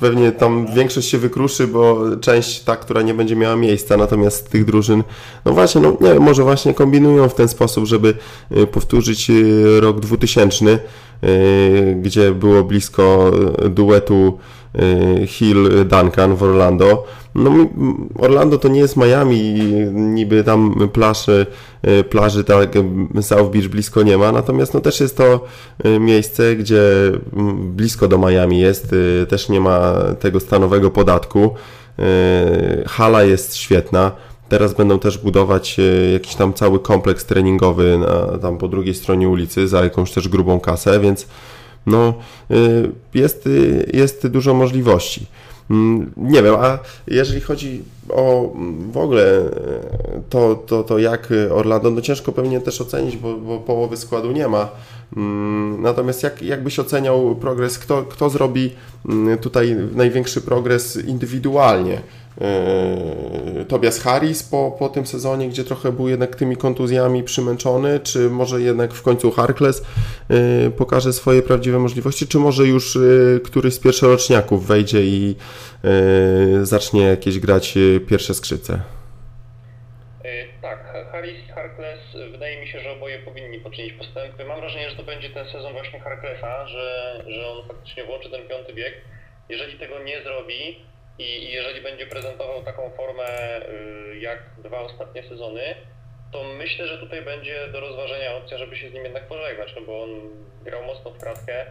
pewnie 0.00 0.32
tam 0.32 0.74
większość 0.74 1.08
się 1.08 1.18
wykruszy, 1.18 1.66
bo 1.66 2.16
część 2.20 2.60
ta, 2.60 2.76
która 2.76 3.02
nie 3.02 3.14
będzie 3.14 3.36
miała 3.36 3.56
miejsca, 3.56 3.96
natomiast 3.96 4.50
tych 4.50 4.64
drużyn, 4.64 5.02
no 5.44 5.52
właśnie, 5.52 5.80
no 5.80 5.96
nie 6.00 6.20
może 6.20 6.42
właśnie 6.42 6.74
kombinują 6.74 7.28
w 7.28 7.34
ten 7.34 7.48
sposób, 7.48 7.84
żeby 7.84 8.14
e, 8.50 8.66
powtórzyć 8.66 9.30
rok 9.80 10.00
2000, 10.00 10.78
gdzie 12.02 12.30
było 12.30 12.64
blisko 12.64 13.30
duetu 13.70 14.38
Y, 14.38 14.57
Hill 15.26 15.86
Duncan 15.86 16.36
w 16.36 16.42
Orlando. 16.42 17.04
No, 17.34 17.50
Orlando 18.18 18.58
to 18.58 18.68
nie 18.68 18.80
jest 18.80 18.96
Miami, 18.96 19.38
niby 19.92 20.44
tam 20.44 20.88
plaży, 20.92 21.46
y, 22.00 22.04
plaży 22.04 22.44
tak 22.44 22.70
South 23.20 23.50
Beach 23.50 23.68
blisko 23.68 24.02
nie 24.02 24.18
ma, 24.18 24.32
natomiast 24.32 24.74
no 24.74 24.80
też 24.80 25.00
jest 25.00 25.16
to 25.16 25.44
y, 25.84 26.00
miejsce, 26.00 26.56
gdzie 26.56 26.82
blisko 27.54 28.08
do 28.08 28.18
Miami 28.18 28.60
jest, 28.60 28.94
też 29.28 29.48
nie 29.48 29.60
ma 29.60 29.92
tego 30.20 30.40
stanowego 30.40 30.90
podatku. 30.90 31.50
Hala 32.86 33.22
jest 33.22 33.56
świetna. 33.56 34.12
Teraz 34.48 34.74
będą 34.74 34.98
też 34.98 35.18
budować 35.18 35.76
jakiś 36.12 36.34
tam 36.34 36.52
cały 36.54 36.80
kompleks 36.80 37.24
treningowy 37.24 37.98
na, 37.98 38.38
tam 38.38 38.58
po 38.58 38.68
drugiej 38.68 38.94
stronie 38.94 39.28
ulicy 39.28 39.68
za 39.68 39.84
jakąś 39.84 40.12
też 40.12 40.28
grubą 40.28 40.60
kasę, 40.60 41.00
więc 41.00 41.26
no, 41.90 42.14
y, 42.50 42.90
jest, 43.14 43.46
y, 43.46 43.90
jest 43.94 44.26
dużo 44.26 44.54
możliwości. 44.54 45.26
Mm, 45.70 46.12
nie 46.16 46.42
wiem, 46.42 46.54
a 46.54 46.78
jeżeli 47.06 47.40
chodzi 47.40 47.82
o 48.08 48.52
mm, 48.54 48.92
w 48.92 48.96
ogóle 48.96 49.40
y, 49.40 49.50
to, 50.30 50.54
to, 50.54 50.82
to 50.82 50.98
jak 50.98 51.28
Orlando, 51.50 51.90
no 51.90 52.00
ciężko 52.00 52.32
pewnie 52.32 52.60
też 52.60 52.80
ocenić, 52.80 53.16
bo, 53.16 53.34
bo 53.34 53.58
połowy 53.58 53.96
składu 53.96 54.32
nie 54.32 54.48
ma. 54.48 54.68
Mm, 55.16 55.82
natomiast 55.82 56.22
jak, 56.22 56.42
jak 56.42 56.62
byś 56.62 56.78
oceniał 56.78 57.36
progres, 57.36 57.78
kto, 57.78 58.02
kto 58.02 58.30
zrobi 58.30 58.70
tutaj 59.40 59.76
największy 59.94 60.40
progres 60.40 60.96
indywidualnie? 60.96 62.00
Yy, 62.40 63.64
Tobias 63.64 64.00
Harris 64.00 64.42
po, 64.42 64.76
po 64.78 64.88
tym 64.88 65.06
sezonie, 65.06 65.48
gdzie 65.48 65.64
trochę 65.64 65.92
był 65.92 66.08
jednak 66.08 66.36
tymi 66.36 66.56
kontuzjami 66.56 67.22
przymęczony, 67.22 68.00
czy 68.00 68.30
może 68.30 68.60
jednak 68.60 68.94
w 68.94 69.02
końcu 69.02 69.30
Harkless 69.30 69.82
yy, 70.28 70.70
pokaże 70.70 71.12
swoje 71.12 71.42
prawdziwe 71.42 71.78
możliwości, 71.78 72.26
czy 72.26 72.38
może 72.38 72.64
już 72.64 72.94
yy, 72.94 73.40
któryś 73.44 73.74
z 73.74 73.78
pierwszoroczniaków 73.78 74.66
wejdzie 74.66 75.02
i 75.04 75.36
zacznie 76.62 77.02
jakieś 77.02 77.38
grać 77.38 77.74
pierwsze 78.08 78.34
skrzyce? 78.34 78.80
Tak, 80.62 81.08
Harris, 81.12 81.50
Harkless, 81.54 82.00
wydaje 82.32 82.60
mi 82.60 82.68
się, 82.68 82.80
że 82.80 82.90
oboje 82.90 83.18
powinni 83.18 83.60
poczynić 83.60 83.92
postępy. 83.92 84.44
Mam 84.44 84.60
wrażenie, 84.60 84.90
że 84.90 84.96
to 84.96 85.02
będzie 85.02 85.30
ten 85.30 85.46
sezon 85.46 85.72
właśnie 85.72 86.00
Harklessa, 86.00 86.66
że, 86.66 87.16
że 87.28 87.48
on 87.48 87.68
faktycznie 87.68 88.04
włączy 88.04 88.30
ten 88.30 88.48
piąty 88.48 88.72
bieg. 88.74 88.94
Jeżeli 89.48 89.78
tego 89.78 90.02
nie 90.02 90.22
zrobi, 90.22 90.84
i 91.18 91.52
jeżeli 91.52 91.80
będzie 91.80 92.06
prezentował 92.06 92.64
taką 92.64 92.90
formę 92.90 93.60
y, 93.68 94.18
jak 94.18 94.38
dwa 94.58 94.80
ostatnie 94.80 95.22
sezony, 95.22 95.62
to 96.32 96.44
myślę, 96.44 96.86
że 96.86 96.98
tutaj 96.98 97.22
będzie 97.22 97.68
do 97.68 97.80
rozważenia 97.80 98.34
opcja, 98.34 98.58
żeby 98.58 98.76
się 98.76 98.90
z 98.90 98.94
nim 98.94 99.04
jednak 99.04 99.28
pożegnać, 99.28 99.74
no 99.76 99.82
bo 99.82 100.02
on 100.02 100.10
grał 100.64 100.84
mocno 100.84 101.10
w 101.10 101.18
kratkę. 101.18 101.66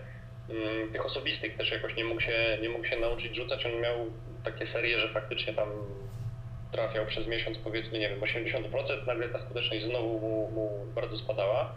Mm, 0.49 0.91
tych 0.91 1.05
osobistych 1.05 1.57
też 1.57 1.71
jakoś 1.71 1.95
nie 1.95 2.05
mógł 2.05 2.21
się, 2.21 2.57
nie 2.61 2.69
mógł 2.69 2.85
się 2.85 2.99
nauczyć 2.99 3.35
rzucać. 3.35 3.65
On 3.65 3.81
miał 3.81 3.95
takie 4.43 4.67
serie, 4.67 4.99
że 4.99 5.13
faktycznie 5.13 5.53
tam 5.53 5.69
trafiał 6.71 7.05
przez 7.05 7.27
miesiąc 7.27 7.57
powiedzmy, 7.57 7.99
nie 7.99 8.09
wiem, 8.09 8.19
80%, 8.19 9.07
nagle 9.07 9.29
ta 9.29 9.39
skuteczność 9.39 9.83
znowu 9.83 10.19
mu, 10.19 10.51
mu 10.51 10.85
bardzo 10.95 11.17
spadała. 11.17 11.75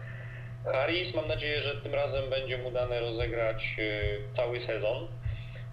Harris 0.65 1.15
mam 1.15 1.29
nadzieję, 1.29 1.63
że 1.63 1.77
tym 1.77 1.95
razem 1.95 2.31
będzie 2.31 2.59
mu 2.59 2.71
dane 2.71 3.01
rozegrać 3.01 3.77
y, 3.79 4.37
cały 4.37 4.61
sezon 4.67 5.09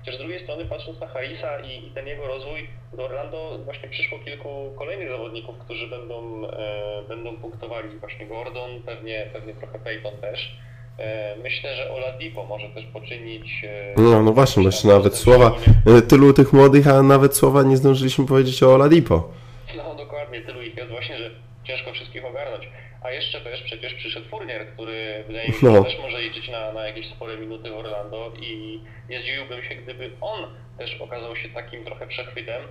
Chociaż 0.07 0.19
z 0.19 0.23
drugiej 0.23 0.43
strony, 0.43 0.65
patrząc 0.65 0.99
na 0.99 1.07
Harisa 1.07 1.59
i, 1.59 1.87
i 1.87 1.91
ten 1.91 2.07
jego 2.07 2.27
rozwój, 2.27 2.67
do 2.93 3.05
Orlando 3.05 3.59
właśnie 3.65 3.89
przyszło 3.89 4.19
kilku 4.19 4.73
kolejnych 4.77 5.09
zawodników, 5.09 5.57
którzy 5.57 5.87
będą, 5.87 6.47
e, 6.47 7.03
będą 7.09 7.37
punktowali. 7.37 7.99
Właśnie 7.99 8.25
Gordon, 8.25 8.69
pewnie, 8.85 9.29
pewnie 9.33 9.53
trochę 9.53 9.79
Peyton 9.79 10.17
też. 10.21 10.57
E, 10.99 11.35
myślę, 11.43 11.75
że 11.75 11.91
Oladipo 11.91 12.45
może 12.45 12.69
też 12.69 12.85
poczynić... 12.85 13.63
E, 13.63 14.01
no, 14.01 14.23
no 14.23 14.33
właśnie, 14.33 14.63
jeszcze 14.63 14.87
nawet 14.87 15.15
słowa, 15.15 15.55
e, 15.97 16.01
tylu 16.01 16.33
tych 16.33 16.53
młodych, 16.53 16.87
a 16.87 17.03
nawet 17.03 17.35
słowa 17.35 17.63
nie 17.63 17.77
zdążyliśmy 17.77 18.25
powiedzieć 18.27 18.63
o 18.63 18.73
Oladipo. 18.75 19.29
No 19.77 19.95
dokładnie, 19.95 20.41
tylu 20.41 20.61
ich 20.61 20.77
jest 20.77 20.89
właśnie, 20.89 21.17
że 21.17 21.31
ciężko 21.63 21.93
wszystkich 21.93 22.25
ogarnąć. 22.25 22.69
A 23.01 23.11
jeszcze 23.11 23.41
też 23.41 23.61
przecież 23.61 23.93
przyszedł 23.93 24.29
Furnier, 24.29 24.67
który 24.67 25.23
wydaje 25.27 25.47
mi 25.47 25.53
się, 25.53 25.65
no. 25.65 25.83
też 25.83 25.99
może 25.99 26.21
liczyć 26.21 26.49
na, 26.49 26.73
na 26.73 26.87
jakieś 26.87 27.09
spore 27.09 27.37
minuty 27.37 27.69
w 27.69 27.73
Orlando 27.73 28.33
i 28.41 28.81
nie 29.09 29.21
zdziwiłbym 29.21 29.63
się, 29.63 29.75
gdyby 29.75 30.11
on 30.21 30.55
też 30.77 31.01
okazał 31.01 31.35
się 31.35 31.49
takim 31.49 31.85
trochę 31.85 32.07
przechwytem 32.07 32.61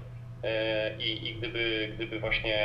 e, 0.44 0.96
i, 0.98 1.28
i 1.28 1.34
gdyby, 1.34 1.92
gdyby 1.94 2.20
właśnie 2.20 2.58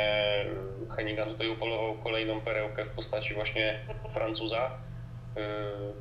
Hennigan 0.96 1.28
tutaj 1.28 1.48
upolował 1.48 1.94
kolejną 1.94 2.40
perełkę 2.40 2.84
w 2.84 2.90
postaci 2.90 3.34
właśnie 3.34 3.78
Francuza, 4.12 4.70
e, 5.36 5.40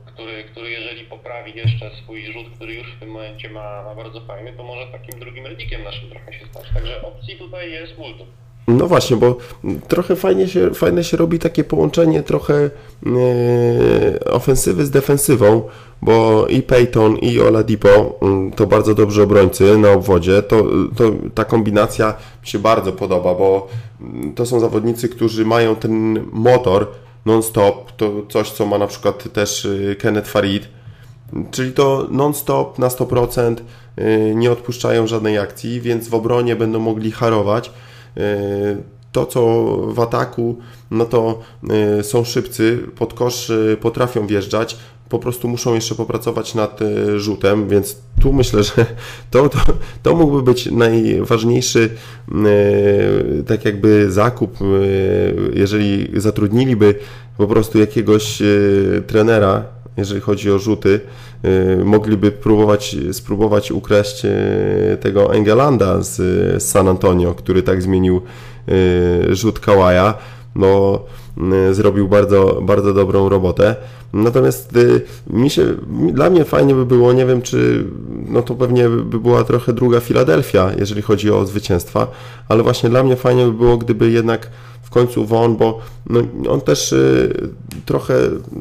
który, 0.05 0.43
który 0.43 0.70
jeżeli 0.70 1.05
poprawi 1.05 1.57
jeszcze 1.57 1.91
swój 1.95 2.34
rzut, 2.34 2.55
który 2.55 2.74
już 2.74 2.95
w 2.95 2.99
tym 2.99 3.09
momencie 3.09 3.49
ma, 3.49 3.84
ma 3.84 3.95
bardzo 3.95 4.22
fajny, 4.22 4.53
to 4.53 4.64
może 4.64 4.88
takim 4.88 5.20
drugim 5.20 5.45
Reddikiem 5.45 5.84
naszym 5.84 6.09
trochę 6.09 6.34
się 6.34 6.45
stać. 6.45 6.66
Także 6.74 7.01
opcji 7.01 7.38
tutaj 7.38 7.72
jest 7.72 7.97
multum. 7.97 8.28
No 8.68 8.88
właśnie, 8.88 9.18
bo 9.18 9.38
trochę 9.88 10.16
fajnie 10.16 10.47
się, 10.47 10.74
fajne 10.74 11.03
się 11.03 11.18
robi 11.18 11.39
takie 11.39 11.64
połączenie 11.64 12.24
trochę 12.24 12.70
yy, 13.05 13.12
ofensywy 14.32 14.86
z 14.86 14.89
defensywą, 14.89 15.62
bo 16.01 16.47
i 16.47 16.62
Peyton 16.62 17.18
i 17.18 17.39
Oladipo 17.39 17.89
yy, 18.22 18.51
to 18.55 18.68
bardzo 18.68 18.95
dobrzy 18.95 19.24
obrońcy 19.24 19.78
na 19.78 19.91
obwodzie. 19.91 20.43
To, 20.43 20.64
to, 20.95 21.12
ta 21.36 21.45
kombinacja 21.45 22.07
mi 22.41 22.47
się 22.47 22.59
bardzo 22.59 22.91
podoba, 22.91 23.36
bo 23.36 23.68
yy, 24.01 24.32
to 24.36 24.45
są 24.45 24.59
zawodnicy, 24.59 25.09
którzy 25.09 25.45
mają 25.45 25.76
ten 25.76 26.26
motor 26.32 26.88
non-stop, 27.26 27.91
to 27.91 28.12
coś, 28.30 28.51
co 28.51 28.66
ma 28.66 28.78
na 28.78 28.88
przykład 28.88 29.34
też 29.34 29.66
yy, 29.66 29.95
Kenneth 29.95 30.30
Farid, 30.30 30.68
czyli 31.51 31.72
to 31.72 32.07
non-stop 32.12 32.80
na 32.80 32.88
100%, 32.88 33.55
yy, 33.97 34.36
nie 34.36 34.51
odpuszczają 34.51 35.07
żadnej 35.07 35.38
akcji, 35.38 35.82
więc 35.82 36.07
w 36.07 36.14
obronie 36.14 36.55
będą 36.55 36.80
mogli 36.80 37.12
harować. 37.12 37.72
To, 39.12 39.26
co 39.26 39.68
w 39.88 39.99
ataku, 39.99 40.57
no 40.91 41.05
to 41.05 41.39
y, 41.99 42.03
są 42.03 42.24
szybcy, 42.24 42.80
pod 42.95 43.14
kosz 43.14 43.49
y, 43.49 43.78
potrafią 43.82 44.28
wjeżdżać, 44.28 44.78
po 45.09 45.20
prostu 45.20 45.47
muszą 45.47 45.74
jeszcze 45.74 45.95
popracować 45.95 46.55
nad 46.55 46.80
rzutem, 47.18 47.70
więc 47.70 47.97
tu 48.22 48.34
myślę, 48.34 48.64
że 48.76 48.86
to, 49.32 49.49
to, 49.49 49.59
to 50.03 50.16
mógłby 50.16 50.43
być 50.43 50.66
najważniejszy 50.66 51.89
tak 53.47 53.66
jakby 53.66 54.12
zakup, 54.12 54.57
jeżeli 55.53 56.07
zatrudniliby 56.16 56.95
po 57.38 57.47
prostu 57.47 57.80
jakiegoś 57.80 58.41
trenera, 59.07 59.64
jeżeli 59.97 60.21
chodzi 60.21 60.51
o 60.51 60.59
rzuty, 60.59 60.99
mogliby 61.83 62.31
próbować, 62.31 62.95
spróbować 63.11 63.71
ukraść 63.71 64.21
tego 64.99 65.33
Engelanda 65.33 66.01
z 66.01 66.63
San 66.63 66.87
Antonio, 66.87 67.33
który 67.33 67.63
tak 67.63 67.81
zmienił 67.81 68.21
Y, 68.69 69.35
rzut 69.35 69.59
Kałaja, 69.59 70.13
no 70.55 70.99
zrobił 71.71 72.07
bardzo, 72.07 72.59
bardzo 72.61 72.93
dobrą 72.93 73.29
robotę. 73.29 73.75
Natomiast 74.13 74.75
y, 74.75 75.01
mi 75.27 75.49
się, 75.49 75.65
dla 76.13 76.29
mnie 76.29 76.45
fajnie 76.45 76.75
by 76.75 76.85
było, 76.85 77.13
nie 77.13 77.25
wiem 77.25 77.41
czy, 77.41 77.85
no 78.32 78.41
to 78.41 78.55
pewnie 78.55 78.89
by 78.89 79.19
była 79.19 79.43
trochę 79.43 79.73
druga 79.73 79.99
Filadelfia, 79.99 80.71
jeżeli 80.79 81.01
chodzi 81.01 81.32
o 81.32 81.45
zwycięstwa, 81.45 82.07
ale 82.47 82.63
właśnie 82.63 82.89
dla 82.89 83.03
mnie 83.03 83.15
fajnie 83.15 83.45
by 83.45 83.53
było, 83.53 83.77
gdyby 83.77 84.11
jednak 84.11 84.49
w 84.82 84.89
końcu 84.89 85.25
Won, 85.25 85.57
bo 85.57 85.79
no, 86.09 86.21
on 86.49 86.61
też 86.61 86.91
y, 86.91 87.49
trochę, 87.86 88.13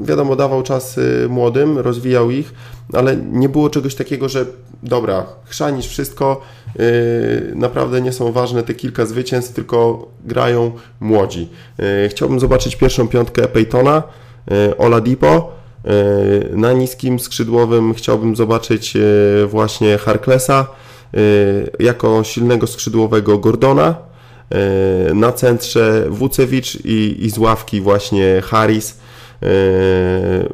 wiadomo, 0.02 0.36
dawał 0.36 0.62
czas 0.62 1.00
młodym, 1.28 1.78
rozwijał 1.78 2.30
ich, 2.30 2.54
ale 2.92 3.16
nie 3.16 3.48
było 3.48 3.70
czegoś 3.70 3.94
takiego, 3.94 4.28
że 4.28 4.46
dobra, 4.82 5.26
chrzanisz 5.44 5.86
wszystko, 5.86 6.40
y, 6.80 7.52
naprawdę 7.54 8.00
nie 8.00 8.12
są 8.12 8.32
ważne 8.32 8.62
te 8.62 8.74
kilka 8.74 9.06
zwycięstw, 9.06 9.54
tylko 9.54 10.08
grają 10.24 10.72
młodzi. 11.00 11.48
Y, 12.04 12.08
chciałbym 12.08 12.40
zobaczyć 12.40 12.76
pierwszą 12.76 13.08
piątkę 13.08 13.48
Peytona, 13.48 14.02
y, 14.52 14.76
Oladipo, 14.76 15.59
na 16.50 16.72
niskim 16.72 17.18
skrzydłowym 17.18 17.94
chciałbym 17.94 18.36
zobaczyć 18.36 18.96
y, 18.96 19.46
właśnie 19.46 19.98
Harklesa, 19.98 20.66
y, 21.14 21.70
jako 21.78 22.24
silnego 22.24 22.66
skrzydłowego 22.66 23.38
Gordona, 23.38 24.10
na 25.14 25.32
centrze 25.32 26.06
Wucewicz 26.08 26.78
i, 26.84 27.16
i 27.20 27.30
z 27.30 27.38
ławki 27.38 27.80
właśnie 27.80 28.42
Harris, 28.44 28.98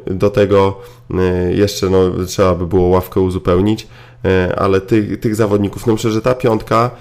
do 0.05 0.29
tego 0.29 0.81
jeszcze 1.49 1.89
no, 1.89 2.25
trzeba 2.25 2.55
by 2.55 2.67
było 2.67 2.87
ławkę 2.87 3.19
uzupełnić, 3.19 3.87
ale 4.57 4.81
tych, 4.81 5.19
tych 5.19 5.35
zawodników, 5.35 5.87
no 5.87 5.93
myślę, 5.93 6.11
że 6.11 6.21
ta 6.21 6.35
piątka 6.35 6.91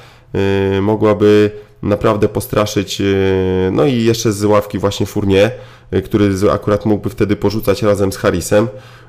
mogłaby 0.80 1.50
naprawdę 1.82 2.28
postraszyć, 2.28 3.00
y, 3.00 3.70
no 3.72 3.84
i 3.84 4.04
jeszcze 4.04 4.32
z 4.32 4.44
ławki 4.44 4.78
właśnie 4.78 5.06
Fournier, 5.06 5.50
y, 5.94 6.02
który 6.02 6.30
akurat 6.52 6.86
mógłby 6.86 7.10
wtedy 7.10 7.36
porzucać 7.36 7.82
razem 7.82 8.12
z 8.12 8.16
Harrisem. 8.16 8.68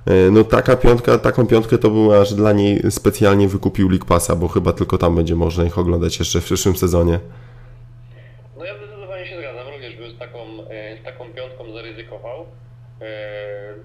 Y, 0.09 0.31
No 0.31 0.43
taka 0.43 0.75
piątka, 0.75 1.17
taką 1.17 1.47
piątkę 1.47 1.77
to 1.77 1.89
bym 1.89 2.09
aż 2.09 2.33
dla 2.33 2.53
niej 2.53 2.81
specjalnie 2.91 3.47
wykupił 3.47 3.89
League 3.89 4.05
Passa, 4.05 4.35
bo 4.35 4.47
chyba 4.47 4.73
tylko 4.73 4.97
tam 4.97 5.15
będzie 5.15 5.35
można 5.35 5.63
ich 5.63 5.77
oglądać 5.77 6.19
jeszcze 6.19 6.41
w 6.41 6.45
przyszłym 6.45 6.75
sezonie. 6.75 7.19
No 8.57 8.65
ja 8.65 8.73
zdecydowanie 8.77 9.25
się 9.27 9.37
zgadzam, 9.39 9.73
również 9.73 9.95
bym 9.95 10.15
z 10.15 10.19
taką, 10.19 10.39
e, 10.69 10.97
z 11.01 11.03
taką 11.03 11.25
piątką 11.33 11.73
zaryzykował. 11.73 12.45
E, 13.01 13.07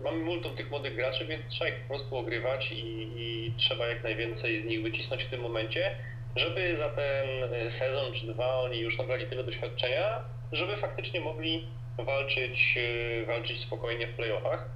Mamy 0.05 0.25
multum 0.25 0.57
tych 0.57 0.71
młodych 0.71 0.97
graczy, 0.97 1.27
więc 1.27 1.43
trzeba 1.51 1.69
ich 1.71 1.77
po 1.89 1.95
prostu 1.95 2.17
ogrywać 2.17 2.73
i, 2.73 3.09
i 3.17 3.53
trzeba 3.59 3.87
jak 3.87 4.03
najwięcej 4.05 4.63
z 4.63 4.67
nich 4.67 4.83
wycisnąć 4.83 5.25
w 5.25 5.31
tym 5.31 5.41
momencie, 5.41 5.91
żeby 6.37 6.77
za 6.79 6.89
ten 6.89 7.45
e, 7.45 7.79
sezon 7.79 8.13
czy 8.13 8.27
dwa 8.27 8.61
oni 8.61 8.81
już 8.81 8.99
nabrali 8.99 9.27
tyle 9.27 9.45
doświadczenia, 9.45 10.21
żeby 10.53 10.77
faktycznie 10.77 11.21
mogli 11.21 11.67
walczyć, 11.99 12.79
e, 13.23 13.27
walczyć 13.27 13.63
spokojnie 13.63 14.07
w 14.07 14.17
playoffach. 14.17 14.69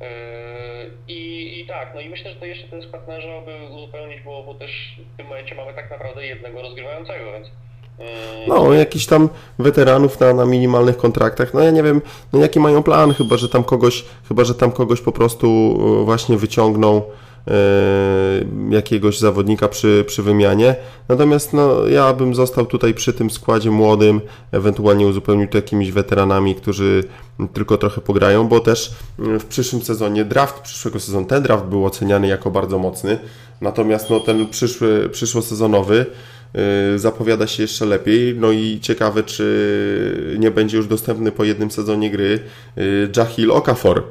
E, 0.00 0.10
I, 1.08 1.60
I 1.60 1.66
tak, 1.66 1.92
no 1.94 2.00
i 2.00 2.08
myślę, 2.08 2.30
że 2.30 2.36
to 2.36 2.46
jeszcze 2.46 2.68
ten 2.68 2.82
skład 2.82 3.08
należałoby 3.08 3.52
uzupełnić, 3.70 4.20
bo, 4.20 4.42
bo 4.42 4.54
też 4.54 5.00
w 5.14 5.16
tym 5.16 5.26
momencie 5.26 5.54
mamy 5.54 5.74
tak 5.74 5.90
naprawdę 5.90 6.26
jednego 6.26 6.62
rozgrywającego, 6.62 7.32
więc 7.32 7.48
No, 8.48 8.72
jakichś 8.72 9.06
tam 9.06 9.28
weteranów 9.58 10.20
na, 10.20 10.34
na 10.34 10.46
minimalnych 10.46 10.96
kontraktach, 10.96 11.54
no 11.54 11.60
ja 11.60 11.70
nie 11.70 11.82
wiem, 11.82 12.02
no 12.32 12.40
jaki 12.40 12.60
mają 12.60 12.82
plan, 12.82 13.14
chyba 13.14 13.36
że 13.36 13.48
tam 13.48 13.64
kogoś, 13.64 14.04
chyba 14.28 14.44
że 14.44 14.54
tam 14.54 14.72
kogoś 14.72 15.00
po 15.00 15.12
prostu 15.12 15.78
właśnie 16.04 16.36
wyciągną 16.36 17.02
jakiegoś 18.70 19.18
zawodnika 19.18 19.68
przy, 19.68 20.04
przy 20.06 20.22
wymianie. 20.22 20.76
Natomiast 21.08 21.52
no, 21.52 21.86
ja 21.86 22.12
bym 22.12 22.34
został 22.34 22.66
tutaj 22.66 22.94
przy 22.94 23.12
tym 23.12 23.30
składzie 23.30 23.70
młodym, 23.70 24.20
ewentualnie 24.52 25.06
uzupełnił 25.06 25.48
to 25.48 25.58
jakimiś 25.58 25.92
weteranami, 25.92 26.54
którzy 26.54 27.04
tylko 27.52 27.76
trochę 27.76 28.00
pograją, 28.00 28.48
bo 28.48 28.60
też 28.60 28.94
mm, 29.18 29.40
w 29.40 29.44
przyszłym 29.44 29.82
sezonie 29.82 30.24
draft 30.24 30.60
przyszłego 30.60 31.00
sezonu, 31.00 31.26
ten 31.26 31.42
draft 31.42 31.64
był 31.64 31.86
oceniany 31.86 32.26
jako 32.26 32.50
bardzo 32.50 32.78
mocny, 32.78 33.18
natomiast 33.60 34.10
no, 34.10 34.20
ten 34.20 34.48
przyszły, 34.48 35.08
przyszłosezonowy 35.12 36.06
y, 36.94 36.98
zapowiada 36.98 37.46
się 37.46 37.62
jeszcze 37.62 37.86
lepiej, 37.86 38.34
no 38.38 38.52
i 38.52 38.78
ciekawe, 38.80 39.22
czy 39.22 40.36
nie 40.38 40.50
będzie 40.50 40.76
już 40.76 40.86
dostępny 40.86 41.32
po 41.32 41.44
jednym 41.44 41.70
sezonie 41.70 42.10
gry 42.10 42.38
Jahil 43.16 43.50
Okafor 43.50 44.02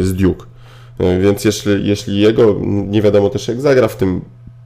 z 0.00 0.14
Duke. 0.14 0.57
Y, 1.00 1.20
Więc 1.20 1.44
jeśli, 1.44 1.88
jeśli 1.88 2.20
jego, 2.20 2.56
nie 2.62 3.02
wiadomo 3.02 3.30
też 3.30 3.48
jak 3.48 3.60
zagra 3.60 3.88
w 3.88 3.96
tym 3.96 4.20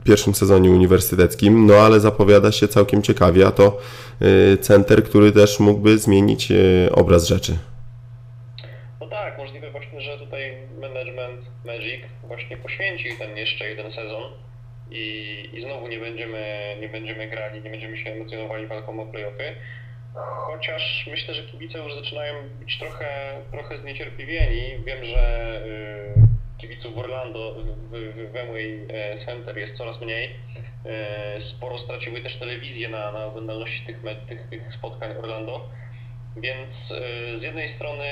pierwszym 0.04 0.34
sezonie 0.34 0.70
uniwersyteckim, 0.70 1.66
no 1.66 1.74
ale 1.74 2.00
zapowiada 2.00 2.52
się 2.52 2.68
całkiem 2.68 3.02
ciekawie, 3.02 3.46
a 3.46 3.50
to 3.50 3.78
y, 4.22 4.56
center, 4.56 5.04
który 5.04 5.32
też 5.32 5.60
mógłby 5.60 5.98
zmienić 5.98 6.50
y, 6.50 6.88
obraz 6.94 7.26
rzeczy. 7.26 7.58
No 9.00 9.06
tak, 9.08 9.38
możliwe 9.38 9.70
właśnie, 9.70 10.00
że 10.00 10.18
tutaj 10.18 10.56
management 10.80 11.40
Magic 11.64 12.02
właśnie 12.26 12.56
poświęci 12.56 13.04
ten 13.18 13.36
jeszcze 13.36 13.68
jeden 13.68 13.92
sezon 13.92 14.22
i, 14.90 15.04
i 15.52 15.62
znowu 15.62 15.88
nie 15.88 15.98
będziemy, 15.98 16.76
nie 16.80 16.88
będziemy 16.88 17.28
grali, 17.28 17.62
nie 17.62 17.70
będziemy 17.70 17.96
się 17.98 18.10
emocjonowali 18.10 18.66
walką 18.66 19.02
o 19.02 19.06
playoffy. 19.06 19.44
Chociaż 20.46 21.08
myślę, 21.10 21.34
że 21.34 21.42
kibice 21.42 21.78
już 21.78 21.94
zaczynają 21.94 22.34
być 22.60 22.78
trochę, 22.78 23.06
trochę 23.50 23.78
zniecierpliwieni. 23.78 24.62
Wiem, 24.86 25.04
że 25.04 25.62
y, 25.66 26.21
kibiców 26.62 26.94
w 26.94 26.98
Orlando, 26.98 27.54
w, 27.54 27.90
w, 27.90 28.36
e, 28.88 29.26
Center 29.26 29.58
jest 29.58 29.76
coraz 29.76 30.00
mniej. 30.00 30.30
E, 30.86 31.40
Sporo 31.50 31.78
straciły 31.78 32.20
też 32.20 32.36
telewizje 32.36 32.88
na, 32.88 33.12
na 33.12 33.24
oglądalności 33.24 33.86
tych, 33.86 34.02
tych, 34.28 34.48
tych 34.48 34.74
spotkań 34.74 35.16
Orlando. 35.16 35.68
Więc 36.36 36.70
y, 36.90 37.38
z 37.38 37.42
jednej 37.42 37.74
strony, 37.74 38.04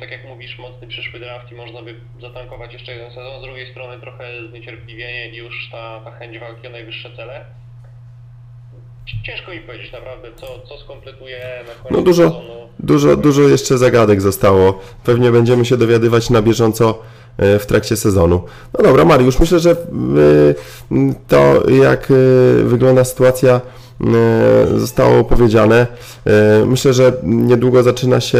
tak 0.00 0.10
jak 0.10 0.24
mówisz, 0.24 0.58
mocny 0.58 0.86
przyszły 0.86 1.20
draft 1.20 1.52
i 1.52 1.54
można 1.54 1.82
by 1.82 1.94
zatankować 2.20 2.72
jeszcze 2.72 2.92
jeden 2.92 3.10
sezon, 3.10 3.40
z 3.40 3.42
drugiej 3.42 3.70
strony 3.70 4.00
trochę 4.00 4.48
zniecierpliwienie 4.48 5.28
i 5.28 5.36
już 5.36 5.68
ta, 5.72 6.00
ta 6.04 6.10
chęć 6.10 6.38
walki 6.38 6.66
o 6.66 6.70
najwyższe 6.70 7.16
cele. 7.16 7.44
Ciężko 9.26 9.50
mi 9.50 9.60
powiedzieć 9.60 9.92
naprawdę, 9.92 10.28
co, 10.36 10.46
co 10.68 10.78
skompletuje 10.84 11.38
na 11.68 11.74
koniec 11.82 11.90
No 11.98 12.02
dużo, 12.02 12.22
sezonu. 12.22 12.68
dużo, 12.78 13.16
dużo 13.16 13.42
jeszcze 13.42 13.78
zagadek 13.78 14.20
zostało. 14.20 14.80
Pewnie 15.04 15.30
będziemy 15.32 15.64
się 15.64 15.76
dowiadywać 15.76 16.30
na 16.30 16.42
bieżąco 16.42 16.98
e, 17.38 17.58
w 17.58 17.66
trakcie 17.66 17.96
sezonu. 17.96 18.42
No 18.78 18.84
dobra, 18.84 19.04
Mariusz, 19.04 19.40
myślę, 19.40 19.58
że 19.58 19.70
e, 19.70 19.74
to 21.28 21.70
jak 21.70 22.08
e, 22.10 22.14
wygląda 22.64 23.04
sytuacja 23.04 23.60
zostało 24.76 25.24
powiedziane. 25.24 25.86
Myślę, 26.66 26.92
że 26.92 27.12
niedługo 27.22 27.82
zaczyna 27.82 28.20
się 28.20 28.38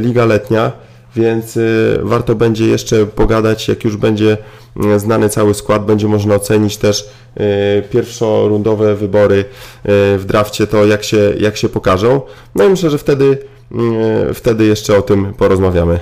Liga 0.00 0.24
Letnia 0.24 0.72
więc 1.16 1.56
y, 1.56 1.98
warto 2.02 2.34
będzie 2.34 2.66
jeszcze 2.66 3.06
pogadać, 3.06 3.68
jak 3.68 3.84
już 3.84 3.96
będzie 3.96 4.36
y, 4.94 4.98
znany 4.98 5.28
cały 5.28 5.54
skład, 5.54 5.84
będzie 5.84 6.06
można 6.06 6.34
ocenić 6.34 6.76
też 6.76 7.10
y, 7.36 7.82
pierwszorundowe 7.82 8.94
wybory 8.94 9.44
w 10.18 10.24
drafcie, 10.26 10.66
to 10.66 10.86
jak 10.86 11.04
się, 11.04 11.32
jak 11.38 11.56
się 11.56 11.68
pokażą. 11.68 12.20
No 12.54 12.64
i 12.64 12.68
myślę, 12.68 12.90
że 12.90 12.98
wtedy, 12.98 13.38
wtedy 14.34 14.64
jeszcze 14.64 14.96
o 14.96 15.02
tym 15.02 15.34
porozmawiamy. 15.34 15.98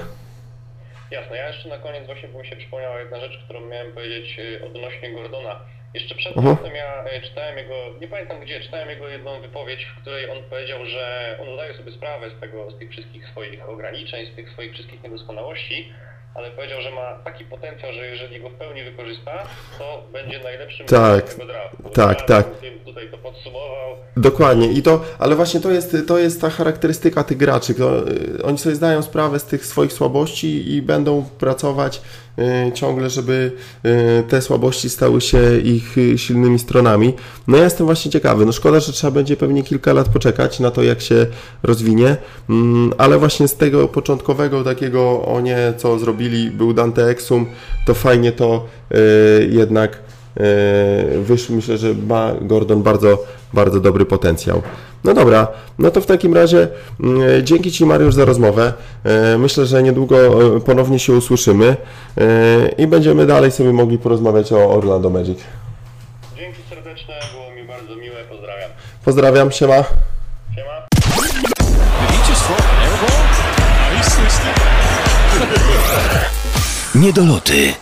Jasne, 1.10 1.36
ja 1.36 1.48
jeszcze 1.48 1.68
na 1.68 1.78
koniec 1.78 2.06
właśnie 2.06 2.28
mi 2.28 2.46
się 2.46 2.56
przypomniała 2.56 3.00
jedna 3.00 3.20
rzecz, 3.20 3.38
którą 3.44 3.60
miałem 3.66 3.92
powiedzieć 3.92 4.40
odnośnie 4.66 5.14
Gordona. 5.14 5.60
Jeszcze 5.94 6.14
przed 6.14 6.34
tym 6.34 6.74
ja 6.74 7.04
y, 7.18 7.22
czytałem 7.22 7.58
jego, 7.58 7.74
nie 8.00 8.08
pamiętam 8.08 8.40
gdzie, 8.40 8.60
czytałem 8.60 8.88
jego 8.90 9.08
jedną 9.08 9.40
wypowiedź, 9.40 9.84
w 9.84 10.00
której 10.00 10.30
on 10.30 10.38
powiedział, 10.50 10.86
że 10.86 11.36
on 11.42 11.54
zdaje 11.54 11.74
sobie 11.76 11.92
sprawę 11.92 12.30
z 12.36 12.40
tego, 12.40 12.70
z 12.70 12.78
tych 12.78 12.90
wszystkich 12.90 13.28
swoich 13.28 13.68
ograniczeń, 13.68 14.26
z 14.32 14.36
tych 14.36 14.50
swoich 14.50 14.72
wszystkich 14.72 15.02
niedoskonałości, 15.02 15.92
ale 16.34 16.50
powiedział, 16.50 16.80
że 16.82 16.90
ma 16.90 17.18
taki 17.24 17.44
potencjał, 17.44 17.92
że 17.92 18.06
jeżeli 18.06 18.40
go 18.40 18.50
w 18.50 18.54
pełni 18.54 18.82
wykorzysta, 18.82 19.32
to 19.78 20.04
będzie 20.12 20.38
najlepszym 20.42 20.86
Tak, 20.86 21.32
tego 21.34 21.46
draftu. 21.46 21.82
tak, 21.90 22.18
Ja 22.20 22.24
tak. 22.26 22.46
Tutaj 22.84 23.10
to 23.10 23.18
podsumował. 23.18 23.96
Dokładnie, 24.16 24.66
i 24.72 24.82
to, 24.82 25.04
ale 25.18 25.34
właśnie 25.36 25.60
to 25.60 25.70
jest, 25.70 25.96
to 26.08 26.18
jest 26.18 26.40
ta 26.40 26.50
charakterystyka 26.50 27.24
tych 27.24 27.36
graczy. 27.36 27.74
To, 27.74 28.08
y, 28.08 28.42
oni 28.44 28.58
sobie 28.58 28.74
zdają 28.74 29.02
sprawę 29.02 29.38
z 29.38 29.44
tych 29.44 29.66
swoich 29.66 29.92
słabości 29.92 30.74
i 30.74 30.82
będą 30.82 31.24
pracować 31.38 32.00
ciągle, 32.74 33.10
żeby 33.10 33.52
y, 33.86 34.22
te 34.28 34.42
słabości 34.42 34.90
stały 34.90 35.20
się 35.20 35.58
ich 35.58 35.98
y, 35.98 36.18
silnymi 36.18 36.58
stronami. 36.58 37.14
No 37.46 37.56
ja 37.56 37.64
jestem 37.64 37.86
właśnie 37.86 38.10
ciekawy. 38.10 38.46
No 38.46 38.52
szkoda, 38.52 38.80
że 38.80 38.92
trzeba 38.92 39.10
będzie 39.10 39.36
pewnie 39.36 39.62
kilka 39.62 39.92
lat 39.92 40.08
poczekać 40.08 40.60
na 40.60 40.70
to, 40.70 40.82
jak 40.82 41.00
się 41.00 41.26
rozwinie, 41.62 42.16
mm, 42.50 42.92
ale 42.98 43.18
właśnie 43.18 43.48
z 43.48 43.56
tego 43.56 43.88
początkowego 43.88 44.64
takiego 44.64 45.24
o 45.24 45.40
nie, 45.40 45.72
co 45.76 45.98
zrobili, 45.98 46.50
był 46.50 46.72
Dante 46.72 47.04
Exum, 47.04 47.46
to 47.86 47.94
fajnie 47.94 48.32
to 48.32 48.66
jednak 49.50 49.98
e, 50.36 51.18
wyszło. 51.18 51.56
Myślę, 51.56 51.78
że 51.78 51.94
ma 51.94 52.32
Gordon 52.40 52.82
bardzo, 52.82 53.24
bardzo 53.52 53.80
dobry 53.80 54.04
potencjał. 54.06 54.62
No 55.04 55.14
dobra, 55.14 55.48
no 55.78 55.90
to 55.90 56.00
w 56.00 56.06
takim 56.06 56.34
razie 56.34 56.68
mm, 57.00 57.46
dzięki 57.46 57.72
Ci 57.72 57.86
Mariusz 57.86 58.14
za 58.14 58.24
rozmowę. 58.24 58.72
E, 59.04 59.38
Myślę, 59.38 59.66
że 59.66 59.82
niedługo 59.82 60.16
e, 60.56 60.60
ponownie 60.60 60.98
się 60.98 61.12
usłyszymy 61.12 61.76
e, 62.18 62.68
i 62.78 62.86
będziemy 62.86 63.26
dalej 63.26 63.50
sobie 63.50 63.72
mogli 63.72 63.98
porozmawiać 63.98 64.52
o 64.52 64.70
Orlando 64.70 65.10
Magic. 65.10 65.38
Dzięki 66.36 66.58
serdeczne, 66.68 67.14
było 67.32 67.50
mi 67.62 67.68
bardzo 67.68 67.96
miłe, 67.96 68.16
pozdrawiam. 68.30 68.70
Pozdrawiam, 69.04 69.52
siema. 69.52 69.84
Siema. 70.54 70.86
Niedoloty. 77.04 77.72